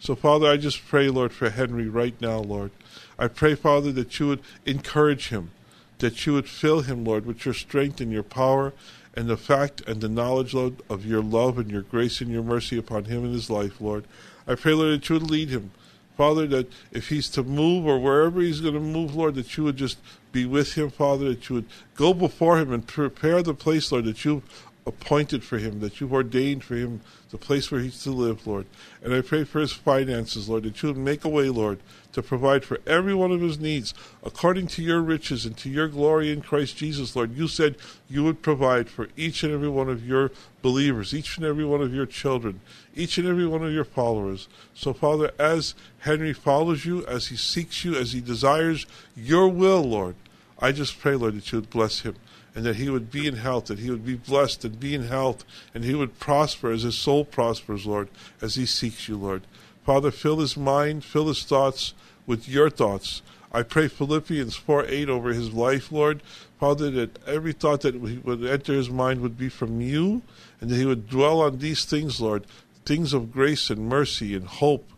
So, 0.06 0.14
Father, 0.14 0.46
I 0.48 0.56
just 0.56 0.86
pray, 0.86 1.08
Lord, 1.08 1.32
for 1.32 1.50
Henry 1.50 1.88
right 1.88 2.14
now, 2.20 2.38
Lord. 2.38 2.70
I 3.18 3.26
pray, 3.26 3.56
Father, 3.56 3.90
that 3.90 4.20
you 4.20 4.28
would 4.28 4.40
encourage 4.64 5.30
him, 5.30 5.50
that 5.98 6.24
you 6.24 6.34
would 6.34 6.48
fill 6.48 6.82
him, 6.82 7.04
Lord, 7.04 7.26
with 7.26 7.44
your 7.44 7.54
strength 7.54 8.00
and 8.00 8.12
your 8.12 8.22
power 8.22 8.72
and 9.14 9.26
the 9.26 9.36
fact 9.36 9.80
and 9.80 10.00
the 10.00 10.08
knowledge, 10.08 10.54
Lord, 10.54 10.76
of 10.88 11.04
your 11.04 11.24
love 11.24 11.58
and 11.58 11.72
your 11.72 11.82
grace 11.82 12.20
and 12.20 12.30
your 12.30 12.44
mercy 12.44 12.78
upon 12.78 13.06
him 13.06 13.24
and 13.24 13.34
his 13.34 13.50
life, 13.50 13.80
Lord. 13.80 14.04
I 14.46 14.54
pray, 14.54 14.74
Lord, 14.74 14.92
that 14.92 15.08
you 15.08 15.14
would 15.14 15.28
lead 15.28 15.48
him. 15.48 15.72
Father, 16.16 16.46
that 16.46 16.70
if 16.92 17.08
he's 17.08 17.28
to 17.30 17.42
move 17.42 17.84
or 17.84 17.98
wherever 17.98 18.40
he's 18.40 18.60
going 18.60 18.74
to 18.74 18.80
move, 18.80 19.16
Lord, 19.16 19.34
that 19.34 19.56
you 19.56 19.64
would 19.64 19.76
just 19.76 19.98
be 20.30 20.46
with 20.46 20.74
him, 20.74 20.88
Father, 20.88 21.30
that 21.30 21.48
you 21.48 21.56
would 21.56 21.68
go 21.96 22.14
before 22.14 22.58
him 22.58 22.72
and 22.72 22.86
prepare 22.86 23.42
the 23.42 23.54
place, 23.54 23.90
Lord, 23.90 24.04
that 24.04 24.24
you've 24.24 24.44
appointed 24.86 25.42
for 25.42 25.58
him, 25.58 25.80
that 25.80 26.00
you've 26.00 26.12
ordained 26.12 26.62
for 26.62 26.76
him, 26.76 27.00
the 27.30 27.36
place 27.36 27.70
where 27.70 27.80
he's 27.80 28.02
to 28.04 28.10
live, 28.12 28.46
Lord. 28.46 28.66
And 29.02 29.12
I 29.12 29.20
pray 29.20 29.42
for 29.42 29.60
his 29.60 29.72
finances, 29.72 30.48
Lord, 30.48 30.62
that 30.62 30.80
you 30.80 30.88
would 30.88 30.96
make 30.96 31.24
a 31.24 31.28
way, 31.28 31.48
Lord, 31.48 31.80
to 32.12 32.22
provide 32.22 32.64
for 32.64 32.78
every 32.86 33.14
one 33.14 33.32
of 33.32 33.40
his 33.40 33.58
needs 33.58 33.92
according 34.22 34.68
to 34.68 34.82
your 34.82 35.00
riches 35.00 35.44
and 35.44 35.56
to 35.58 35.68
your 35.68 35.88
glory 35.88 36.30
in 36.32 36.40
Christ 36.40 36.76
Jesus, 36.76 37.16
Lord. 37.16 37.36
You 37.36 37.48
said 37.48 37.76
you 38.08 38.22
would 38.22 38.42
provide 38.42 38.88
for 38.88 39.08
each 39.16 39.42
and 39.42 39.52
every 39.52 39.68
one 39.68 39.88
of 39.88 40.06
your 40.06 40.30
believers, 40.62 41.12
each 41.12 41.36
and 41.36 41.44
every 41.44 41.64
one 41.64 41.82
of 41.82 41.92
your 41.92 42.06
children, 42.06 42.60
each 42.94 43.18
and 43.18 43.26
every 43.26 43.46
one 43.46 43.64
of 43.64 43.72
your 43.72 43.84
followers. 43.84 44.46
So, 44.72 44.92
Father, 44.92 45.32
as 45.36 45.74
Henry 45.98 46.32
follows 46.32 46.84
you, 46.84 47.04
as 47.06 47.26
he 47.26 47.36
seeks 47.36 47.84
you, 47.84 47.96
as 47.96 48.12
he 48.12 48.20
desires 48.20 48.86
your 49.16 49.48
will, 49.48 49.82
Lord, 49.82 50.14
I 50.60 50.70
just 50.70 50.98
pray, 51.00 51.16
Lord, 51.16 51.36
that 51.36 51.50
you 51.50 51.58
would 51.58 51.70
bless 51.70 52.00
him 52.00 52.14
and 52.56 52.64
that 52.64 52.76
he 52.76 52.88
would 52.88 53.10
be 53.10 53.26
in 53.26 53.36
health, 53.36 53.66
that 53.66 53.78
he 53.78 53.90
would 53.90 54.04
be 54.04 54.14
blessed 54.14 54.64
and 54.64 54.80
be 54.80 54.94
in 54.94 55.04
health, 55.04 55.44
and 55.74 55.84
he 55.84 55.94
would 55.94 56.18
prosper 56.18 56.70
as 56.70 56.82
his 56.82 56.96
soul 56.96 57.22
prospers, 57.22 57.84
Lord, 57.84 58.08
as 58.40 58.54
he 58.54 58.64
seeks 58.64 59.08
you, 59.08 59.16
Lord. 59.18 59.42
Father, 59.84 60.10
fill 60.10 60.38
his 60.38 60.56
mind, 60.56 61.04
fill 61.04 61.28
his 61.28 61.44
thoughts 61.44 61.92
with 62.26 62.48
your 62.48 62.70
thoughts. 62.70 63.20
I 63.52 63.62
pray 63.62 63.88
Philippians 63.88 64.56
4 64.56 64.86
8 64.86 65.08
over 65.10 65.34
his 65.34 65.52
life, 65.52 65.92
Lord. 65.92 66.22
Father, 66.58 66.90
that 66.92 67.18
every 67.26 67.52
thought 67.52 67.82
that 67.82 68.00
would 68.00 68.44
enter 68.44 68.72
his 68.72 68.88
mind 68.88 69.20
would 69.20 69.36
be 69.36 69.50
from 69.50 69.82
you, 69.82 70.22
and 70.58 70.70
that 70.70 70.76
he 70.76 70.86
would 70.86 71.10
dwell 71.10 71.42
on 71.42 71.58
these 71.58 71.84
things, 71.84 72.22
Lord, 72.22 72.46
things 72.86 73.12
of 73.12 73.32
grace 73.32 73.68
and 73.68 73.86
mercy 73.86 74.34
and 74.34 74.46
hope. 74.46 74.88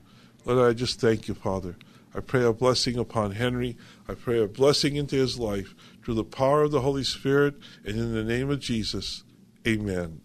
Lord, 0.44 0.70
I 0.70 0.74
just 0.74 1.00
thank 1.00 1.26
you, 1.26 1.34
Father. 1.34 1.74
I 2.14 2.20
pray 2.20 2.44
a 2.44 2.52
blessing 2.52 2.98
upon 2.98 3.32
Henry. 3.32 3.76
I 4.08 4.14
pray 4.14 4.40
a 4.40 4.46
blessing 4.46 4.94
into 4.94 5.16
his 5.16 5.40
life 5.40 5.74
through 6.08 6.14
the 6.14 6.24
power 6.24 6.62
of 6.62 6.70
the 6.70 6.80
Holy 6.80 7.04
Spirit 7.04 7.54
and 7.84 7.94
in 7.98 8.14
the 8.14 8.24
name 8.24 8.48
of 8.48 8.58
Jesus. 8.60 9.24
Amen. 9.66 10.22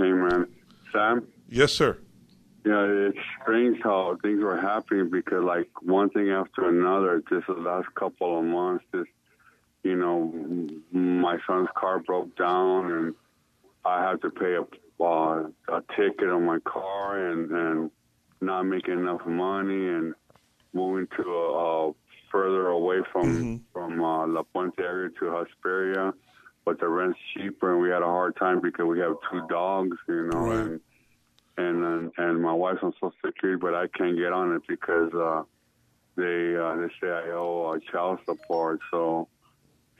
Amen. 0.00 0.46
Sam? 0.92 1.26
Yes, 1.48 1.72
sir. 1.72 1.98
Yeah, 2.64 2.84
it's 2.86 3.18
strange 3.42 3.78
how 3.82 4.16
things 4.22 4.40
were 4.40 4.60
happening 4.60 5.10
because, 5.10 5.42
like, 5.42 5.68
one 5.82 6.08
thing 6.10 6.30
after 6.30 6.68
another, 6.68 7.20
just 7.28 7.48
the 7.48 7.54
last 7.54 7.92
couple 7.96 8.38
of 8.38 8.44
months, 8.44 8.84
just, 8.94 9.10
you 9.82 9.96
know, 9.96 10.32
my 10.92 11.38
son's 11.48 11.68
car 11.74 11.98
broke 11.98 12.36
down 12.36 12.92
and 12.92 13.14
I 13.84 14.08
had 14.08 14.22
to 14.22 14.30
pay 14.30 14.54
a, 14.54 15.02
uh, 15.02 15.48
a 15.66 15.82
ticket 15.96 16.28
on 16.28 16.46
my 16.46 16.60
car 16.60 17.18
and, 17.18 17.50
and 17.50 17.90
not 18.40 18.62
making 18.62 19.00
enough 19.00 19.26
money 19.26 19.88
and 19.88 20.14
moving 20.72 21.08
to 21.16 21.22
a, 21.28 21.88
a 21.88 21.92
further 22.34 22.66
away 22.66 22.98
from 23.12 23.26
mm-hmm. 23.26 23.56
from 23.72 24.02
uh, 24.02 24.26
La 24.26 24.42
Puente 24.42 24.80
area 24.80 25.08
to 25.20 25.26
Hesperia, 25.30 26.12
but 26.64 26.80
the 26.80 26.88
rent's 26.88 27.18
cheaper, 27.32 27.72
and 27.72 27.80
we 27.80 27.90
had 27.90 28.02
a 28.02 28.06
hard 28.06 28.36
time 28.36 28.60
because 28.60 28.86
we 28.86 28.98
have 28.98 29.14
two 29.30 29.46
dogs, 29.48 29.96
you 30.08 30.30
know, 30.32 30.40
right. 30.40 30.58
and 30.58 30.80
and 31.56 31.84
and, 31.84 32.12
and 32.18 32.42
my 32.42 32.52
wife's 32.52 32.80
on 32.82 32.92
Social 32.94 33.14
Security, 33.24 33.56
but 33.60 33.74
I 33.74 33.86
can't 33.86 34.16
get 34.18 34.32
on 34.32 34.52
it 34.56 34.62
because 34.66 35.14
uh, 35.14 35.44
they 36.16 36.56
uh, 36.56 36.74
they 36.76 36.88
say 37.00 37.08
I 37.08 37.30
owe 37.30 37.76
uh, 37.76 37.92
child 37.92 38.18
support, 38.26 38.80
so 38.90 39.28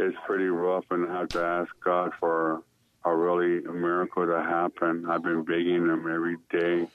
it's 0.00 0.16
pretty 0.26 0.46
rough, 0.46 0.84
and 0.90 1.08
I 1.08 1.20
have 1.20 1.28
to 1.28 1.44
ask 1.44 1.70
God 1.84 2.10
for 2.18 2.64
a 3.04 3.14
really 3.14 3.64
a 3.64 3.72
miracle 3.72 4.26
to 4.26 4.42
happen. 4.42 5.06
I've 5.08 5.22
been 5.22 5.44
begging 5.44 5.86
Him 5.86 6.10
every 6.12 6.36
day 6.50 6.88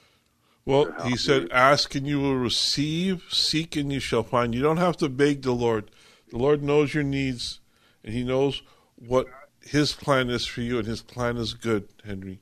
well, 0.70 0.92
he 1.08 1.16
said, 1.16 1.50
Ask 1.50 1.94
and 1.94 2.06
you 2.06 2.20
will 2.20 2.36
receive, 2.36 3.24
seek 3.30 3.76
and 3.76 3.92
you 3.92 4.00
shall 4.00 4.22
find. 4.22 4.54
You 4.54 4.62
don't 4.62 4.76
have 4.76 4.96
to 4.98 5.08
beg 5.08 5.42
the 5.42 5.52
Lord. 5.52 5.90
The 6.30 6.38
Lord 6.38 6.62
knows 6.62 6.94
your 6.94 7.02
needs, 7.02 7.60
and 8.04 8.14
He 8.14 8.22
knows 8.22 8.62
what 8.96 9.26
His 9.60 9.92
plan 9.92 10.30
is 10.30 10.46
for 10.46 10.60
you, 10.60 10.78
and 10.78 10.86
His 10.86 11.02
plan 11.02 11.36
is 11.36 11.54
good, 11.54 11.88
Henry. 12.04 12.40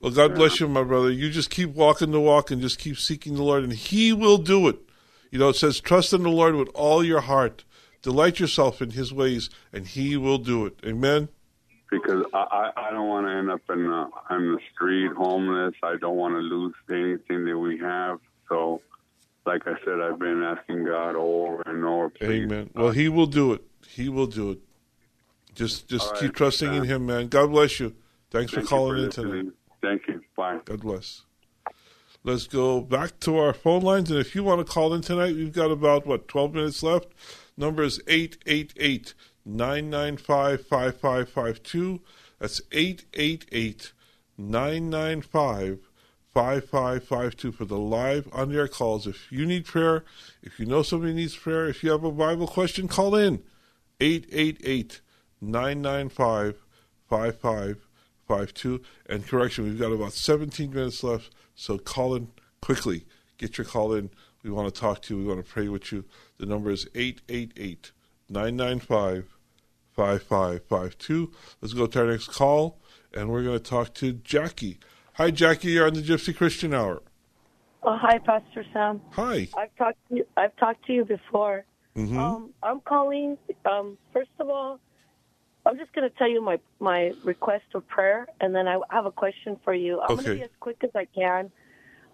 Well, 0.00 0.12
God 0.12 0.34
bless 0.34 0.58
you, 0.58 0.66
my 0.66 0.82
brother. 0.82 1.10
You 1.10 1.30
just 1.30 1.50
keep 1.50 1.74
walking 1.74 2.10
the 2.10 2.20
walk 2.20 2.50
and 2.50 2.60
just 2.60 2.78
keep 2.78 2.98
seeking 2.98 3.34
the 3.34 3.42
Lord, 3.42 3.62
and 3.62 3.72
He 3.72 4.12
will 4.12 4.38
do 4.38 4.66
it. 4.68 4.78
You 5.30 5.38
know, 5.38 5.50
it 5.50 5.56
says, 5.56 5.78
Trust 5.78 6.12
in 6.12 6.22
the 6.22 6.30
Lord 6.30 6.54
with 6.54 6.70
all 6.74 7.04
your 7.04 7.20
heart, 7.20 7.64
delight 8.00 8.40
yourself 8.40 8.80
in 8.80 8.90
His 8.90 9.12
ways, 9.12 9.50
and 9.72 9.86
He 9.86 10.16
will 10.16 10.38
do 10.38 10.66
it. 10.66 10.80
Amen 10.84 11.28
because 11.92 12.24
I, 12.32 12.70
I 12.74 12.90
don't 12.90 13.06
want 13.06 13.26
to 13.26 13.32
end 13.32 13.50
up 13.50 13.60
in 13.68 13.84
the, 13.84 14.08
on 14.30 14.52
the 14.52 14.58
street 14.72 15.12
homeless. 15.12 15.74
I 15.82 15.96
don't 16.00 16.16
want 16.16 16.34
to 16.34 16.38
lose 16.38 16.74
anything 16.90 17.44
that 17.44 17.58
we 17.58 17.78
have. 17.78 18.18
So, 18.48 18.80
like 19.44 19.62
I 19.66 19.74
said, 19.84 20.00
I've 20.00 20.18
been 20.18 20.42
asking 20.42 20.84
God 20.86 21.14
over 21.14 21.62
and 21.66 21.84
over. 21.84 22.08
Please. 22.08 22.44
Amen. 22.44 22.70
Well, 22.74 22.92
He 22.92 23.10
will 23.10 23.26
do 23.26 23.52
it. 23.52 23.62
He 23.86 24.08
will 24.08 24.26
do 24.26 24.52
it. 24.52 24.60
Just 25.54 25.86
just 25.86 26.16
keep 26.16 26.34
trusting 26.34 26.72
in 26.72 26.80
uh, 26.80 26.84
Him, 26.84 27.06
man. 27.06 27.28
God 27.28 27.50
bless 27.50 27.78
you. 27.78 27.94
Thanks 28.30 28.54
Thank 28.54 28.64
for 28.64 28.70
calling 28.70 28.96
for 28.96 29.04
in 29.04 29.10
tonight. 29.10 29.52
Thank 29.82 30.08
you. 30.08 30.22
Bye. 30.34 30.60
God 30.64 30.80
bless. 30.80 31.22
Let's 32.24 32.46
go 32.46 32.80
back 32.80 33.20
to 33.20 33.36
our 33.36 33.52
phone 33.52 33.82
lines, 33.82 34.10
and 34.10 34.18
if 34.18 34.34
you 34.34 34.44
want 34.44 34.64
to 34.64 34.72
call 34.72 34.94
in 34.94 35.02
tonight, 35.02 35.34
we've 35.34 35.52
got 35.52 35.70
about 35.70 36.06
what 36.06 36.26
twelve 36.26 36.54
minutes 36.54 36.82
left. 36.82 37.08
Number 37.58 37.82
is 37.82 38.00
eight 38.06 38.38
eight 38.46 38.72
eight 38.78 39.12
995 39.44 40.66
5552. 40.66 42.00
That's 42.38 42.60
888 42.72 43.92
995 44.38 45.78
5552 46.32 47.52
for 47.52 47.64
the 47.64 47.78
live 47.78 48.28
on 48.32 48.54
air 48.54 48.68
calls. 48.68 49.06
If 49.06 49.30
you 49.30 49.44
need 49.44 49.66
prayer, 49.66 50.04
if 50.42 50.58
you 50.58 50.66
know 50.66 50.82
somebody 50.82 51.12
needs 51.12 51.36
prayer, 51.36 51.68
if 51.68 51.84
you 51.84 51.90
have 51.90 52.04
a 52.04 52.10
Bible 52.10 52.46
question, 52.46 52.88
call 52.88 53.14
in 53.14 53.42
888 54.00 55.00
995 55.40 56.56
5552. 57.08 58.82
And 59.06 59.26
correction, 59.26 59.64
we've 59.64 59.78
got 59.78 59.92
about 59.92 60.12
17 60.12 60.70
minutes 60.70 61.02
left, 61.02 61.30
so 61.54 61.76
call 61.76 62.14
in 62.14 62.28
quickly. 62.62 63.04
Get 63.36 63.58
your 63.58 63.66
call 63.66 63.92
in. 63.92 64.10
We 64.42 64.50
want 64.50 64.74
to 64.74 64.80
talk 64.80 65.02
to 65.02 65.14
you. 65.14 65.20
We 65.20 65.26
want 65.26 65.44
to 65.44 65.52
pray 65.52 65.68
with 65.68 65.92
you. 65.92 66.04
The 66.38 66.46
number 66.46 66.70
is 66.70 66.88
888 66.94 67.92
995 68.30 69.31
5552. 69.94 71.32
Let's 71.60 71.74
go 71.74 71.86
to 71.86 72.00
our 72.00 72.06
next 72.06 72.28
call, 72.28 72.78
and 73.12 73.28
we're 73.28 73.42
going 73.42 73.58
to 73.58 73.64
talk 73.64 73.94
to 73.94 74.12
Jackie. 74.12 74.78
Hi, 75.14 75.30
Jackie. 75.30 75.72
You're 75.72 75.86
on 75.86 75.94
the 75.94 76.02
Gypsy 76.02 76.34
Christian 76.34 76.72
Hour. 76.72 77.02
Oh, 77.82 77.96
hi, 78.00 78.18
Pastor 78.18 78.64
Sam. 78.72 79.00
Hi. 79.10 79.48
I've 79.56 79.74
talked 79.76 79.98
to 80.08 80.16
you, 80.16 80.26
I've 80.36 80.54
talked 80.56 80.86
to 80.86 80.92
you 80.92 81.04
before. 81.04 81.64
Mm-hmm. 81.96 82.18
Um, 82.18 82.50
I'm 82.62 82.80
calling. 82.80 83.36
Um, 83.66 83.98
first 84.12 84.30
of 84.38 84.48
all, 84.48 84.80
I'm 85.66 85.76
just 85.76 85.92
going 85.92 86.08
to 86.08 86.16
tell 86.16 86.28
you 86.28 86.40
my 86.40 86.58
my 86.80 87.12
request 87.24 87.64
of 87.74 87.86
prayer, 87.88 88.26
and 88.40 88.54
then 88.54 88.66
I 88.66 88.78
have 88.90 89.06
a 89.06 89.10
question 89.10 89.58
for 89.64 89.74
you. 89.74 90.00
I'm 90.00 90.12
okay. 90.12 90.14
going 90.14 90.24
to 90.24 90.34
be 90.36 90.42
as 90.42 90.50
quick 90.60 90.78
as 90.82 90.90
I 90.94 91.04
can. 91.04 91.50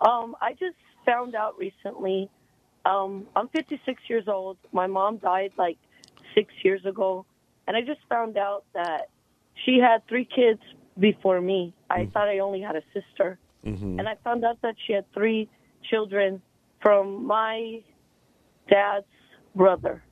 Um, 0.01 0.37
I 0.41 0.53
just 0.53 0.77
found 1.07 1.35
out 1.35 1.59
recently. 1.59 2.29
Um, 2.85 3.27
I'm 3.37 3.49
56 3.49 4.03
years 4.09 4.29
old. 4.29 4.57
My 4.73 4.87
mom 4.87 5.19
died 5.19 5.53
like 5.59 5.79
six 6.35 6.53
years 6.63 6.85
ago. 6.85 7.27
And 7.69 7.77
I 7.77 7.83
just 7.83 8.01
found 8.09 8.39
out 8.39 8.65
that 8.73 9.11
she 9.67 9.79
had 9.79 10.09
three 10.09 10.25
kids 10.25 10.61
before 10.99 11.39
me. 11.39 11.75
I 11.91 12.01
mm. 12.01 12.13
thought 12.13 12.27
I 12.27 12.39
only 12.39 12.63
had 12.63 12.77
a 12.77 12.83
sister. 12.95 13.39
Mm-hmm. 13.65 13.99
And 13.99 14.09
I 14.09 14.17
found 14.25 14.43
out 14.43 14.63
that 14.63 14.75
she 14.87 14.95
had 14.95 15.05
three 15.13 15.51
children 15.91 16.41
from 16.81 17.27
my 17.27 17.83
dad's 18.71 19.05
brother. 19.55 20.03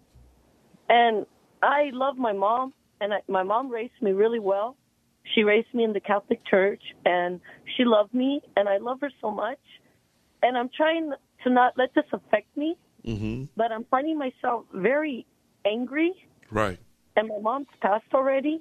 And 0.90 1.24
I 1.62 1.90
love 1.94 2.18
my 2.18 2.34
mom, 2.34 2.74
and 3.00 3.14
I, 3.14 3.20
my 3.26 3.42
mom 3.42 3.70
raised 3.70 4.00
me 4.02 4.12
really 4.12 4.38
well. 4.38 4.76
She 5.34 5.42
raised 5.42 5.72
me 5.72 5.82
in 5.82 5.94
the 5.94 6.00
Catholic 6.00 6.44
Church, 6.44 6.82
and 7.06 7.40
she 7.74 7.84
loved 7.84 8.12
me, 8.12 8.42
and 8.54 8.68
I 8.68 8.76
love 8.76 9.00
her 9.00 9.10
so 9.22 9.30
much. 9.30 9.58
And 10.42 10.58
I'm 10.58 10.68
trying 10.76 11.10
to 11.44 11.50
not 11.50 11.72
let 11.78 11.94
this 11.94 12.04
affect 12.12 12.54
me, 12.54 12.76
mm-hmm. 13.02 13.44
but 13.56 13.72
I'm 13.72 13.84
finding 13.90 14.18
myself 14.18 14.66
very 14.74 15.24
angry. 15.64 16.12
Right 16.50 16.78
and 17.16 17.28
my 17.28 17.38
mom's 17.40 17.66
passed 17.80 18.12
already 18.14 18.60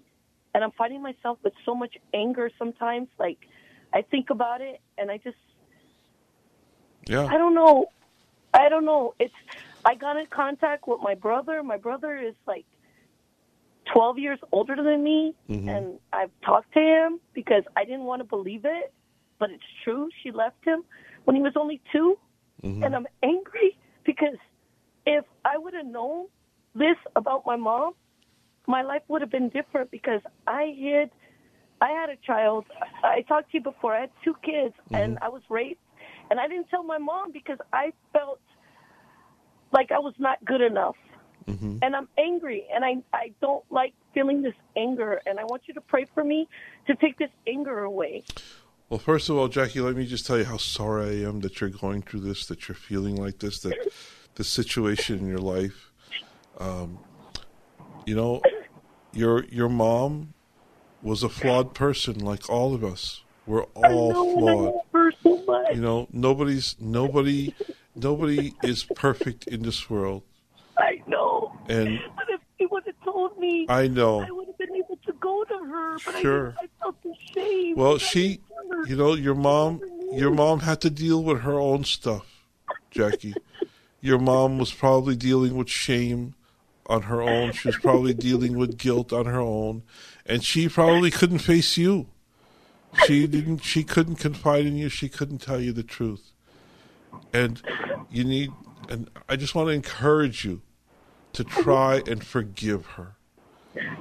and 0.54 0.64
i'm 0.64 0.72
finding 0.72 1.02
myself 1.02 1.38
with 1.44 1.54
so 1.66 1.76
much 1.76 1.96
anger 2.14 2.50
sometimes 2.58 3.08
like 3.20 3.38
I 3.94 4.02
think 4.02 4.30
about 4.30 4.60
it, 4.60 4.82
and 4.98 5.10
I 5.10 5.18
just 5.20 5.38
Yeah. 7.08 7.26
I 7.28 7.38
don't 7.38 7.54
know. 7.54 7.86
I 8.54 8.68
don't 8.68 8.84
know. 8.84 9.14
It's 9.20 9.34
I 9.86 9.96
got 9.96 10.18
in 10.18 10.26
contact 10.26 10.86
with 10.86 11.00
my 11.02 11.16
brother. 11.16 11.64
My 11.64 11.78
brother 11.78 12.18
is 12.18 12.36
like 12.46 12.66
12 13.94 14.18
years 14.20 14.40
older 14.52 14.76
than 14.76 15.02
me, 15.02 15.34
Mhm. 15.48 15.70
and 15.70 16.00
I've 16.12 16.32
talked 16.42 16.74
to 16.74 16.82
him 16.82 17.22
because 17.34 17.64
I 17.78 17.86
didn't 17.86 18.04
want 18.04 18.20
to 18.20 18.26
believe 18.26 18.66
it, 18.66 18.94
but 19.40 19.50
it's 19.52 19.64
true. 19.84 20.10
She 20.22 20.32
left 20.32 20.66
him 20.66 20.84
when 21.24 21.36
he 21.38 21.42
was 21.42 21.56
only 21.56 21.80
2, 21.94 22.18
Mm-hmm. 22.64 22.84
and 22.84 22.96
I'm 22.96 23.08
angry 23.24 23.78
because 24.04 24.38
if 25.06 25.24
I 25.46 25.58
would 25.58 25.74
have 25.74 25.86
known 25.86 26.28
this 26.74 26.98
about 27.16 27.46
my 27.46 27.56
mom, 27.56 27.94
my 28.68 28.82
life 28.82 29.04
would 29.08 29.22
have 29.22 29.32
been 29.32 29.50
different 29.50 29.92
because 29.92 30.22
I 30.48 30.74
hid 30.78 31.12
I 31.82 31.90
had 31.90 32.10
a 32.10 32.16
child. 32.26 32.66
I 33.04 33.22
talked 33.22 33.52
to 33.52 33.58
you 33.58 33.64
before. 33.64 33.94
I 33.94 34.02
had 34.02 34.10
two 34.24 34.36
kids, 34.44 34.74
and 34.92 35.18
I 35.22 35.30
was 35.30 35.42
raped, 35.50 35.82
and 36.32 36.40
I 36.40 36.48
didn't 36.48 36.70
tell 36.70 36.84
my 36.84 36.98
mom 36.98 37.32
because 37.32 37.58
I 37.74 37.92
felt 38.14 38.40
like 39.72 39.92
I 39.92 40.00
was 40.00 40.14
not 40.18 40.44
good 40.46 40.62
enough. 40.62 40.96
Mm-hmm. 41.48 41.78
And 41.84 41.96
I'm 41.96 42.08
angry, 42.18 42.66
and 42.74 42.84
I 42.84 42.96
I 43.14 43.34
don't 43.42 43.64
like 43.70 43.94
feeling 44.14 44.42
this 44.42 44.56
anger, 44.76 45.22
and 45.26 45.40
I 45.40 45.44
want 45.44 45.64
you 45.68 45.74
to 45.76 45.82
pray 45.82 46.06
for 46.14 46.24
me 46.24 46.48
to 46.88 46.96
take 46.96 47.18
this 47.20 47.30
anger 47.46 47.84
away. 47.84 48.24
Well, 48.90 49.00
first 49.00 49.30
of 49.30 49.38
all, 49.38 49.48
Jackie, 49.48 49.82
let 49.82 49.96
me 49.96 50.06
just 50.06 50.26
tell 50.26 50.38
you 50.38 50.46
how 50.46 50.58
sorry 50.58 51.24
I 51.24 51.28
am 51.28 51.42
that 51.42 51.60
you're 51.60 51.70
going 51.70 52.04
through 52.04 52.22
this, 52.22 52.46
that 52.48 52.68
you're 52.68 52.76
feeling 52.76 53.16
like 53.16 53.40
this, 53.40 53.60
that 53.60 53.76
the 54.36 54.44
situation 54.44 55.20
in 55.20 55.28
your 55.28 55.40
life. 55.40 55.92
Um, 56.60 57.00
you 58.06 58.16
know, 58.16 58.42
your 59.16 59.46
your 59.46 59.70
mom 59.70 60.34
was 61.02 61.24
a 61.24 61.30
flawed 61.30 61.74
person, 61.74 62.20
like 62.20 62.50
all 62.50 62.74
of 62.74 62.84
us. 62.84 63.24
We're 63.46 63.64
all 63.76 64.12
know, 64.12 64.34
flawed. 64.34 64.74
so. 65.24 65.64
You 65.74 65.82
know, 65.82 66.08
nobody's 66.12 66.76
nobody 66.80 67.54
nobody 67.96 68.54
is 68.64 68.84
perfect 68.84 69.48
in 69.48 69.64
this 69.64 69.90
world, 69.90 70.24
I 70.78 71.02
know. 71.08 71.54
and 71.70 72.00
But 72.16 72.26
if 72.30 72.42
he 72.58 72.66
would 72.68 72.84
have 72.86 72.96
told 73.04 73.38
me, 73.40 73.66
I 73.70 73.88
know. 73.88 74.22
I 74.22 74.32
would 74.32 74.48
have 74.48 74.58
been 74.58 74.76
able 74.76 74.98
to 75.06 75.14
go 75.14 75.44
to 75.44 75.54
her. 75.54 75.98
But 76.06 76.16
Sure. 76.22 76.56
I, 76.60 76.66
I 76.66 76.68
felt 76.82 76.98
ashamed. 77.04 77.78
Well, 77.78 77.98
she, 77.98 78.28
didn't 78.28 78.44
tell 78.48 78.78
her. 78.78 78.88
you 78.88 78.96
know, 78.96 79.14
your 79.14 79.36
mom, 79.36 79.82
your 80.12 80.32
mom 80.32 80.62
had 80.62 80.82
to 80.82 80.90
deal 80.90 81.24
with 81.24 81.42
her 81.42 81.60
own 81.60 81.84
stuff, 81.84 82.26
Jackie. 82.92 83.36
Your 84.02 84.20
mom 84.20 84.58
was 84.60 84.72
probably 84.72 85.16
dealing 85.16 85.56
with 85.56 85.70
shame 85.70 86.36
on 86.88 87.04
her 87.04 87.22
own. 87.22 87.52
She 87.52 87.68
was 87.68 87.78
probably 87.78 88.14
dealing 88.14 88.58
with 88.58 88.78
guilt 88.78 89.12
on 89.12 89.26
her 89.26 89.40
own, 89.40 89.84
and 90.26 90.44
she 90.44 90.70
probably 90.70 91.12
couldn't 91.12 91.40
face 91.40 91.78
you. 91.78 92.08
She 93.06 93.28
didn't. 93.28 93.60
She 93.60 93.84
couldn't 93.84 94.16
confide 94.16 94.66
in 94.66 94.76
you. 94.78 94.90
She 94.90 95.10
couldn't 95.10 95.40
tell 95.40 95.60
you 95.60 95.74
the 95.74 95.84
truth. 95.84 96.32
And 97.34 97.62
you 98.10 98.24
need. 98.24 98.52
And 98.88 99.10
I 99.28 99.36
just 99.36 99.56
want 99.56 99.68
to 99.68 99.74
encourage 99.74 100.46
you 100.46 100.62
to 101.34 101.44
try 101.44 102.02
and 102.08 102.24
forgive 102.24 102.86
her. 102.86 103.16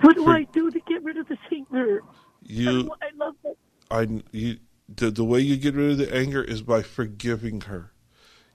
What 0.03 0.14
do 0.14 0.24
For- 0.24 0.37
I 0.37 0.45
do 0.53 0.70
to 0.70 0.80
get 0.80 1.03
rid 1.03 1.16
of 1.16 1.26
this 1.28 1.39
anger? 1.53 2.03
You. 2.43 2.91
I 3.03 3.11
love 3.16 3.35
her. 3.43 3.53
I 3.91 4.22
you 4.30 4.59
the 4.95 5.11
the 5.11 5.24
way 5.24 5.41
you 5.41 5.57
get 5.57 5.74
rid 5.74 5.93
of 5.93 5.99
the 5.99 6.14
anger 6.14 6.43
is 6.43 6.62
by 6.62 6.82
forgiving 6.82 7.62
her. 7.62 7.93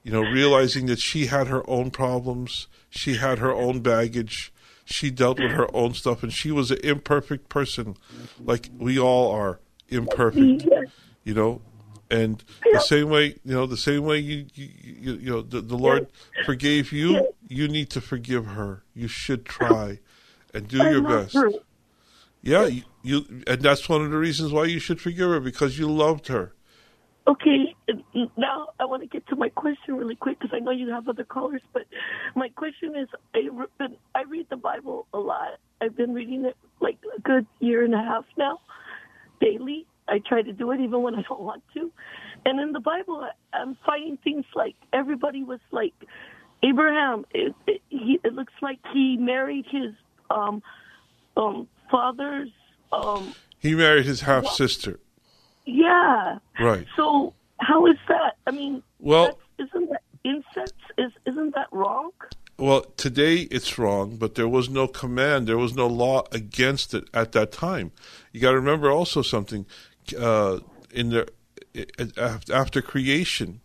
You 0.02 0.12
know, 0.12 0.22
realizing 0.22 0.86
that 0.86 0.98
she 0.98 1.26
had 1.26 1.48
her 1.48 1.68
own 1.68 1.90
problems, 1.90 2.68
she 2.90 3.14
had 3.14 3.38
her 3.38 3.52
own 3.52 3.80
baggage, 3.80 4.52
she 4.84 5.10
dealt 5.10 5.38
with 5.38 5.52
her 5.52 5.74
own 5.74 5.94
stuff, 5.94 6.22
and 6.22 6.32
she 6.32 6.50
was 6.50 6.70
an 6.70 6.78
imperfect 6.82 7.48
person, 7.48 7.96
like 8.40 8.68
we 8.76 8.98
all 8.98 9.30
are 9.30 9.60
imperfect. 9.88 10.66
You 11.22 11.34
know, 11.34 11.62
and 12.10 12.42
the 12.72 12.80
same 12.80 13.08
way 13.08 13.36
you 13.44 13.54
know 13.54 13.66
the 13.66 13.76
same 13.76 14.04
way 14.04 14.18
you 14.18 14.46
you, 14.54 14.68
you, 14.82 15.12
you 15.14 15.30
know 15.30 15.42
the, 15.42 15.60
the 15.60 15.76
Lord 15.76 16.08
forgave 16.44 16.92
you, 16.92 17.28
you 17.48 17.68
need 17.68 17.88
to 17.90 18.00
forgive 18.00 18.46
her. 18.46 18.82
You 18.94 19.06
should 19.06 19.44
try 19.44 20.00
and 20.52 20.66
do 20.66 20.78
your 20.78 21.02
best. 21.02 21.36
Yeah, 22.42 22.66
you, 22.66 22.82
you 23.02 23.42
and 23.46 23.62
that's 23.62 23.88
one 23.88 24.02
of 24.02 24.10
the 24.10 24.18
reasons 24.18 24.52
why 24.52 24.64
you 24.64 24.80
should 24.80 25.00
forgive 25.00 25.28
her 25.28 25.40
because 25.40 25.78
you 25.78 25.88
loved 25.88 26.26
her. 26.28 26.54
Okay, 27.30 27.76
now 28.36 28.70
I 28.80 28.86
want 28.86 29.02
to 29.02 29.08
get 29.08 29.24
to 29.28 29.36
my 29.36 29.50
question 29.50 29.94
really 29.94 30.16
quick 30.16 30.40
because 30.40 30.52
I 30.52 30.58
know 30.58 30.72
you 30.72 30.90
have 30.90 31.08
other 31.08 31.22
callers. 31.22 31.62
But 31.72 31.82
my 32.34 32.48
question 32.48 32.96
is, 32.96 33.06
I, 33.32 33.48
re- 33.52 33.66
been, 33.78 33.96
I 34.16 34.22
read 34.22 34.46
the 34.50 34.56
Bible 34.56 35.06
a 35.14 35.18
lot. 35.18 35.60
I've 35.80 35.96
been 35.96 36.12
reading 36.12 36.44
it 36.44 36.56
like 36.80 36.98
a 37.16 37.20
good 37.20 37.46
year 37.60 37.84
and 37.84 37.94
a 37.94 37.98
half 37.98 38.24
now, 38.36 38.58
daily. 39.40 39.86
I 40.08 40.18
try 40.26 40.42
to 40.42 40.52
do 40.52 40.72
it 40.72 40.80
even 40.80 41.02
when 41.02 41.14
I 41.14 41.22
don't 41.22 41.42
want 41.42 41.62
to. 41.74 41.92
And 42.44 42.58
in 42.58 42.72
the 42.72 42.80
Bible, 42.80 43.24
I'm 43.52 43.78
finding 43.86 44.16
things 44.16 44.44
like 44.56 44.74
everybody 44.92 45.44
was 45.44 45.60
like 45.70 45.94
Abraham. 46.64 47.26
It, 47.30 47.54
it, 47.68 47.80
he, 47.90 48.18
it 48.24 48.34
looks 48.34 48.54
like 48.60 48.80
he 48.92 49.16
married 49.16 49.66
his 49.70 49.94
um, 50.30 50.64
um, 51.36 51.68
father's. 51.92 52.50
Um, 52.92 53.34
He 53.60 53.76
married 53.76 54.06
his 54.06 54.22
half 54.22 54.48
sister. 54.48 54.98
Yeah. 55.66 56.38
Right. 56.58 56.86
So 56.96 57.34
how 57.58 57.86
is 57.86 57.96
that? 58.08 58.36
I 58.46 58.50
mean, 58.50 58.82
Well, 58.98 59.38
isn't 59.58 59.90
that 59.90 60.02
incense? 60.24 60.72
Is 60.98 61.12
isn't 61.26 61.54
that 61.54 61.68
wrong? 61.72 62.10
well, 62.58 62.82
today 62.96 63.36
it's 63.50 63.78
wrong, 63.78 64.16
but 64.16 64.34
there 64.34 64.48
was 64.48 64.68
no 64.68 64.86
command, 64.86 65.46
there 65.46 65.56
was 65.56 65.74
no 65.74 65.86
law 65.86 66.24
against 66.30 66.92
it 66.92 67.04
at 67.14 67.32
that 67.32 67.52
time. 67.52 67.90
You 68.32 68.40
got 68.40 68.50
to 68.50 68.56
remember 68.56 68.90
also 68.90 69.22
something. 69.22 69.64
Uh, 70.18 70.58
in 70.92 71.10
the 71.10 71.28
after 72.50 72.82
creation, 72.82 73.60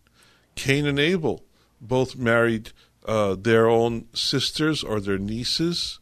Cain 0.56 0.86
and 0.86 1.00
Abel 1.00 1.44
both 1.82 2.16
married 2.16 2.72
uh, 3.06 3.36
their 3.36 3.68
own 3.68 4.06
sisters 4.14 4.84
or 4.84 5.00
their 5.00 5.18
nieces. 5.18 6.00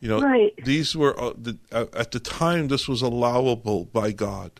You 0.00 0.08
know, 0.08 0.20
Right. 0.20 0.52
these 0.64 0.94
were 0.94 1.18
uh, 1.18 1.32
the, 1.36 1.58
uh, 1.72 1.86
at 1.94 2.10
the 2.12 2.20
time 2.20 2.68
this 2.68 2.86
was 2.86 3.02
allowable 3.02 3.86
by 3.86 4.12
God. 4.12 4.52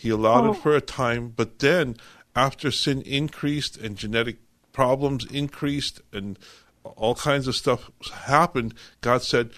He 0.00 0.08
allowed 0.08 0.46
Oh. 0.46 0.52
it 0.52 0.56
for 0.62 0.74
a 0.74 0.80
time, 0.80 1.28
but 1.36 1.58
then 1.58 1.94
after 2.34 2.70
sin 2.70 3.02
increased 3.02 3.76
and 3.76 3.96
genetic 3.96 4.38
problems 4.72 5.26
increased 5.26 6.00
and 6.10 6.38
all 6.82 7.14
kinds 7.14 7.46
of 7.46 7.54
stuff 7.54 7.90
happened, 8.10 8.72
God 9.02 9.22
said 9.22 9.50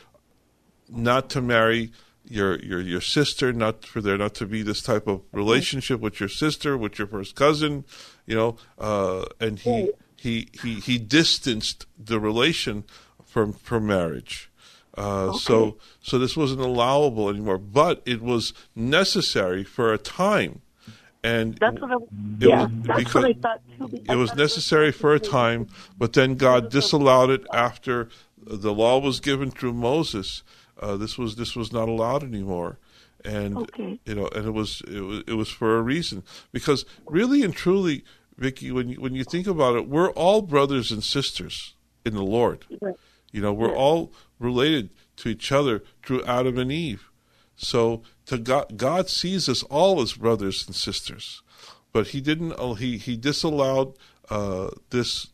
not 0.88 1.30
to 1.30 1.40
marry 1.40 1.93
your 2.28 2.59
your 2.59 2.80
your 2.80 3.01
sister, 3.01 3.53
not 3.53 3.84
for 3.84 4.01
there 4.01 4.18
not 4.18 4.34
to 4.34 4.47
be 4.47 4.62
this 4.62 4.82
type 4.82 5.07
of 5.07 5.20
relationship 5.32 6.01
with 6.01 6.18
your 6.18 6.28
sister, 6.28 6.76
with 6.76 6.99
your 6.99 7.07
first 7.07 7.36
cousin, 7.36 7.84
you 8.26 8.34
know, 8.34 8.57
uh, 8.78 9.24
and 9.38 9.61
he 9.61 9.90
he 10.16 10.49
he 10.61 10.80
he 10.80 10.99
distanced 10.99 11.86
the 11.97 12.18
relation 12.18 12.82
from 13.24 13.53
from 13.53 13.86
marriage. 13.86 14.51
Uh, 14.97 15.32
So 15.32 15.78
so 16.01 16.18
this 16.18 16.36
wasn't 16.36 16.61
allowable 16.61 17.28
anymore, 17.30 17.59
but 17.59 18.03
it 18.05 18.20
was 18.22 18.53
necessary 18.74 19.64
for 19.64 19.93
a 19.93 19.99
time, 19.99 20.61
and 21.24 21.57
That's 21.59 21.80
what 21.80 21.90
I. 21.90 21.95
it 21.95 22.49
yeah, 22.49 22.62
was 22.64 22.70
that's 22.82 22.99
because 22.99 23.14
what 23.22 23.24
I 23.24 23.32
thought 23.40 23.61
too. 23.78 24.01
it 24.09 24.16
was 24.16 24.34
necessary 24.34 24.93
for 24.93 25.14
a 25.14 25.20
time, 25.20 25.68
but 25.97 26.12
then 26.12 26.34
God 26.34 26.70
disallowed 26.70 27.30
it 27.30 27.47
after 27.53 28.09
the 28.45 28.72
law 28.72 28.99
was 28.99 29.20
given 29.20 29.51
through 29.51 29.72
Moses. 29.72 30.43
Uh, 30.80 30.97
this 30.97 31.16
was 31.16 31.36
this 31.36 31.55
was 31.57 31.72
not 31.72 31.88
allowed 31.88 32.22
anymore, 32.22 32.78
and 33.24 33.57
Okay. 33.57 33.99
you 34.05 34.14
know, 34.14 34.26
and 34.34 34.47
it 34.47 34.51
was 34.53 34.82
it 34.86 35.01
was 35.01 35.22
it 35.26 35.34
was 35.34 35.49
for 35.49 35.78
a 35.78 35.82
reason 35.82 36.22
because 36.53 36.84
really 37.09 37.43
and 37.43 37.55
truly, 37.55 38.05
Vicky, 38.36 38.70
when 38.72 38.88
you, 38.90 39.01
when 39.01 39.14
you 39.14 39.24
think 39.24 39.47
about 39.47 39.76
it, 39.76 39.88
we're 39.88 40.11
all 40.11 40.43
brothers 40.43 40.90
and 40.90 41.03
sisters 41.05 41.74
in 42.05 42.14
the 42.14 42.22
Lord. 42.24 42.66
Right. 42.80 42.97
You 43.33 43.41
know, 43.41 43.53
we're 43.53 43.74
all 43.74 44.12
related 44.39 44.91
to 45.16 45.28
each 45.30 45.51
other 45.51 45.83
through 46.05 46.22
Adam 46.24 46.59
and 46.59 46.70
Eve. 46.70 47.09
So 47.57 48.03
to 48.26 48.39
God, 48.39 48.76
God 48.76 49.09
sees 49.09 49.49
us 49.49 49.62
all 49.64 50.01
as 50.01 50.12
brothers 50.14 50.66
and 50.66 50.76
sisters, 50.76 51.43
but 51.93 52.09
He 52.09 52.20
didn't. 52.20 52.53
uh, 52.53 52.74
He 52.74 52.99
He 52.99 53.16
disallowed 53.16 53.97
uh, 54.30 54.70
this, 54.91 55.28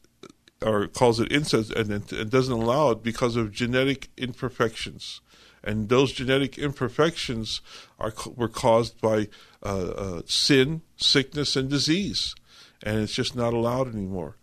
or 0.62 0.86
calls 0.88 1.20
it 1.20 1.32
incest, 1.32 1.70
and 1.72 1.90
it 1.90 2.30
doesn't 2.30 2.53
allow 2.53 2.90
it 2.90 3.03
because 3.03 3.36
of 3.36 3.53
genetic 3.53 4.09
imperfections, 4.16 5.20
and 5.62 5.88
those 5.88 6.12
genetic 6.12 6.59
imperfections 6.59 7.61
are 7.99 8.12
were 8.36 8.49
caused 8.49 9.01
by 9.01 9.28
uh, 9.62 9.88
uh, 9.88 10.22
sin, 10.26 10.82
sickness, 10.96 11.57
and 11.57 11.68
disease, 11.70 12.34
and 12.82 13.01
it's 13.01 13.14
just 13.14 13.34
not 13.34 13.55
allowed 13.55 13.88
anymore. 13.94 14.36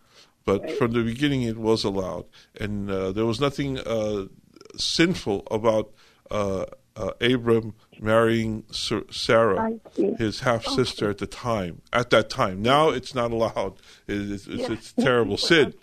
But 0.46 0.70
from 0.78 0.92
the 0.92 1.02
beginning, 1.02 1.42
it 1.42 1.58
was 1.58 1.84
allowed, 1.84 2.24
and 2.58 2.88
uh, 2.90 3.10
there 3.12 3.26
was 3.26 3.40
nothing 3.40 3.78
uh, 3.80 4.26
sinful 4.76 5.42
about 5.50 5.92
uh, 6.30 6.64
uh, 6.94 7.10
Abram 7.20 7.74
marrying 8.00 8.64
Sarah, 8.70 9.72
his 10.18 10.40
half 10.40 10.64
sister 10.64 11.10
at 11.10 11.18
the 11.18 11.26
time. 11.26 11.82
At 11.92 12.10
that 12.10 12.30
time, 12.30 12.62
now 12.62 12.90
it's 12.90 13.14
not 13.14 13.32
allowed. 13.32 13.74
It- 14.06 14.30
it's, 14.30 14.46
it's, 14.46 14.60
Yeah. 14.62 14.72
it's 14.72 14.92
terrible 14.92 15.36
sin. 15.50 15.74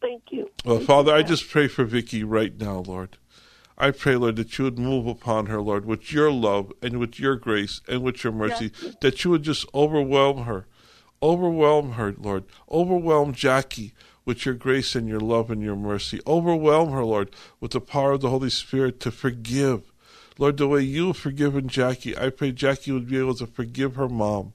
Thank 0.00 0.32
you. 0.32 0.50
Well, 0.64 0.76
Thank 0.76 0.86
Father, 0.88 1.12
you, 1.12 1.18
I 1.18 1.22
just 1.22 1.48
pray 1.50 1.68
for 1.68 1.84
Vicky 1.84 2.24
right 2.24 2.58
now, 2.58 2.78
Lord. 2.86 3.16
I 3.76 3.90
pray, 3.90 4.16
Lord, 4.16 4.36
that 4.36 4.56
you 4.56 4.64
would 4.64 4.78
move 4.78 5.06
upon 5.06 5.46
her, 5.46 5.60
Lord, 5.60 5.84
with 5.84 6.12
your 6.12 6.30
love 6.30 6.72
and 6.80 6.98
with 6.98 7.18
your 7.18 7.36
grace 7.36 7.80
and 7.88 8.02
with 8.02 8.22
your 8.22 8.32
mercy, 8.32 8.70
Yes. 8.80 8.94
that 9.00 9.24
you 9.24 9.30
would 9.30 9.42
just 9.42 9.66
overwhelm 9.74 10.44
her. 10.44 10.66
Overwhelm 11.24 11.92
her, 11.92 12.14
Lord. 12.18 12.44
Overwhelm 12.70 13.32
Jackie 13.32 13.94
with 14.26 14.44
your 14.44 14.54
grace 14.54 14.94
and 14.94 15.08
your 15.08 15.20
love 15.20 15.50
and 15.50 15.62
your 15.62 15.74
mercy. 15.74 16.20
Overwhelm 16.26 16.90
her, 16.90 17.02
Lord, 17.02 17.30
with 17.60 17.70
the 17.70 17.80
power 17.80 18.12
of 18.12 18.20
the 18.20 18.28
Holy 18.28 18.50
Spirit 18.50 19.00
to 19.00 19.10
forgive. 19.10 19.90
Lord, 20.36 20.58
the 20.58 20.68
way 20.68 20.82
you've 20.82 21.16
forgiven 21.16 21.66
Jackie, 21.66 22.14
I 22.14 22.28
pray 22.28 22.52
Jackie 22.52 22.92
would 22.92 23.08
be 23.08 23.18
able 23.18 23.34
to 23.36 23.46
forgive 23.46 23.96
her 23.96 24.08
mom. 24.08 24.52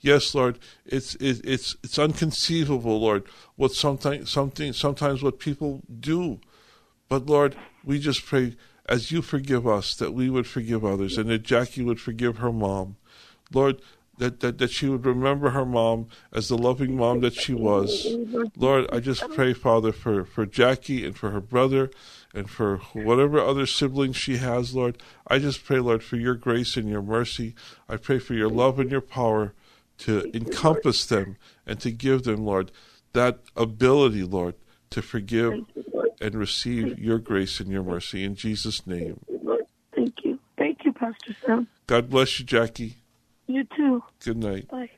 Yes, 0.00 0.32
Lord, 0.32 0.60
it's 0.86 1.16
it, 1.16 1.40
it's 1.42 1.74
it's 1.82 1.98
unconceivable, 1.98 3.00
Lord, 3.00 3.24
what 3.56 3.72
sometimes 3.72 4.30
something 4.30 4.72
sometimes 4.72 5.24
what 5.24 5.40
people 5.40 5.82
do. 5.98 6.38
But 7.08 7.26
Lord, 7.26 7.56
we 7.84 7.98
just 7.98 8.24
pray 8.24 8.54
as 8.88 9.10
you 9.10 9.22
forgive 9.22 9.66
us 9.66 9.96
that 9.96 10.14
we 10.14 10.30
would 10.30 10.46
forgive 10.46 10.84
others 10.84 11.18
and 11.18 11.28
that 11.30 11.42
Jackie 11.42 11.82
would 11.82 12.00
forgive 12.00 12.38
her 12.38 12.52
mom. 12.52 12.94
Lord, 13.52 13.80
that, 14.22 14.38
that, 14.38 14.58
that 14.58 14.70
she 14.70 14.88
would 14.88 15.04
remember 15.04 15.50
her 15.50 15.66
mom 15.66 16.06
as 16.32 16.48
the 16.48 16.56
loving 16.56 16.96
mom 16.96 17.20
that 17.22 17.34
she 17.34 17.52
was. 17.52 18.06
Lord, 18.56 18.86
I 18.92 19.00
just 19.00 19.28
pray, 19.30 19.52
Father, 19.52 19.90
for, 19.90 20.24
for 20.24 20.46
Jackie 20.46 21.04
and 21.04 21.16
for 21.16 21.30
her 21.30 21.40
brother 21.40 21.90
and 22.32 22.48
for 22.48 22.76
whatever 22.92 23.40
other 23.40 23.66
siblings 23.66 24.16
she 24.16 24.36
has, 24.36 24.76
Lord. 24.76 25.02
I 25.26 25.40
just 25.40 25.64
pray, 25.64 25.80
Lord, 25.80 26.04
for 26.04 26.16
your 26.16 26.36
grace 26.36 26.76
and 26.76 26.88
your 26.88 27.02
mercy. 27.02 27.56
I 27.88 27.96
pray 27.96 28.20
for 28.20 28.34
your 28.34 28.48
love 28.48 28.78
and 28.78 28.92
your 28.92 29.00
power 29.00 29.54
to 29.98 30.30
encompass 30.32 31.04
them 31.04 31.36
and 31.66 31.80
to 31.80 31.90
give 31.90 32.22
them, 32.22 32.44
Lord, 32.44 32.70
that 33.14 33.40
ability, 33.56 34.22
Lord, 34.22 34.54
to 34.90 35.02
forgive 35.02 35.64
and 36.20 36.34
receive 36.36 36.96
your 36.96 37.18
grace 37.18 37.58
and 37.58 37.70
your 37.70 37.82
mercy. 37.82 38.22
In 38.22 38.36
Jesus' 38.36 38.86
name. 38.86 39.18
Thank 39.96 40.24
you. 40.24 40.38
Thank 40.56 40.84
you, 40.84 40.92
Pastor 40.92 41.34
Sam. 41.44 41.66
God 41.88 42.08
bless 42.08 42.38
you, 42.38 42.44
Jackie. 42.44 43.01
You 43.52 43.64
too. 43.76 44.02
Good 44.24 44.38
night. 44.38 44.68
Bye. 44.68 44.88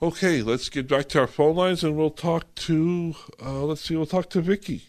Okay, 0.00 0.40
let's 0.40 0.70
get 0.70 0.88
back 0.88 1.06
to 1.10 1.20
our 1.20 1.26
phone 1.26 1.54
lines 1.54 1.84
and 1.84 1.98
we'll 1.98 2.08
talk 2.08 2.54
to, 2.54 3.14
uh, 3.44 3.62
let's 3.64 3.82
see, 3.82 3.94
we'll 3.94 4.06
talk 4.06 4.30
to 4.30 4.40
Vicky. 4.40 4.86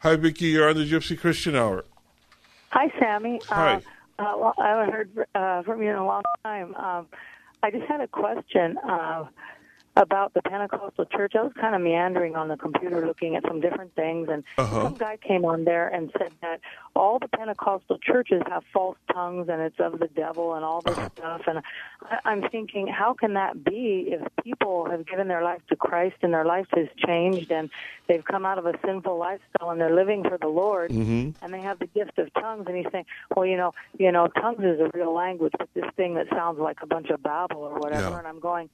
Hi, 0.00 0.16
Vicky. 0.16 0.46
You're 0.46 0.68
on 0.68 0.74
the 0.74 0.90
Gypsy 0.90 1.16
Christian 1.16 1.54
Hour. 1.54 1.84
Hi, 2.70 2.92
Sammy. 2.98 3.40
Hi. 3.48 3.74
Uh, 4.18 4.22
uh, 4.22 4.34
well, 4.36 4.54
I 4.58 4.68
haven't 4.70 4.92
heard 4.92 5.26
uh, 5.36 5.62
from 5.62 5.80
you 5.80 5.90
in 5.90 5.96
a 5.96 6.04
long 6.04 6.22
time. 6.44 6.74
Um, 6.74 7.06
I 7.62 7.70
just 7.70 7.84
had 7.84 8.00
a 8.00 8.08
question 8.08 8.76
uh, 8.78 9.26
about 9.96 10.34
the 10.34 10.42
Pentecostal 10.42 11.06
church. 11.06 11.32
I 11.34 11.42
was 11.42 11.52
kind 11.58 11.74
of 11.74 11.80
meandering 11.80 12.36
on 12.36 12.48
the 12.48 12.56
computer 12.56 13.06
looking 13.06 13.34
at 13.36 13.44
some 13.46 13.60
different 13.60 13.94
things, 13.94 14.28
and 14.30 14.44
Uh-huh. 14.58 14.82
some 14.82 14.94
guy 14.94 15.16
came 15.16 15.44
on 15.44 15.64
there 15.64 15.88
and 15.88 16.10
said 16.18 16.32
that 16.42 16.60
all 16.94 17.18
the 17.18 17.28
Pentecostal 17.28 17.98
churches 17.98 18.42
have 18.48 18.62
false 18.72 18.96
tongues 19.12 19.48
and 19.48 19.60
it's 19.62 19.78
of 19.80 19.98
the 19.98 20.08
devil 20.08 20.54
and 20.54 20.64
all 20.64 20.80
this 20.82 20.96
stuff. 21.16 21.42
And 21.46 21.60
I, 22.02 22.18
I'm 22.24 22.42
thinking, 22.50 22.86
how 22.86 23.14
can 23.14 23.34
that 23.34 23.64
be 23.64 24.08
if 24.10 24.22
people 24.44 24.88
have 24.90 25.06
given 25.06 25.28
their 25.28 25.42
life 25.42 25.62
to 25.68 25.76
Christ 25.76 26.16
and 26.22 26.32
their 26.32 26.44
life 26.44 26.66
has 26.74 26.88
changed 27.06 27.50
and 27.50 27.70
they've 28.06 28.24
come 28.24 28.44
out 28.46 28.58
of 28.58 28.66
a 28.66 28.74
sinful 28.84 29.16
lifestyle 29.16 29.70
and 29.70 29.80
they're 29.80 29.94
living 29.94 30.22
for 30.24 30.36
the 30.38 30.48
Lord? 30.48 30.90
Mm-hmm. 30.90 31.30
and 31.44 31.54
they 31.54 31.60
have 31.60 31.78
the 31.78 31.86
gift 31.86 32.18
of 32.18 32.32
tongues 32.34 32.64
and 32.66 32.76
he's 32.76 32.86
saying 32.92 33.06
well 33.34 33.44
you 33.46 33.56
know 33.56 33.72
you 33.98 34.10
know 34.12 34.26
tongues 34.28 34.60
is 34.62 34.78
a 34.80 34.90
real 34.94 35.12
language 35.12 35.52
but 35.58 35.68
this 35.74 35.84
thing 35.96 36.14
that 36.14 36.28
sounds 36.30 36.58
like 36.58 36.78
a 36.82 36.86
bunch 36.86 37.08
of 37.10 37.22
babble 37.22 37.62
or 37.62 37.78
whatever 37.78 38.10
Yeah. 38.10 38.18
and 38.18 38.26
i'm 38.26 38.40
going 38.40 38.68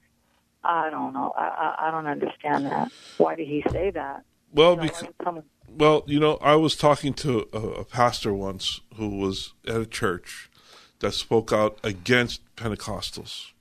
i 0.65 0.91
don't 0.91 1.13
know 1.13 1.33
i 1.37 1.75
i, 1.79 1.89
I 1.89 1.91
don't 1.91 2.07
understand 2.07 2.67
that 2.67 2.91
why 3.19 3.35
did 3.35 3.49
he 3.49 3.63
say 3.71 3.91
that 3.91 4.25
Well, 4.53 4.73
You 4.73 4.77
know, 4.77 4.83
because, 4.83 5.09
someone- 5.25 5.45
well, 5.75 6.05
you 6.07 6.21
know, 6.21 6.37
I 6.43 6.57
was 6.57 6.77
talking 6.77 7.15
to 7.15 7.49
a, 7.55 7.59
a 7.59 7.85
pastor 7.85 8.35
once 8.35 8.81
who 8.97 9.09
was 9.09 9.55
at 9.67 9.81
a 9.81 9.87
church 9.87 10.51
that 11.01 11.15
spoke 11.15 11.51
out 11.53 11.79
against 11.83 12.43
Pentecostals. 12.57 13.53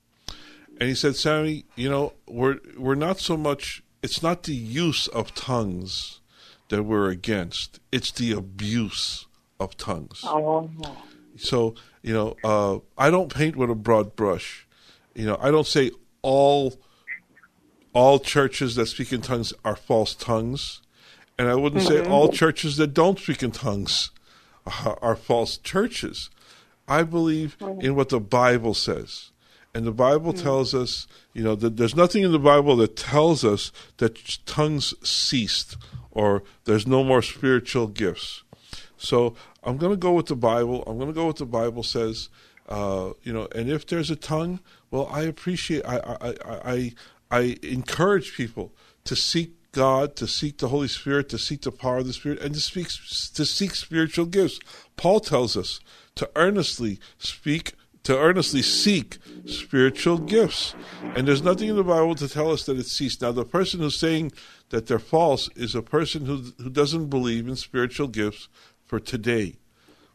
And 0.78 0.90
he 0.90 0.96
said, 0.96 1.16
Sammy, 1.16 1.64
you 1.78 1.90
know, 1.90 2.14
we're, 2.28 2.58
we're 2.78 2.96
not 2.96 3.20
so 3.20 3.38
much, 3.38 3.82
it's 4.04 4.22
not 4.22 4.44
the 4.44 4.54
use 4.56 5.08
of 5.08 5.34
tongues 5.36 6.20
that 6.68 6.84
we're 6.84 7.10
against, 7.10 7.80
it's 7.92 8.12
the 8.12 8.34
abuse 8.34 9.26
of 9.60 9.78
tongues. 9.78 10.22
oh 10.26 10.70
So, 11.38 11.76
you 12.02 12.14
know, 12.14 12.36
uh, 12.44 12.80
I 12.98 13.10
don't 13.10 13.34
paint 13.34 13.56
with 13.56 13.70
a 13.70 13.76
broad 13.76 14.16
brush. 14.18 14.68
You 15.16 15.26
know, 15.28 15.38
I 15.40 15.52
don't 15.52 15.68
say 15.68 15.92
all 16.22 16.74
all 17.94 18.20
churches 18.20 18.76
that 18.76 18.88
speak 18.88 19.12
in 19.12 19.22
tongues 19.22 19.54
are 19.66 19.76
false 19.76 20.16
tongues, 20.16 20.82
and 21.38 21.48
I 21.48 21.56
wouldn't 21.56 21.84
say 21.84 22.06
all 22.06 22.30
churches 22.30 22.78
that 22.78 22.94
don't 22.94 23.20
speak 23.20 23.44
in 23.44 23.52
tongues 23.52 24.12
are, 24.66 24.98
are 25.02 25.16
false 25.16 25.58
churches. 25.58 26.30
I 26.88 27.04
believe 27.04 27.58
in 27.80 27.96
what 27.96 28.10
the 28.10 28.20
Bible 28.20 28.74
says. 28.74 29.32
And 29.74 29.86
the 29.86 29.94
Bible 29.94 30.34
tells 30.34 30.74
us, 30.74 31.08
you 31.34 31.44
know, 31.44 31.56
that 31.56 31.78
there's 31.78 31.96
nothing 31.96 32.24
in 32.24 32.34
the 32.34 32.40
Bible 32.40 32.76
that 32.78 32.98
tells 32.98 33.46
us 33.46 33.72
that 33.98 34.40
tongues 34.46 34.94
ceased 35.08 35.78
or 36.12 36.44
there's 36.66 36.86
no 36.86 37.04
more 37.04 37.22
spiritual 37.22 37.88
gifts. 37.88 38.44
So 38.98 39.36
I'm 39.64 39.78
going 39.78 39.94
to 39.94 39.98
go 39.98 40.12
with 40.12 40.26
the 40.26 40.36
Bible. 40.36 40.84
I'm 40.86 40.98
going 40.98 41.10
to 41.10 41.14
go 41.14 41.28
with 41.28 41.38
the 41.38 41.46
Bible 41.46 41.84
says. 41.84 42.30
Uh, 42.68 43.14
you 43.24 43.34
know, 43.34 43.48
and 43.56 43.70
if 43.70 43.88
there's 43.88 44.12
a 44.12 44.16
tongue, 44.16 44.60
well, 44.92 45.08
I 45.12 45.24
appreciate. 45.24 45.84
I 45.86 46.18
I 46.22 46.34
I 46.46 46.94
I, 47.32 47.58
encourage 47.64 48.36
people 48.36 48.74
to 49.06 49.16
seek 49.16 49.56
God, 49.72 50.16
to 50.18 50.28
seek 50.28 50.58
the 50.58 50.68
Holy 50.68 50.88
Spirit, 50.88 51.30
to 51.30 51.38
seek 51.38 51.62
the 51.62 51.72
power 51.72 51.98
of 51.98 52.08
the 52.08 52.14
Spirit, 52.14 52.42
and 52.42 52.54
to 52.54 52.60
speak 52.60 52.88
to 52.88 53.46
seek 53.46 53.76
spiritual 53.76 54.26
gifts. 54.26 54.60
Paul 54.98 55.20
tells 55.20 55.56
us 55.56 55.80
to 56.16 56.30
earnestly 56.36 57.00
speak, 57.18 57.74
to 58.04 58.18
earnestly 58.18 58.62
seek 58.62 59.18
spiritual 59.46 60.18
gifts. 60.18 60.76
And 61.16 61.28
there's 61.28 61.42
nothing 61.42 61.70
in 61.70 61.78
the 61.78 61.84
Bible 61.84 62.16
to 62.16 62.28
tell 62.28 62.52
us 62.52 62.66
that 62.66 62.78
it 62.78 62.88
ceased. 62.88 63.22
Now, 63.22 63.32
the 63.32 63.46
person 63.46 63.80
who's 63.80 63.98
saying 63.98 64.34
that 64.70 64.88
they're 64.88 65.00
false 65.00 65.50
is 65.56 65.74
a 65.74 65.82
person 65.82 66.26
who 66.26 66.54
who 66.58 66.70
doesn't 66.70 67.08
believe 67.10 67.48
in 67.48 67.56
spiritual 67.56 68.08
gifts 68.08 68.50
for 68.86 69.00
today. 69.00 69.56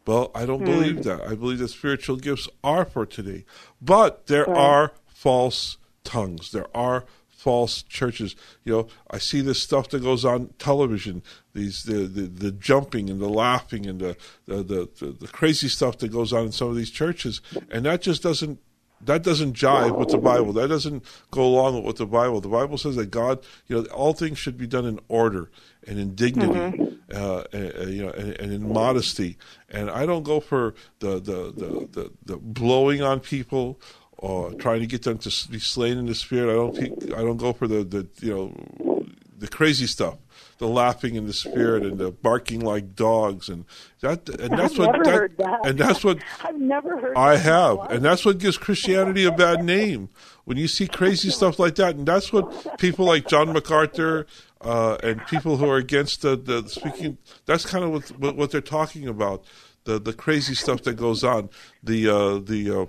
Well, 0.07 0.31
I 0.35 0.47
don't 0.47 0.61
hmm. 0.61 0.67
believe 0.67 1.03
that. 1.05 1.23
I 1.23 1.35
believe 1.35 1.59
that 1.59 1.69
spiritual 1.69 2.17
gifts 2.17 2.49
are 2.63 2.85
for 2.85 3.07
today. 3.07 3.45
But 3.81 4.27
there 4.27 4.49
are 4.49 4.93
false 5.07 5.79
tongues. 6.07 6.53
There 6.53 6.69
are 6.75 7.05
false 7.29 7.83
churches. 7.83 8.35
You 8.65 8.73
know, 8.73 8.89
I 9.11 9.19
see 9.19 9.41
this 9.41 9.63
stuff 9.63 9.91
that 9.91 10.03
goes 10.03 10.25
on 10.25 10.51
television, 10.59 11.23
these 11.53 11.83
the, 11.83 12.07
the, 12.07 12.23
the 12.23 12.51
jumping 12.51 13.11
and 13.11 13.21
the 13.21 13.29
laughing 13.29 13.87
and 13.87 14.01
the 14.01 14.17
the, 14.47 14.63
the 14.63 15.17
the 15.21 15.29
crazy 15.29 15.69
stuff 15.69 15.99
that 15.99 16.09
goes 16.09 16.33
on 16.33 16.47
in 16.47 16.53
some 16.53 16.69
of 16.69 16.77
these 16.77 16.91
churches. 16.91 17.41
And 17.71 17.85
that 17.85 18.03
just 18.03 18.23
doesn't 18.23 18.59
that 19.03 19.23
doesn't 19.23 19.55
jive 19.55 19.97
with 19.97 20.09
the 20.09 20.19
Bible. 20.19 20.53
That 20.55 20.69
doesn't 20.69 21.05
go 21.31 21.45
along 21.45 21.77
with 21.77 21.85
what 21.85 21.97
the 21.97 22.07
Bible. 22.07 22.41
The 22.41 22.49
Bible 22.49 22.79
says 22.79 22.97
that 22.97 23.11
God, 23.11 23.45
you 23.67 23.77
know, 23.77 23.85
all 23.91 24.15
things 24.15 24.39
should 24.39 24.57
be 24.57 24.67
done 24.67 24.87
in 24.87 24.99
order 25.09 25.51
and 25.87 25.99
in 25.99 26.15
dignity, 26.15 26.99
uh, 27.15 27.45
and, 27.53 27.71
and, 27.71 27.95
you 27.95 28.05
know, 28.05 28.11
and, 28.13 28.33
and 28.41 28.53
in 28.53 28.73
modesty. 28.73 29.37
And 29.69 29.91
I 29.91 30.07
don't 30.07 30.25
go 30.25 30.41
for 30.41 30.75
the 31.01 31.21
the, 31.21 31.53
the, 31.55 31.89
the, 31.93 32.13
the 32.25 32.37
blowing 32.39 33.03
on 33.03 33.21
people 33.21 33.79
or 34.19 34.53
trying 34.55 34.81
to 34.81 34.87
get 34.87 35.03
them 35.03 35.19
to 35.19 35.49
be 35.51 35.59
slain 35.59 35.99
in 35.99 36.07
the 36.07 36.15
spirit. 36.15 36.51
I 36.51 36.55
don't 36.55 36.77
think, 36.77 37.13
I 37.13 37.23
don't 37.23 37.37
go 37.37 37.53
for 37.53 37.69
the, 37.69 37.85
the 37.85 38.09
you 38.21 38.35
know 38.35 39.07
the 39.39 39.49
crazy 39.49 39.87
stuff. 39.87 40.17
The 40.59 40.67
laughing 40.67 41.17
in 41.17 41.27
the 41.27 41.35
spirit 41.35 41.83
and 41.83 41.99
the 41.99 42.11
barking 42.11 42.61
like 42.61 42.95
dogs 42.95 43.51
and 43.51 43.67
that 44.01 44.27
and 44.31 44.57
that's 44.59 44.73
I've 44.73 44.79
what 44.79 44.93
never 44.93 45.05
that, 45.05 45.15
heard 45.15 45.37
that. 45.37 45.67
and 45.67 45.79
that's 45.79 46.03
what 46.03 46.19
i've 46.45 46.59
never 46.59 46.99
heard 46.99 47.15
I 47.15 47.37
have, 47.37 47.91
and 47.91 48.03
that's 48.03 48.25
what 48.25 48.39
gives 48.39 48.57
Christianity 48.57 49.25
a 49.25 49.33
bad 49.33 49.63
name. 49.65 50.09
When 50.45 50.57
you 50.57 50.67
see 50.67 50.89
crazy 50.89 51.29
stuff 51.39 51.59
like 51.59 51.75
that, 51.75 51.97
and 51.97 52.09
that's 52.09 52.33
what 52.33 52.79
people 52.79 53.05
like 53.05 53.29
John 53.29 53.53
MacArthur 53.53 54.27
uh, 54.63 54.97
and 55.03 55.27
people 55.27 55.59
who 55.59 55.69
are 55.69 55.77
against 55.77 56.23
the, 56.23 56.37
the 56.37 56.67
speaking. 56.69 57.19
That's 57.45 57.67
kind 57.67 57.85
of 57.85 57.91
what, 57.91 58.09
what 58.19 58.37
what 58.37 58.51
they're 58.51 58.61
talking 58.63 59.07
about. 59.09 59.45
The 59.85 59.99
the 60.01 60.15
crazy 60.15 60.55
stuff 60.55 60.83
that 60.85 60.95
goes 60.95 61.23
on. 61.23 61.51
The 61.83 62.09
uh, 62.09 62.39
the 62.39 62.71
uh, 62.71 62.87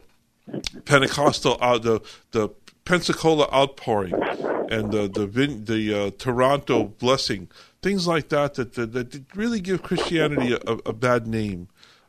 Pentecostal 0.86 1.58
out 1.62 1.84
the 1.84 2.02
the 2.32 2.50
Pensacola 2.86 3.50
outpouring 3.54 4.14
and 4.70 4.92
the 4.92 5.08
the 5.08 5.28
the 5.66 5.94
uh, 5.94 6.12
Toronto 6.18 6.86
blessing, 6.86 7.50
things 7.82 8.08
like 8.08 8.30
that 8.30 8.56
that 8.56 8.74
that, 8.74 8.94
that 8.94 9.26
really 9.36 9.60
give 9.60 9.84
Christianity 9.84 10.54
a, 10.54 10.72
a 10.86 10.94
bad 10.94 11.28
name. 11.28 11.68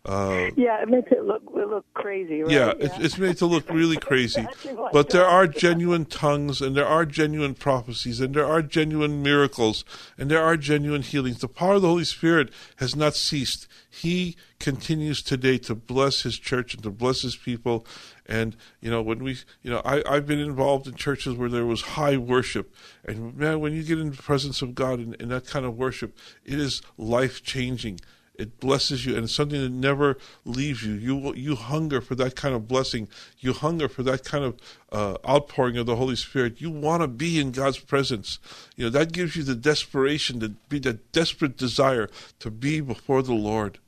Uh, 0.09 0.51
yeah 0.57 0.81
it 0.81 0.89
makes 0.89 1.13
it 1.13 1.23
look 1.25 1.43
it 1.55 1.69
look 1.69 1.85
crazy 1.93 2.41
right 2.41 2.51
yeah, 2.51 2.73
It's, 2.79 2.99
it's 2.99 3.19
made 3.19 3.37
to 3.39 3.47
look 3.47 3.69
really 3.69 3.97
crazy. 4.11 4.47
But 4.91 5.11
there 5.11 5.27
are 5.27 5.47
genuine 5.47 6.07
tongues, 6.07 6.63
and 6.63 6.75
there 6.75 6.87
are 6.87 7.05
genuine 7.05 7.55
prophecies, 7.55 8.19
and 8.19 8.35
there 8.35 8.47
are 8.47 8.63
genuine 8.63 9.23
miracles, 9.23 9.85
and 10.17 10.31
there 10.31 10.43
are 10.43 10.57
genuine 10.57 11.03
healings. 11.03 11.41
The 11.41 11.49
power 11.49 11.75
of 11.75 11.83
the 11.83 11.89
Holy 11.89 12.05
Spirit 12.05 12.51
has 12.77 12.97
not 12.97 13.15
ceased. 13.15 13.69
He 13.91 14.37
continues 14.59 15.21
today 15.21 15.59
to 15.59 15.75
bless 15.75 16.23
His 16.23 16.39
church 16.39 16.73
and 16.73 16.83
to 16.85 16.91
bless 16.91 17.21
His 17.21 17.37
people. 17.37 17.87
And 18.25 18.57
you 18.81 18.91
know, 18.91 19.03
when 19.03 19.23
we, 19.23 19.39
you 19.63 19.71
know, 19.71 19.83
I, 19.85 20.03
I've 20.09 20.27
been 20.27 20.39
involved 20.39 20.87
in 20.87 20.95
churches 20.95 21.35
where 21.35 21.51
there 21.51 21.67
was 21.67 21.83
high 21.83 22.17
worship, 22.17 22.75
and 23.05 23.37
man, 23.37 23.61
when 23.61 23.75
you 23.75 23.83
get 23.83 23.99
in 23.99 24.11
the 24.13 24.17
presence 24.17 24.63
of 24.63 24.75
God 24.75 25.01
in, 25.01 25.15
in 25.21 25.29
that 25.29 25.47
kind 25.47 25.67
of 25.67 25.77
worship, 25.77 26.17
it 26.47 26.59
is 26.59 26.81
life 26.97 27.43
changing 27.43 28.01
It 28.39 28.61
blesses 28.61 29.05
you, 29.05 29.17
and 29.17 29.25
it's 29.25 29.35
something 29.35 29.61
that 29.61 29.73
never 29.73 30.17
leaves 30.45 30.85
you. 30.85 30.93
You 30.93 31.35
you 31.35 31.57
hunger 31.57 32.01
for 32.01 32.15
that 32.15 32.37
kind 32.37 32.55
of 32.55 32.69
blessing. 32.69 33.09
You 33.41 33.53
hunger 33.53 33.89
for 33.89 34.05
that 34.05 34.25
kind 34.25 34.45
of 34.45 34.57
uh, 34.93 35.17
outpouring 35.29 35.77
of 35.77 35.87
the 35.87 35.97
Holy 35.97 36.15
Spirit. 36.15 36.61
You 36.61 36.71
want 36.71 37.03
to 37.03 37.09
be 37.09 37.41
in 37.41 37.51
God's 37.51 37.81
presence. 37.81 38.39
You 38.77 38.85
know 38.85 38.91
that 38.91 39.11
gives 39.11 39.35
you 39.35 39.43
the 39.43 39.57
desperation, 39.57 40.39
to 40.39 40.51
be 40.69 40.79
that 40.81 41.11
desperate 41.11 41.57
desire 41.57 42.09
to 42.39 42.51
be 42.51 42.81
before 42.81 43.23
the 43.23 43.35
Lord. 43.35 43.79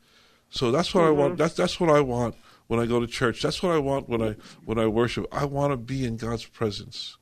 So 0.51 0.73
that's 0.73 0.93
what 0.93 1.03
mm-hmm. 1.03 1.21
I 1.21 1.23
want. 1.23 1.39
That's 1.39 1.55
that's 1.55 1.79
what 1.79 1.89
I 1.89 2.01
want 2.01 2.35
when 2.67 2.81
I 2.81 2.87
go 2.87 2.99
to 2.99 3.07
church. 3.07 3.43
That's 3.43 3.63
what 3.63 3.71
I 3.71 3.79
want 3.79 4.09
when 4.09 4.21
I 4.21 4.35
when 4.65 4.81
I 4.81 4.89
worship. 4.89 5.27
I 5.31 5.45
want 5.45 5.73
to 5.73 5.77
be 5.77 6.05
in 6.05 6.17
God's 6.17 6.45
presence 6.45 7.17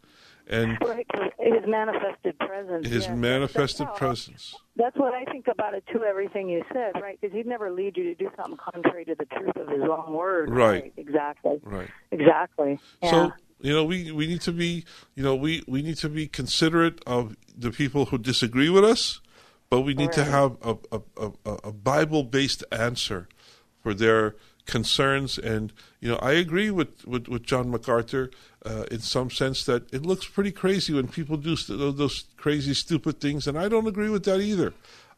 and 0.48 0.78
his 1.38 1.66
manifested 1.66 2.38
presence. 2.38 2.88
His 2.88 3.06
yes. 3.06 3.16
manifested 3.16 3.86
that's, 3.86 3.98
presence. 3.98 4.54
That's 4.76 4.96
what 4.96 5.14
I 5.14 5.24
think 5.24 5.46
about 5.48 5.74
it 5.74 5.84
too. 5.92 6.02
Everything 6.04 6.48
you 6.48 6.62
said, 6.72 6.92
right? 7.00 7.18
Because 7.20 7.34
he'd 7.34 7.46
never 7.46 7.70
lead 7.70 7.96
you 7.96 8.04
to 8.04 8.14
do 8.14 8.30
something 8.36 8.56
contrary 8.56 9.04
to 9.04 9.14
the 9.14 9.26
truth 9.26 9.56
of 9.56 9.68
his 9.68 9.82
own 9.82 10.12
word. 10.12 10.50
Right. 10.50 10.82
right. 10.82 10.92
Exactly. 10.96 11.60
Right. 11.62 11.88
Exactly. 12.10 12.78
Yeah. 13.02 13.10
So 13.10 13.32
you 13.60 13.72
know, 13.72 13.84
we 13.84 14.10
we 14.12 14.26
need 14.26 14.40
to 14.42 14.52
be, 14.52 14.84
you 15.14 15.22
know, 15.22 15.34
we 15.34 15.64
we 15.66 15.82
need 15.82 15.96
to 15.98 16.08
be 16.08 16.26
considerate 16.26 17.02
of 17.06 17.36
the 17.56 17.70
people 17.70 18.06
who 18.06 18.18
disagree 18.18 18.70
with 18.70 18.84
us, 18.84 19.20
but 19.68 19.80
we 19.82 19.94
need 19.94 20.06
right. 20.06 20.14
to 20.14 20.24
have 20.24 20.56
a 20.62 20.76
a, 20.92 21.00
a, 21.44 21.52
a 21.64 21.72
Bible 21.72 22.22
based 22.22 22.62
answer 22.70 23.28
for 23.82 23.94
their 23.94 24.36
concerns. 24.68 25.38
And 25.38 25.72
you 26.00 26.08
know, 26.08 26.18
I 26.22 26.32
agree 26.32 26.70
with 26.70 27.04
with, 27.04 27.26
with 27.26 27.42
John 27.42 27.70
MacArthur 27.72 28.30
uh, 28.64 28.84
in 28.90 29.00
some 29.00 29.30
sense 29.30 29.64
that 29.64 29.92
it 29.92 30.06
looks 30.06 30.26
pretty 30.26 30.52
crazy 30.52 30.94
when 30.94 31.08
people 31.08 31.36
do 31.36 31.56
st- 31.56 31.80
those 31.96 32.26
crazy, 32.36 32.74
stupid 32.74 33.20
things, 33.20 33.48
and 33.48 33.58
I 33.58 33.68
don't 33.68 33.88
agree 33.88 34.10
with 34.10 34.24
that 34.24 34.40
either. 34.40 34.72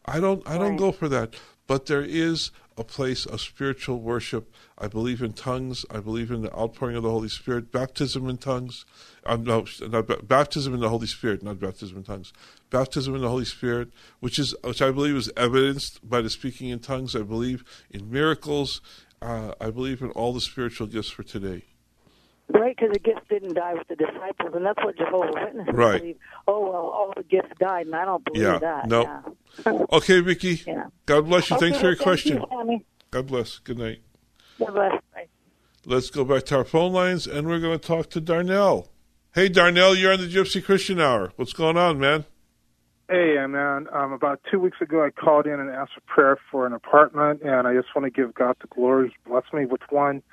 I 0.05 0.19
don't. 0.19 0.41
I 0.49 0.57
don't 0.57 0.77
go 0.77 0.91
for 0.91 1.07
that. 1.09 1.35
But 1.67 1.85
there 1.85 2.03
is 2.03 2.51
a 2.77 2.83
place 2.83 3.25
of 3.25 3.39
spiritual 3.39 3.99
worship. 3.99 4.51
I 4.77 4.87
believe 4.87 5.21
in 5.21 5.33
tongues. 5.33 5.85
I 5.89 5.99
believe 5.99 6.31
in 6.31 6.41
the 6.41 6.53
outpouring 6.53 6.95
of 6.95 7.03
the 7.03 7.11
Holy 7.11 7.29
Spirit, 7.29 7.71
baptism 7.71 8.27
in 8.27 8.37
tongues. 8.37 8.85
Um, 9.25 9.43
no, 9.43 9.65
not, 9.87 10.27
baptism 10.27 10.73
in 10.73 10.79
the 10.79 10.89
Holy 10.89 11.07
Spirit, 11.07 11.43
not 11.43 11.59
baptism 11.59 11.97
in 11.97 12.03
tongues. 12.03 12.33
Baptism 12.71 13.13
in 13.15 13.21
the 13.21 13.29
Holy 13.29 13.45
Spirit, 13.45 13.89
which 14.19 14.39
is 14.39 14.55
which 14.63 14.81
I 14.81 14.91
believe 14.91 15.15
is 15.15 15.31
evidenced 15.37 16.07
by 16.07 16.21
the 16.21 16.29
speaking 16.29 16.69
in 16.69 16.79
tongues. 16.79 17.15
I 17.15 17.21
believe 17.21 17.63
in 17.91 18.11
miracles. 18.11 18.81
Uh, 19.21 19.53
I 19.61 19.69
believe 19.69 20.01
in 20.01 20.09
all 20.11 20.33
the 20.33 20.41
spiritual 20.41 20.87
gifts 20.87 21.09
for 21.09 21.23
today. 21.23 21.65
Right, 22.49 22.75
because 22.75 22.91
the 22.91 22.99
gifts 22.99 23.21
didn't 23.29 23.53
die 23.53 23.75
with 23.75 23.87
the 23.87 23.95
disciples, 23.95 24.51
and 24.53 24.65
that's 24.65 24.83
what 24.83 24.97
Jehovah's 24.97 25.35
Witnesses 25.35 25.73
right. 25.73 26.01
believe. 26.01 26.17
Oh 26.47 26.59
well, 26.59 26.87
all 26.87 27.13
the 27.15 27.23
gifts 27.23 27.51
died, 27.59 27.85
and 27.85 27.95
I 27.95 28.03
don't 28.03 28.25
believe 28.25 28.43
yeah. 28.43 28.59
that. 28.59 28.87
Nope. 28.87 29.07
Yeah. 29.65 29.85
okay, 29.93 30.19
Vicky. 30.19 30.61
Yeah. 30.67 30.85
God 31.05 31.27
bless 31.27 31.49
you. 31.49 31.55
Okay, 31.55 31.67
Thanks 31.67 31.79
for 31.79 31.85
your 31.85 31.95
thank 31.95 32.03
question. 32.03 32.37
You, 32.37 32.79
God 33.11 33.27
bless. 33.27 33.59
Good 33.59 33.77
night. 33.77 34.01
God 34.59 34.73
bless. 34.73 34.91
Bye. 35.13 35.27
Let's 35.85 36.09
go 36.09 36.25
back 36.25 36.43
to 36.47 36.57
our 36.57 36.63
phone 36.65 36.91
lines, 36.91 37.25
and 37.25 37.47
we're 37.47 37.59
going 37.59 37.79
to 37.79 37.87
talk 37.87 38.09
to 38.11 38.21
Darnell. 38.21 38.89
Hey, 39.33 39.47
Darnell, 39.47 39.95
you're 39.95 40.11
on 40.11 40.19
the 40.19 40.27
Gypsy 40.27 40.63
Christian 40.63 40.99
Hour. 40.99 41.31
What's 41.37 41.53
going 41.53 41.77
on, 41.77 41.99
man? 41.99 42.25
Hey, 43.11 43.35
man. 43.45 43.87
Um, 43.91 44.13
about 44.13 44.39
two 44.49 44.57
weeks 44.57 44.77
ago, 44.79 45.03
I 45.03 45.09
called 45.09 45.45
in 45.45 45.59
and 45.59 45.69
asked 45.69 45.95
for 45.95 46.01
prayer 46.07 46.37
for 46.49 46.65
an 46.65 46.71
apartment, 46.71 47.41
and 47.41 47.67
I 47.67 47.73
just 47.73 47.89
want 47.93 48.05
to 48.05 48.09
give 48.09 48.33
God 48.33 48.55
the 48.61 48.67
glory. 48.67 49.09
He 49.09 49.29
blessed 49.29 49.53
me 49.53 49.65
with 49.65 49.81
one 49.89 50.23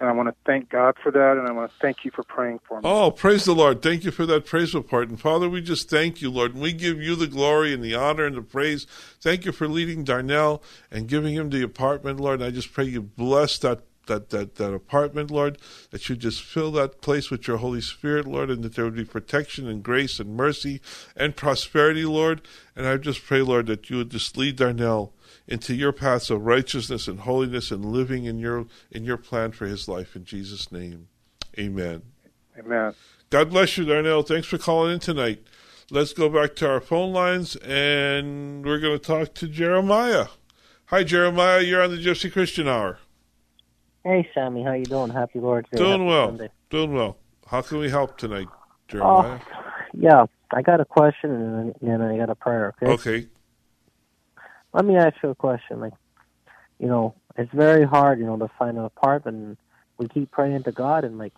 and 0.00 0.08
I 0.08 0.12
want 0.12 0.28
to 0.28 0.34
thank 0.46 0.70
God 0.70 0.94
for 1.02 1.10
that, 1.10 1.36
and 1.36 1.48
I 1.48 1.52
want 1.52 1.70
to 1.70 1.76
thank 1.80 2.04
you 2.04 2.10
for 2.10 2.22
praying 2.22 2.60
for 2.66 2.80
me. 2.80 2.88
Oh, 2.88 3.10
praise 3.10 3.44
the 3.44 3.54
Lord. 3.54 3.82
Thank 3.82 4.04
you 4.04 4.10
for 4.10 4.26
that 4.26 4.46
praise 4.46 4.74
report. 4.74 5.08
And 5.08 5.20
Father, 5.20 5.48
we 5.48 5.60
just 5.60 5.90
thank 5.90 6.20
you, 6.20 6.30
Lord, 6.30 6.52
and 6.54 6.62
we 6.62 6.72
give 6.72 7.02
you 7.02 7.16
the 7.16 7.26
glory 7.26 7.74
and 7.74 7.82
the 7.82 7.94
honor 7.94 8.24
and 8.24 8.36
the 8.36 8.42
praise. 8.42 8.86
Thank 9.20 9.44
you 9.44 9.52
for 9.52 9.66
leading 9.66 10.04
Darnell 10.04 10.62
and 10.90 11.08
giving 11.08 11.34
him 11.34 11.50
the 11.50 11.62
apartment, 11.62 12.20
Lord. 12.20 12.40
And 12.40 12.48
I 12.48 12.50
just 12.50 12.72
pray 12.72 12.84
you 12.84 13.02
bless 13.02 13.58
that 13.58 13.82
that, 14.08 14.30
that, 14.30 14.56
that 14.56 14.74
apartment, 14.74 15.30
Lord, 15.30 15.58
that 15.90 16.08
you 16.08 16.16
just 16.16 16.42
fill 16.42 16.72
that 16.72 17.00
place 17.00 17.30
with 17.30 17.46
your 17.46 17.58
Holy 17.58 17.80
Spirit, 17.80 18.26
Lord, 18.26 18.50
and 18.50 18.62
that 18.64 18.74
there 18.74 18.84
would 18.84 18.96
be 18.96 19.04
protection 19.04 19.68
and 19.68 19.82
grace 19.82 20.18
and 20.20 20.36
mercy 20.36 20.80
and 21.16 21.36
prosperity, 21.36 22.04
Lord. 22.04 22.42
And 22.76 22.86
I 22.86 22.96
just 22.96 23.24
pray, 23.24 23.40
Lord, 23.40 23.66
that 23.66 23.88
you 23.88 23.98
would 23.98 24.10
just 24.10 24.36
lead 24.36 24.56
Darnell 24.56 25.12
into 25.46 25.74
your 25.74 25.92
paths 25.92 26.30
of 26.30 26.44
righteousness 26.44 27.08
and 27.08 27.20
holiness 27.20 27.70
and 27.70 27.84
living 27.84 28.24
in 28.24 28.38
your 28.38 28.66
in 28.90 29.04
your 29.04 29.16
plan 29.16 29.52
for 29.52 29.66
his 29.66 29.88
life 29.88 30.14
in 30.14 30.24
Jesus' 30.24 30.70
name. 30.70 31.08
Amen. 31.58 32.02
Amen. 32.58 32.94
God 33.30 33.50
bless 33.50 33.76
you, 33.76 33.84
Darnell. 33.84 34.22
Thanks 34.22 34.46
for 34.46 34.58
calling 34.58 34.92
in 34.92 35.00
tonight. 35.00 35.42
Let's 35.90 36.12
go 36.12 36.28
back 36.28 36.54
to 36.56 36.68
our 36.68 36.80
phone 36.80 37.12
lines 37.12 37.56
and 37.56 38.64
we're 38.64 38.78
going 38.78 38.98
to 38.98 39.04
talk 39.04 39.34
to 39.34 39.48
Jeremiah. 39.48 40.26
Hi, 40.86 41.02
Jeremiah. 41.02 41.60
You're 41.60 41.82
on 41.82 41.90
the 41.90 42.02
Gypsy 42.02 42.30
Christian 42.32 42.68
Hour. 42.68 42.98
Hey, 44.04 44.28
Sammy. 44.34 44.62
How 44.62 44.72
you 44.72 44.84
doing? 44.84 45.10
Happy 45.10 45.40
Lord's 45.40 45.68
Day. 45.70 45.78
Doing 45.78 45.90
Happy 45.90 46.04
well. 46.04 46.28
Sunday. 46.28 46.50
Doing 46.70 46.94
well. 46.94 47.18
How 47.46 47.62
can 47.62 47.78
we 47.78 47.90
help 47.90 48.18
tonight, 48.18 48.48
Jeremiah? 48.88 49.34
Uh, 49.34 49.38
yeah, 49.94 50.26
I 50.52 50.62
got 50.62 50.80
a 50.80 50.84
question 50.84 51.30
and 51.30 51.74
then 51.80 52.02
I 52.02 52.16
got 52.18 52.30
a 52.30 52.34
prayer. 52.34 52.74
Okay. 52.82 52.92
Okay 52.92 53.28
let 54.72 54.84
me 54.84 54.96
ask 54.96 55.16
you 55.22 55.30
a 55.30 55.34
question. 55.34 55.80
Like, 55.80 55.94
you 56.78 56.86
know, 56.86 57.14
it's 57.36 57.52
very 57.52 57.84
hard, 57.84 58.18
you 58.18 58.26
know, 58.26 58.36
to 58.36 58.48
find 58.58 58.78
an 58.78 58.84
apartment. 58.84 59.58
We 59.98 60.08
keep 60.08 60.30
praying 60.30 60.64
to 60.64 60.72
God, 60.72 61.04
and 61.04 61.18
like, 61.18 61.32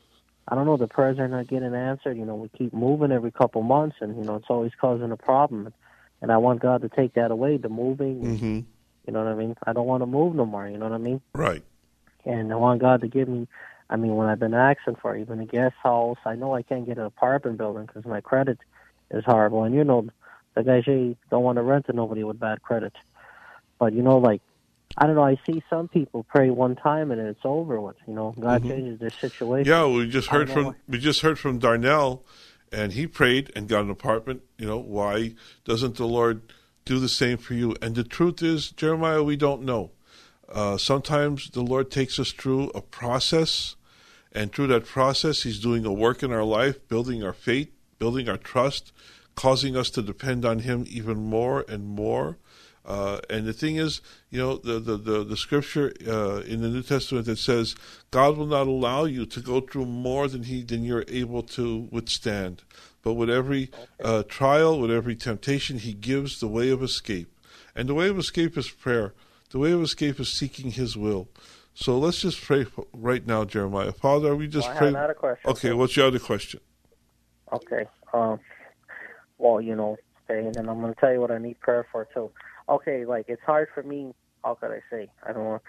I 0.49 0.55
don't 0.55 0.67
know, 0.67 0.77
the 0.77 0.89
prayers 0.89 1.19
are 1.19 1.29
not 1.29 1.49
getting 1.49 1.75
answered. 1.75 2.17
You 2.17 2.25
know, 2.25 2.35
we 2.35 2.49
keep 2.49 2.73
moving 2.73 3.13
every 3.13 3.31
couple 3.31 3.63
months, 3.63 3.97
and 4.01 4.17
you 4.17 4.25
know, 4.25 4.37
it's 4.37 4.51
always 4.51 4.73
causing 4.81 5.11
a 5.13 5.17
problem. 5.17 5.73
And 6.23 6.31
I 6.31 6.37
want 6.37 6.61
God 6.61 6.83
to 6.83 6.91
take 6.91 7.15
that 7.15 7.31
away, 7.31 7.57
the 7.57 7.71
moving. 7.71 8.23
Mm-hmm. 8.23 8.61
You 9.07 9.13
know 9.13 9.25
what 9.25 9.33
I 9.33 9.35
mean? 9.35 9.57
I 9.67 9.73
don't 9.73 9.87
want 9.87 10.03
to 10.03 10.07
move 10.07 10.35
no 10.35 10.45
more. 10.45 10.69
You 10.69 10.77
know 10.77 10.87
what 10.87 10.95
I 10.95 10.99
mean? 10.99 11.23
Right. 11.35 11.65
And 12.25 12.53
I 12.53 12.57
want 12.57 12.81
God 12.81 13.01
to 13.03 13.09
give 13.09 13.29
me. 13.29 13.49
I 13.89 13.97
mean, 13.97 14.14
when 14.14 14.29
I've 14.29 14.39
been 14.39 14.55
asking 14.55 14.97
for 14.97 15.16
even 15.16 15.41
a 15.41 15.47
guest 15.47 15.75
house, 15.83 16.18
I 16.25 16.37
know 16.37 16.55
I 16.55 16.62
can't 16.62 16.87
get 16.87 16.99
an 16.99 17.05
apartment 17.05 17.59
building 17.59 17.87
because 17.87 18.05
my 18.05 18.21
credit 18.21 18.59
is 19.11 19.25
horrible. 19.25 19.64
And 19.64 19.75
you 19.75 19.83
know, 19.83 20.09
the 20.55 20.62
guys 20.62 20.85
they 20.87 21.16
don't 21.31 21.43
want 21.43 21.57
to 21.57 21.62
rent 21.62 21.87
to 21.87 21.93
nobody 21.93 22.23
with 22.23 22.39
bad 22.39 22.62
credit. 22.62 22.93
But 23.79 23.93
you 23.93 24.03
know, 24.03 24.18
like 24.18 24.43
I 24.97 25.07
don't 25.07 25.14
know. 25.14 25.25
I 25.25 25.39
see 25.47 25.62
some 25.71 25.89
people 25.89 26.25
pray 26.25 26.51
one 26.51 26.77
time 26.77 27.11
and 27.11 27.21
it's 27.21 27.41
over 27.45 27.81
with. 27.81 27.97
You 28.07 28.14
know, 28.14 28.35
God 28.39 28.62
mm-hmm. 28.62 28.71
changes 28.71 29.01
their 29.01 29.11
situation. 29.11 29.71
Yeah, 29.71 29.87
we 29.87 30.09
just 30.09 30.29
heard 30.29 30.51
from 30.51 30.77
we 30.89 30.99
just 30.99 31.21
heard 31.21 31.39
from 31.39 31.59
Darnell, 31.59 32.25
and 32.73 32.93
he 32.93 33.07
prayed 33.07 33.53
and 33.55 33.68
got 33.68 33.85
an 33.85 33.91
apartment. 33.91 34.43
You 34.59 34.66
know, 34.66 34.79
why 34.79 35.35
doesn't 35.64 35.97
the 35.97 36.07
Lord 36.07 36.43
do 36.85 36.99
the 36.99 37.09
same 37.09 37.39
for 37.39 37.55
you? 37.55 37.77
And 37.81 37.95
the 37.95 38.05
truth 38.05 38.43
is, 38.43 38.71
Jeremiah, 38.71 39.23
we 39.23 39.37
don't 39.37 39.62
know. 39.62 39.93
Uh, 40.51 40.77
sometimes 40.77 41.51
the 41.51 41.63
Lord 41.63 41.91
takes 41.91 42.19
us 42.19 42.33
through 42.33 42.71
a 42.71 42.81
process, 42.81 43.77
and 44.33 44.53
through 44.53 44.69
that 44.69 44.87
process, 44.87 45.43
He's 45.43 45.61
doing 45.61 45.85
a 45.85 45.93
work 45.93 46.23
in 46.23 46.33
our 46.33 46.45
life, 46.45 46.87
building 46.89 47.23
our 47.23 47.33
faith, 47.33 47.71
building 47.99 48.29
our 48.29 48.37
trust, 48.37 48.93
causing 49.37 49.77
us 49.77 49.91
to 49.91 50.03
depend 50.03 50.45
on 50.45 50.61
Him 50.61 50.85
even 50.89 51.19
more 51.19 51.65
and 51.69 51.87
more. 51.87 52.39
Uh, 52.85 53.21
and 53.29 53.47
the 53.47 53.53
thing 53.53 53.77
is, 53.77 54.01
you 54.31 54.41
know, 54.41 54.57
the 54.57 54.81
the 54.81 54.97
the, 54.97 55.25
the 55.25 55.37
scripture 55.37 55.93
uh, 56.09 56.41
in 56.41 56.63
the 56.63 56.69
New 56.69 56.83
Testament 56.83 57.27
that 57.27 57.39
says 57.39 57.77
God 58.11 58.37
will 58.37 58.47
not 58.47 58.67
allow 58.67 59.05
you 59.05 59.27
to 59.27 59.41
go 59.41 59.61
through 59.61 59.87
more 59.87 60.29
than 60.29 60.45
he 60.45 60.63
than 60.63 60.83
you're 60.83 61.05
able 61.07 61.43
to 61.43 61.89
withstand. 61.91 62.63
But 63.03 63.15
with 63.15 63.31
every 63.31 63.71
uh, 64.03 64.25
trial, 64.25 64.81
with 64.81 64.91
every 64.91 65.15
temptation, 65.15 65.79
He 65.79 65.93
gives 65.93 66.41
the 66.41 66.49
way 66.49 66.71
of 66.71 66.83
escape, 66.83 67.33
and 67.75 67.89
the 67.89 67.95
way 67.95 68.09
of 68.09 68.19
escape 68.19 68.57
is 68.59 68.71
prayer. 68.71 69.15
The 69.51 69.59
way 69.59 69.73
of 69.73 69.83
escape 69.83 70.21
is 70.21 70.33
seeking 70.33 70.73
His 70.73 70.97
will. 70.97 71.29
So 71.75 71.99
let's 71.99 72.21
just 72.21 72.41
pray 72.41 72.67
right 72.93 73.27
now, 73.27 73.45
Jeremiah. 73.45 73.93
Father, 73.93 74.35
we 74.35 74.49
just 74.49 74.69
well, 74.69 74.79
pray. 74.79 74.89
Another 74.89 75.15
question. 75.15 75.51
Okay, 75.51 75.73
what's 75.73 75.97
your 75.97 76.07
other 76.07 76.19
question? 76.19 76.61
Okay. 77.53 77.87
Um, 78.13 78.41
well, 79.39 79.61
you 79.61 79.75
know, 79.75 79.97
and 80.29 80.55
then 80.55 80.69
I'm 80.69 80.81
going 80.81 80.95
to 80.95 81.01
tell 81.01 81.13
you 81.13 81.21
what 81.21 81.31
I 81.31 81.39
need 81.39 81.59
prayer 81.61 81.87
for 81.91 82.07
too 82.13 82.31
okay, 82.71 83.05
like 83.05 83.27
it's 83.29 83.43
hard 83.43 83.69
for 83.75 83.83
me. 83.83 84.15
How 84.45 84.55
could 84.55 84.71
I 84.71 84.81
say? 84.91 85.11
I 85.27 85.33
don't 85.33 85.45
know. 85.45 85.61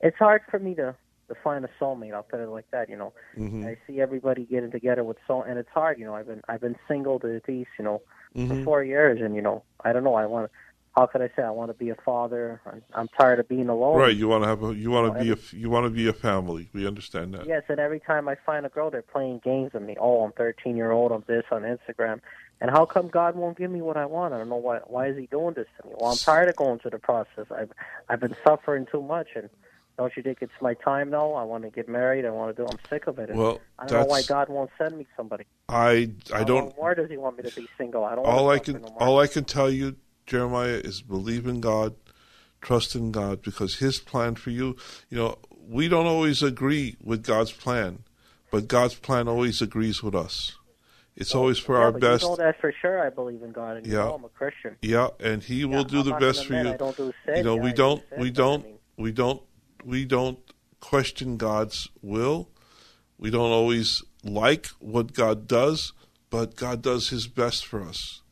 It's 0.00 0.18
hard 0.18 0.42
for 0.50 0.58
me 0.58 0.74
to 0.76 0.94
to 1.28 1.34
find 1.42 1.64
a 1.64 1.68
soulmate. 1.80 2.12
I'll 2.12 2.22
put 2.22 2.40
it 2.40 2.48
like 2.48 2.70
that. 2.70 2.88
You 2.88 2.96
know, 2.96 3.12
mm-hmm. 3.36 3.66
I 3.66 3.76
see 3.86 4.00
everybody 4.00 4.44
getting 4.44 4.70
together 4.70 5.02
with 5.02 5.16
soul, 5.26 5.42
and 5.42 5.58
it's 5.58 5.68
hard. 5.70 5.98
You 5.98 6.04
know, 6.04 6.14
I've 6.14 6.26
been 6.26 6.42
I've 6.48 6.60
been 6.60 6.76
single 6.86 7.18
to 7.20 7.40
these, 7.46 7.66
you 7.78 7.84
know, 7.84 8.02
mm-hmm. 8.36 8.48
for 8.48 8.64
four 8.64 8.84
years, 8.84 9.20
and 9.20 9.34
you 9.34 9.42
know, 9.42 9.64
I 9.84 9.92
don't 9.92 10.04
know. 10.04 10.14
I 10.14 10.26
want. 10.26 10.50
How 10.96 11.06
could 11.06 11.22
I 11.22 11.28
say? 11.36 11.42
I 11.42 11.50
want 11.50 11.70
to 11.70 11.74
be 11.74 11.90
a 11.90 11.94
father. 11.94 12.60
I'm, 12.66 12.82
I'm 12.94 13.08
tired 13.08 13.38
of 13.38 13.48
being 13.48 13.68
alone. 13.68 13.96
Right. 13.96 14.16
You 14.16 14.26
want 14.28 14.42
to 14.42 14.48
have 14.48 14.62
a. 14.62 14.74
You 14.74 14.90
want 14.90 15.12
to 15.12 15.20
oh, 15.20 15.22
be 15.22 15.30
a. 15.30 15.56
You 15.56 15.70
want 15.70 15.86
to 15.86 15.90
be 15.90 16.08
a 16.08 16.12
family. 16.12 16.68
We 16.72 16.86
understand 16.86 17.34
that. 17.34 17.46
Yes, 17.46 17.62
and 17.68 17.78
every 17.78 18.00
time 18.00 18.28
I 18.28 18.36
find 18.44 18.66
a 18.66 18.68
girl, 18.68 18.90
they're 18.90 19.02
playing 19.02 19.40
games 19.44 19.72
with 19.72 19.84
me. 19.84 19.96
Oh, 20.00 20.24
I'm 20.24 20.32
13 20.32 20.76
year 20.76 20.90
old. 20.90 21.12
I'm 21.12 21.24
this 21.28 21.44
on 21.52 21.62
Instagram. 21.62 22.20
And 22.60 22.70
how 22.70 22.84
come 22.84 23.08
God 23.08 23.36
won't 23.36 23.56
give 23.56 23.70
me 23.70 23.80
what 23.80 23.96
I 23.96 24.04
want? 24.04 24.34
I 24.34 24.38
don't 24.38 24.50
know 24.50 24.56
why. 24.56 24.80
Why 24.86 25.06
is 25.06 25.16
He 25.16 25.26
doing 25.26 25.54
this 25.54 25.66
to 25.80 25.88
me? 25.88 25.94
Well, 25.98 26.10
I'm 26.10 26.18
tired 26.18 26.48
of 26.48 26.56
going 26.56 26.80
through 26.80 26.90
the 26.90 26.98
process. 26.98 27.46
I've 27.56 27.70
I've 28.08 28.20
been 28.20 28.36
suffering 28.44 28.86
too 28.90 29.02
much, 29.02 29.28
and 29.36 29.48
don't 29.96 30.16
you 30.16 30.22
think 30.22 30.38
it's 30.40 30.52
my 30.60 30.74
time 30.74 31.10
now? 31.10 31.32
I 31.32 31.44
want 31.44 31.64
to 31.64 31.70
get 31.70 31.88
married. 31.88 32.24
I 32.24 32.30
want 32.30 32.56
to 32.56 32.62
do. 32.62 32.68
I'm 32.68 32.78
sick 32.88 33.06
of 33.06 33.18
it. 33.18 33.30
And 33.30 33.38
well, 33.38 33.60
I 33.78 33.86
don't 33.86 34.00
know 34.00 34.06
why 34.06 34.22
God 34.22 34.48
won't 34.48 34.70
send 34.76 34.98
me 34.98 35.06
somebody. 35.16 35.44
I 35.68 36.10
I 36.34 36.42
don't. 36.42 36.76
Why 36.76 36.94
does 36.94 37.08
He 37.08 37.16
want 37.16 37.36
me 37.36 37.48
to 37.48 37.54
be 37.54 37.68
single? 37.78 38.04
I 38.04 38.14
don't. 38.14 38.26
All 38.26 38.50
I 38.50 38.58
can 38.58 38.82
no 38.82 38.88
all 38.98 39.20
I 39.20 39.26
can 39.26 39.44
tell 39.44 39.70
you, 39.70 39.96
Jeremiah, 40.30 40.80
is 40.84 41.02
believe 41.02 41.46
in 41.48 41.60
God, 41.60 41.96
trust 42.60 42.94
in 42.94 43.10
God 43.10 43.42
because 43.42 43.78
His 43.78 43.98
plan 43.98 44.36
for 44.36 44.50
you, 44.50 44.76
you 45.08 45.18
know, 45.18 45.38
we 45.68 45.88
don't 45.88 46.06
always 46.06 46.40
agree 46.40 46.96
with 47.02 47.24
God's 47.24 47.50
plan, 47.50 48.04
but 48.52 48.68
God's 48.68 48.94
plan 48.94 49.26
always 49.26 49.60
agrees 49.60 50.04
with 50.04 50.14
us. 50.14 50.56
It's 51.16 51.34
always 51.34 51.58
for 51.58 51.76
yeah, 51.76 51.82
our 51.82 51.92
best. 51.92 52.22
You 52.22 52.30
know 52.30 52.36
that 52.36 52.60
for 52.60 52.72
sure. 52.80 53.04
I 53.04 53.10
believe 53.10 53.42
in 53.42 53.50
God, 53.50 53.76
and 53.76 53.86
you 53.86 53.92
Yeah. 53.92 54.04
know 54.04 54.14
I'm 54.14 54.24
a 54.24 54.28
Christian. 54.28 54.76
Yeah, 54.80 55.08
and 55.18 55.42
He 55.42 55.64
will 55.64 55.82
do 55.82 55.98
I'm 55.98 56.06
the 56.06 56.14
best 56.14 56.46
for 56.46 56.54
you. 56.54 56.70
I 56.70 56.76
don't 56.76 56.96
do 56.96 57.12
sin, 57.26 57.38
you 57.38 57.42
know, 57.42 57.56
yeah, 57.56 57.62
we 57.62 57.70
do 57.70 57.76
don't, 57.76 58.02
we 58.16 58.30
but 58.30 58.40
I 58.40 58.44
don't, 58.44 58.66
we 58.96 59.12
don't, 59.12 59.42
we 59.84 60.04
don't 60.04 60.38
question 60.78 61.38
God's 61.38 61.88
will. 62.02 62.50
We 63.18 63.30
don't 63.30 63.50
always 63.50 64.04
like 64.22 64.68
what 64.78 65.12
God 65.12 65.48
does, 65.48 65.92
but 66.30 66.54
God 66.54 66.82
does 66.82 67.08
His 67.08 67.26
best 67.26 67.66
for 67.66 67.82
us. 67.82 68.22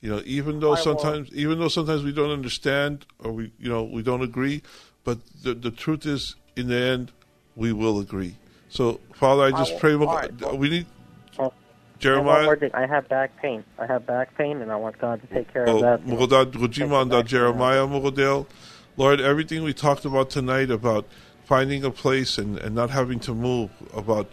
You 0.00 0.10
know, 0.10 0.22
even 0.24 0.60
though 0.60 0.74
I 0.74 0.80
sometimes, 0.80 1.30
even 1.34 1.58
though 1.58 1.68
sometimes 1.68 2.04
we 2.04 2.12
don't 2.12 2.30
understand 2.30 3.04
or 3.22 3.32
we, 3.32 3.52
you 3.58 3.68
know, 3.68 3.82
we 3.84 4.02
don't 4.02 4.22
agree, 4.22 4.62
but 5.04 5.18
the 5.42 5.54
the 5.54 5.70
truth 5.72 6.06
is, 6.06 6.36
in 6.56 6.68
the 6.68 6.76
end, 6.76 7.10
we 7.56 7.72
will 7.72 7.98
agree. 7.98 8.36
So, 8.68 9.00
Father, 9.14 9.42
I 9.42 9.46
I 9.46 9.50
just 9.52 9.72
will- 9.72 9.80
pray. 9.80 9.94
right. 9.94 10.56
we 10.58 10.68
need 10.70 10.86
uh, 11.38 11.42
one 11.44 11.52
Jeremiah. 11.98 12.56
I 12.74 12.86
have 12.86 13.08
back 13.08 13.36
pain. 13.42 13.64
I 13.78 13.86
have 13.86 14.06
back 14.06 14.36
pain, 14.38 14.62
and 14.62 14.70
I 14.70 14.76
want 14.76 14.98
God 14.98 15.20
to 15.22 15.26
take 15.34 15.52
care 15.52 15.68
Oh, 15.68 15.76
of 15.76 15.82
that. 15.82 16.06
Mugodad 16.06 16.52
Gujiman 16.52 17.10
da 17.10 17.22
Jeremiah 17.22 17.86
Mugodel. 17.86 18.46
Lord, 18.96 19.20
everything 19.20 19.62
we 19.64 19.72
talked 19.74 20.04
about 20.04 20.30
tonight 20.30 20.70
about 20.70 21.06
finding 21.44 21.84
a 21.84 21.90
place 21.90 22.38
and, 22.38 22.56
and 22.58 22.74
not 22.74 22.90
having 22.90 23.18
to 23.20 23.34
move, 23.34 23.70
about 23.94 24.28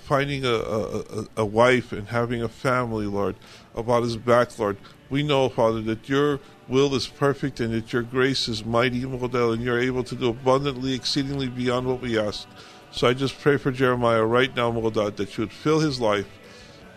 finding 0.00 0.44
a, 0.44 0.54
a- 0.54 1.26
a 1.36 1.44
wife 1.44 1.92
and 1.92 2.08
having 2.08 2.42
a 2.42 2.48
family, 2.48 3.06
Lord, 3.06 3.36
about 3.76 4.02
his 4.02 4.16
back, 4.16 4.58
Lord. 4.58 4.76
We 5.14 5.22
know, 5.22 5.48
Father, 5.48 5.80
that 5.82 6.08
your 6.08 6.40
will 6.66 6.92
is 6.92 7.06
perfect 7.06 7.60
and 7.60 7.72
that 7.72 7.92
your 7.92 8.02
grace 8.02 8.48
is 8.48 8.64
mighty, 8.64 9.02
Mugodel, 9.02 9.54
and 9.54 9.62
you're 9.62 9.78
able 9.78 10.02
to 10.02 10.16
do 10.16 10.30
abundantly, 10.30 10.92
exceedingly 10.92 11.46
beyond 11.46 11.86
what 11.86 12.00
we 12.00 12.18
ask. 12.18 12.48
So 12.90 13.06
I 13.06 13.14
just 13.14 13.38
pray 13.38 13.56
for 13.56 13.70
Jeremiah 13.70 14.24
right 14.24 14.52
now, 14.56 14.72
Mugodad, 14.72 15.14
that 15.14 15.38
you 15.38 15.42
would 15.42 15.52
fill 15.52 15.78
his 15.78 16.00
life 16.00 16.26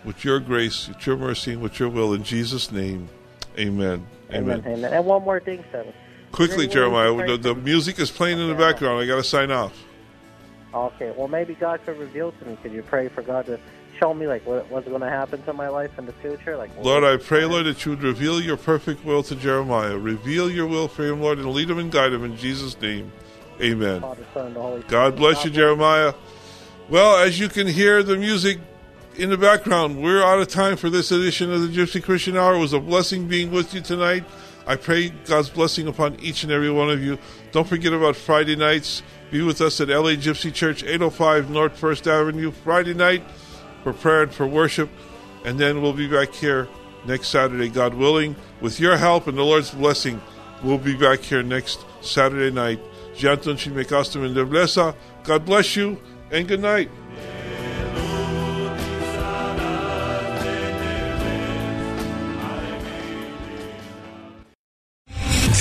with 0.03 0.25
your 0.25 0.39
grace, 0.39 0.87
with 0.87 1.05
your 1.05 1.15
mercy, 1.15 1.53
and 1.53 1.61
with 1.61 1.79
your 1.79 1.89
will. 1.89 2.11
In 2.15 2.23
Jesus' 2.23 2.71
name, 2.71 3.07
amen. 3.55 4.07
Amen. 4.33 4.63
Amen. 4.65 4.91
And 4.91 5.05
one 5.05 5.21
more 5.21 5.39
thing, 5.39 5.63
Seven. 5.71 5.93
Quickly, 6.31 6.65
Is 6.65 6.73
there 6.73 6.85
any 6.85 6.93
way 6.95 7.03
Jeremiah, 7.03 7.37
the, 7.37 7.53
the 7.53 7.53
music 7.53 7.99
is 7.99 8.09
playing 8.09 8.39
in 8.39 8.47
the 8.47 8.55
background. 8.55 8.99
I 8.99 9.05
got 9.05 9.17
to 9.17 9.23
sign 9.23 9.51
off. 9.51 9.77
Okay. 10.73 11.13
Well, 11.15 11.27
maybe 11.27 11.53
God 11.53 11.85
could 11.85 11.99
reveal 11.99 12.31
to 12.31 12.45
me. 12.45 12.57
Could 12.63 12.71
you 12.71 12.81
pray 12.81 13.09
for 13.09 13.21
God 13.21 13.45
to 13.45 13.59
show 13.99 14.13
me, 14.13 14.27
like, 14.27 14.45
what, 14.45 14.69
what's 14.69 14.87
going 14.87 15.01
to 15.01 15.09
happen 15.09 15.41
to 15.43 15.53
my 15.53 15.67
life 15.67 15.97
in 15.97 16.05
the 16.05 16.13
future? 16.13 16.57
Like, 16.57 16.71
Lord, 16.81 17.03
I 17.03 17.17
pray, 17.17 17.45
Lord, 17.45 17.65
that 17.65 17.85
you 17.85 17.91
would 17.91 18.03
reveal 18.03 18.41
your 18.41 18.57
perfect 18.57 19.03
will 19.05 19.23
to 19.23 19.35
Jeremiah. 19.35 19.97
Reveal 19.97 20.49
your 20.49 20.67
will 20.67 20.87
for 20.87 21.05
him, 21.05 21.21
Lord, 21.21 21.37
and 21.37 21.51
lead 21.51 21.69
him 21.69 21.77
and 21.77 21.91
guide 21.91 22.13
him 22.13 22.23
in 22.23 22.37
Jesus' 22.37 22.79
name. 22.81 23.11
Amen. 23.61 24.01
Father, 24.01 24.25
Son, 24.33 24.47
and 24.47 24.55
the 24.55 24.61
Holy 24.61 24.81
Spirit. 24.81 24.91
God 24.91 25.15
bless 25.15 25.43
you, 25.43 25.51
Jeremiah. 25.51 26.13
Well, 26.89 27.17
as 27.17 27.39
you 27.39 27.49
can 27.49 27.67
hear 27.67 28.03
the 28.03 28.17
music 28.17 28.59
in 29.15 29.29
the 29.29 29.37
background, 29.37 30.01
we're 30.01 30.23
out 30.23 30.39
of 30.39 30.47
time 30.47 30.77
for 30.77 30.89
this 30.89 31.11
edition 31.11 31.51
of 31.51 31.61
the 31.61 31.67
Gypsy 31.67 32.01
Christian 32.01 32.37
Hour. 32.37 32.55
It 32.55 32.59
was 32.59 32.73
a 32.73 32.79
blessing 32.79 33.27
being 33.27 33.51
with 33.51 33.73
you 33.73 33.81
tonight. 33.81 34.23
I 34.67 34.75
pray 34.75 35.09
God's 35.25 35.49
blessing 35.49 35.87
upon 35.87 36.19
each 36.19 36.43
and 36.43 36.51
every 36.51 36.69
one 36.69 36.89
of 36.89 37.01
you. 37.01 37.17
Don't 37.51 37.67
forget 37.67 37.93
about 37.93 38.15
Friday 38.15 38.55
nights. 38.55 39.01
Be 39.31 39.41
with 39.41 39.59
us 39.59 39.81
at 39.81 39.89
LA 39.89 40.11
Gypsy 40.11 40.53
Church, 40.53 40.83
805 40.83 41.49
North 41.49 41.77
First 41.77 42.07
Avenue, 42.07 42.51
Friday 42.51 42.93
night 42.93 43.23
and 43.83 44.33
for 44.33 44.47
worship. 44.47 44.89
And 45.45 45.59
then 45.59 45.81
we'll 45.81 45.93
be 45.93 46.07
back 46.07 46.33
here 46.33 46.67
next 47.05 47.29
Saturday, 47.29 47.69
God 47.69 47.93
willing. 47.93 48.35
With 48.61 48.79
your 48.79 48.97
help 48.97 49.27
and 49.27 49.37
the 49.37 49.43
Lord's 49.43 49.71
blessing, 49.71 50.21
we'll 50.63 50.77
be 50.77 50.95
back 50.95 51.19
here 51.19 51.43
next 51.43 51.85
Saturday 52.01 52.53
night. 52.53 52.79
God 55.23 55.45
bless 55.45 55.75
you 55.75 55.99
and 56.31 56.47
good 56.47 56.61
night. 56.61 56.89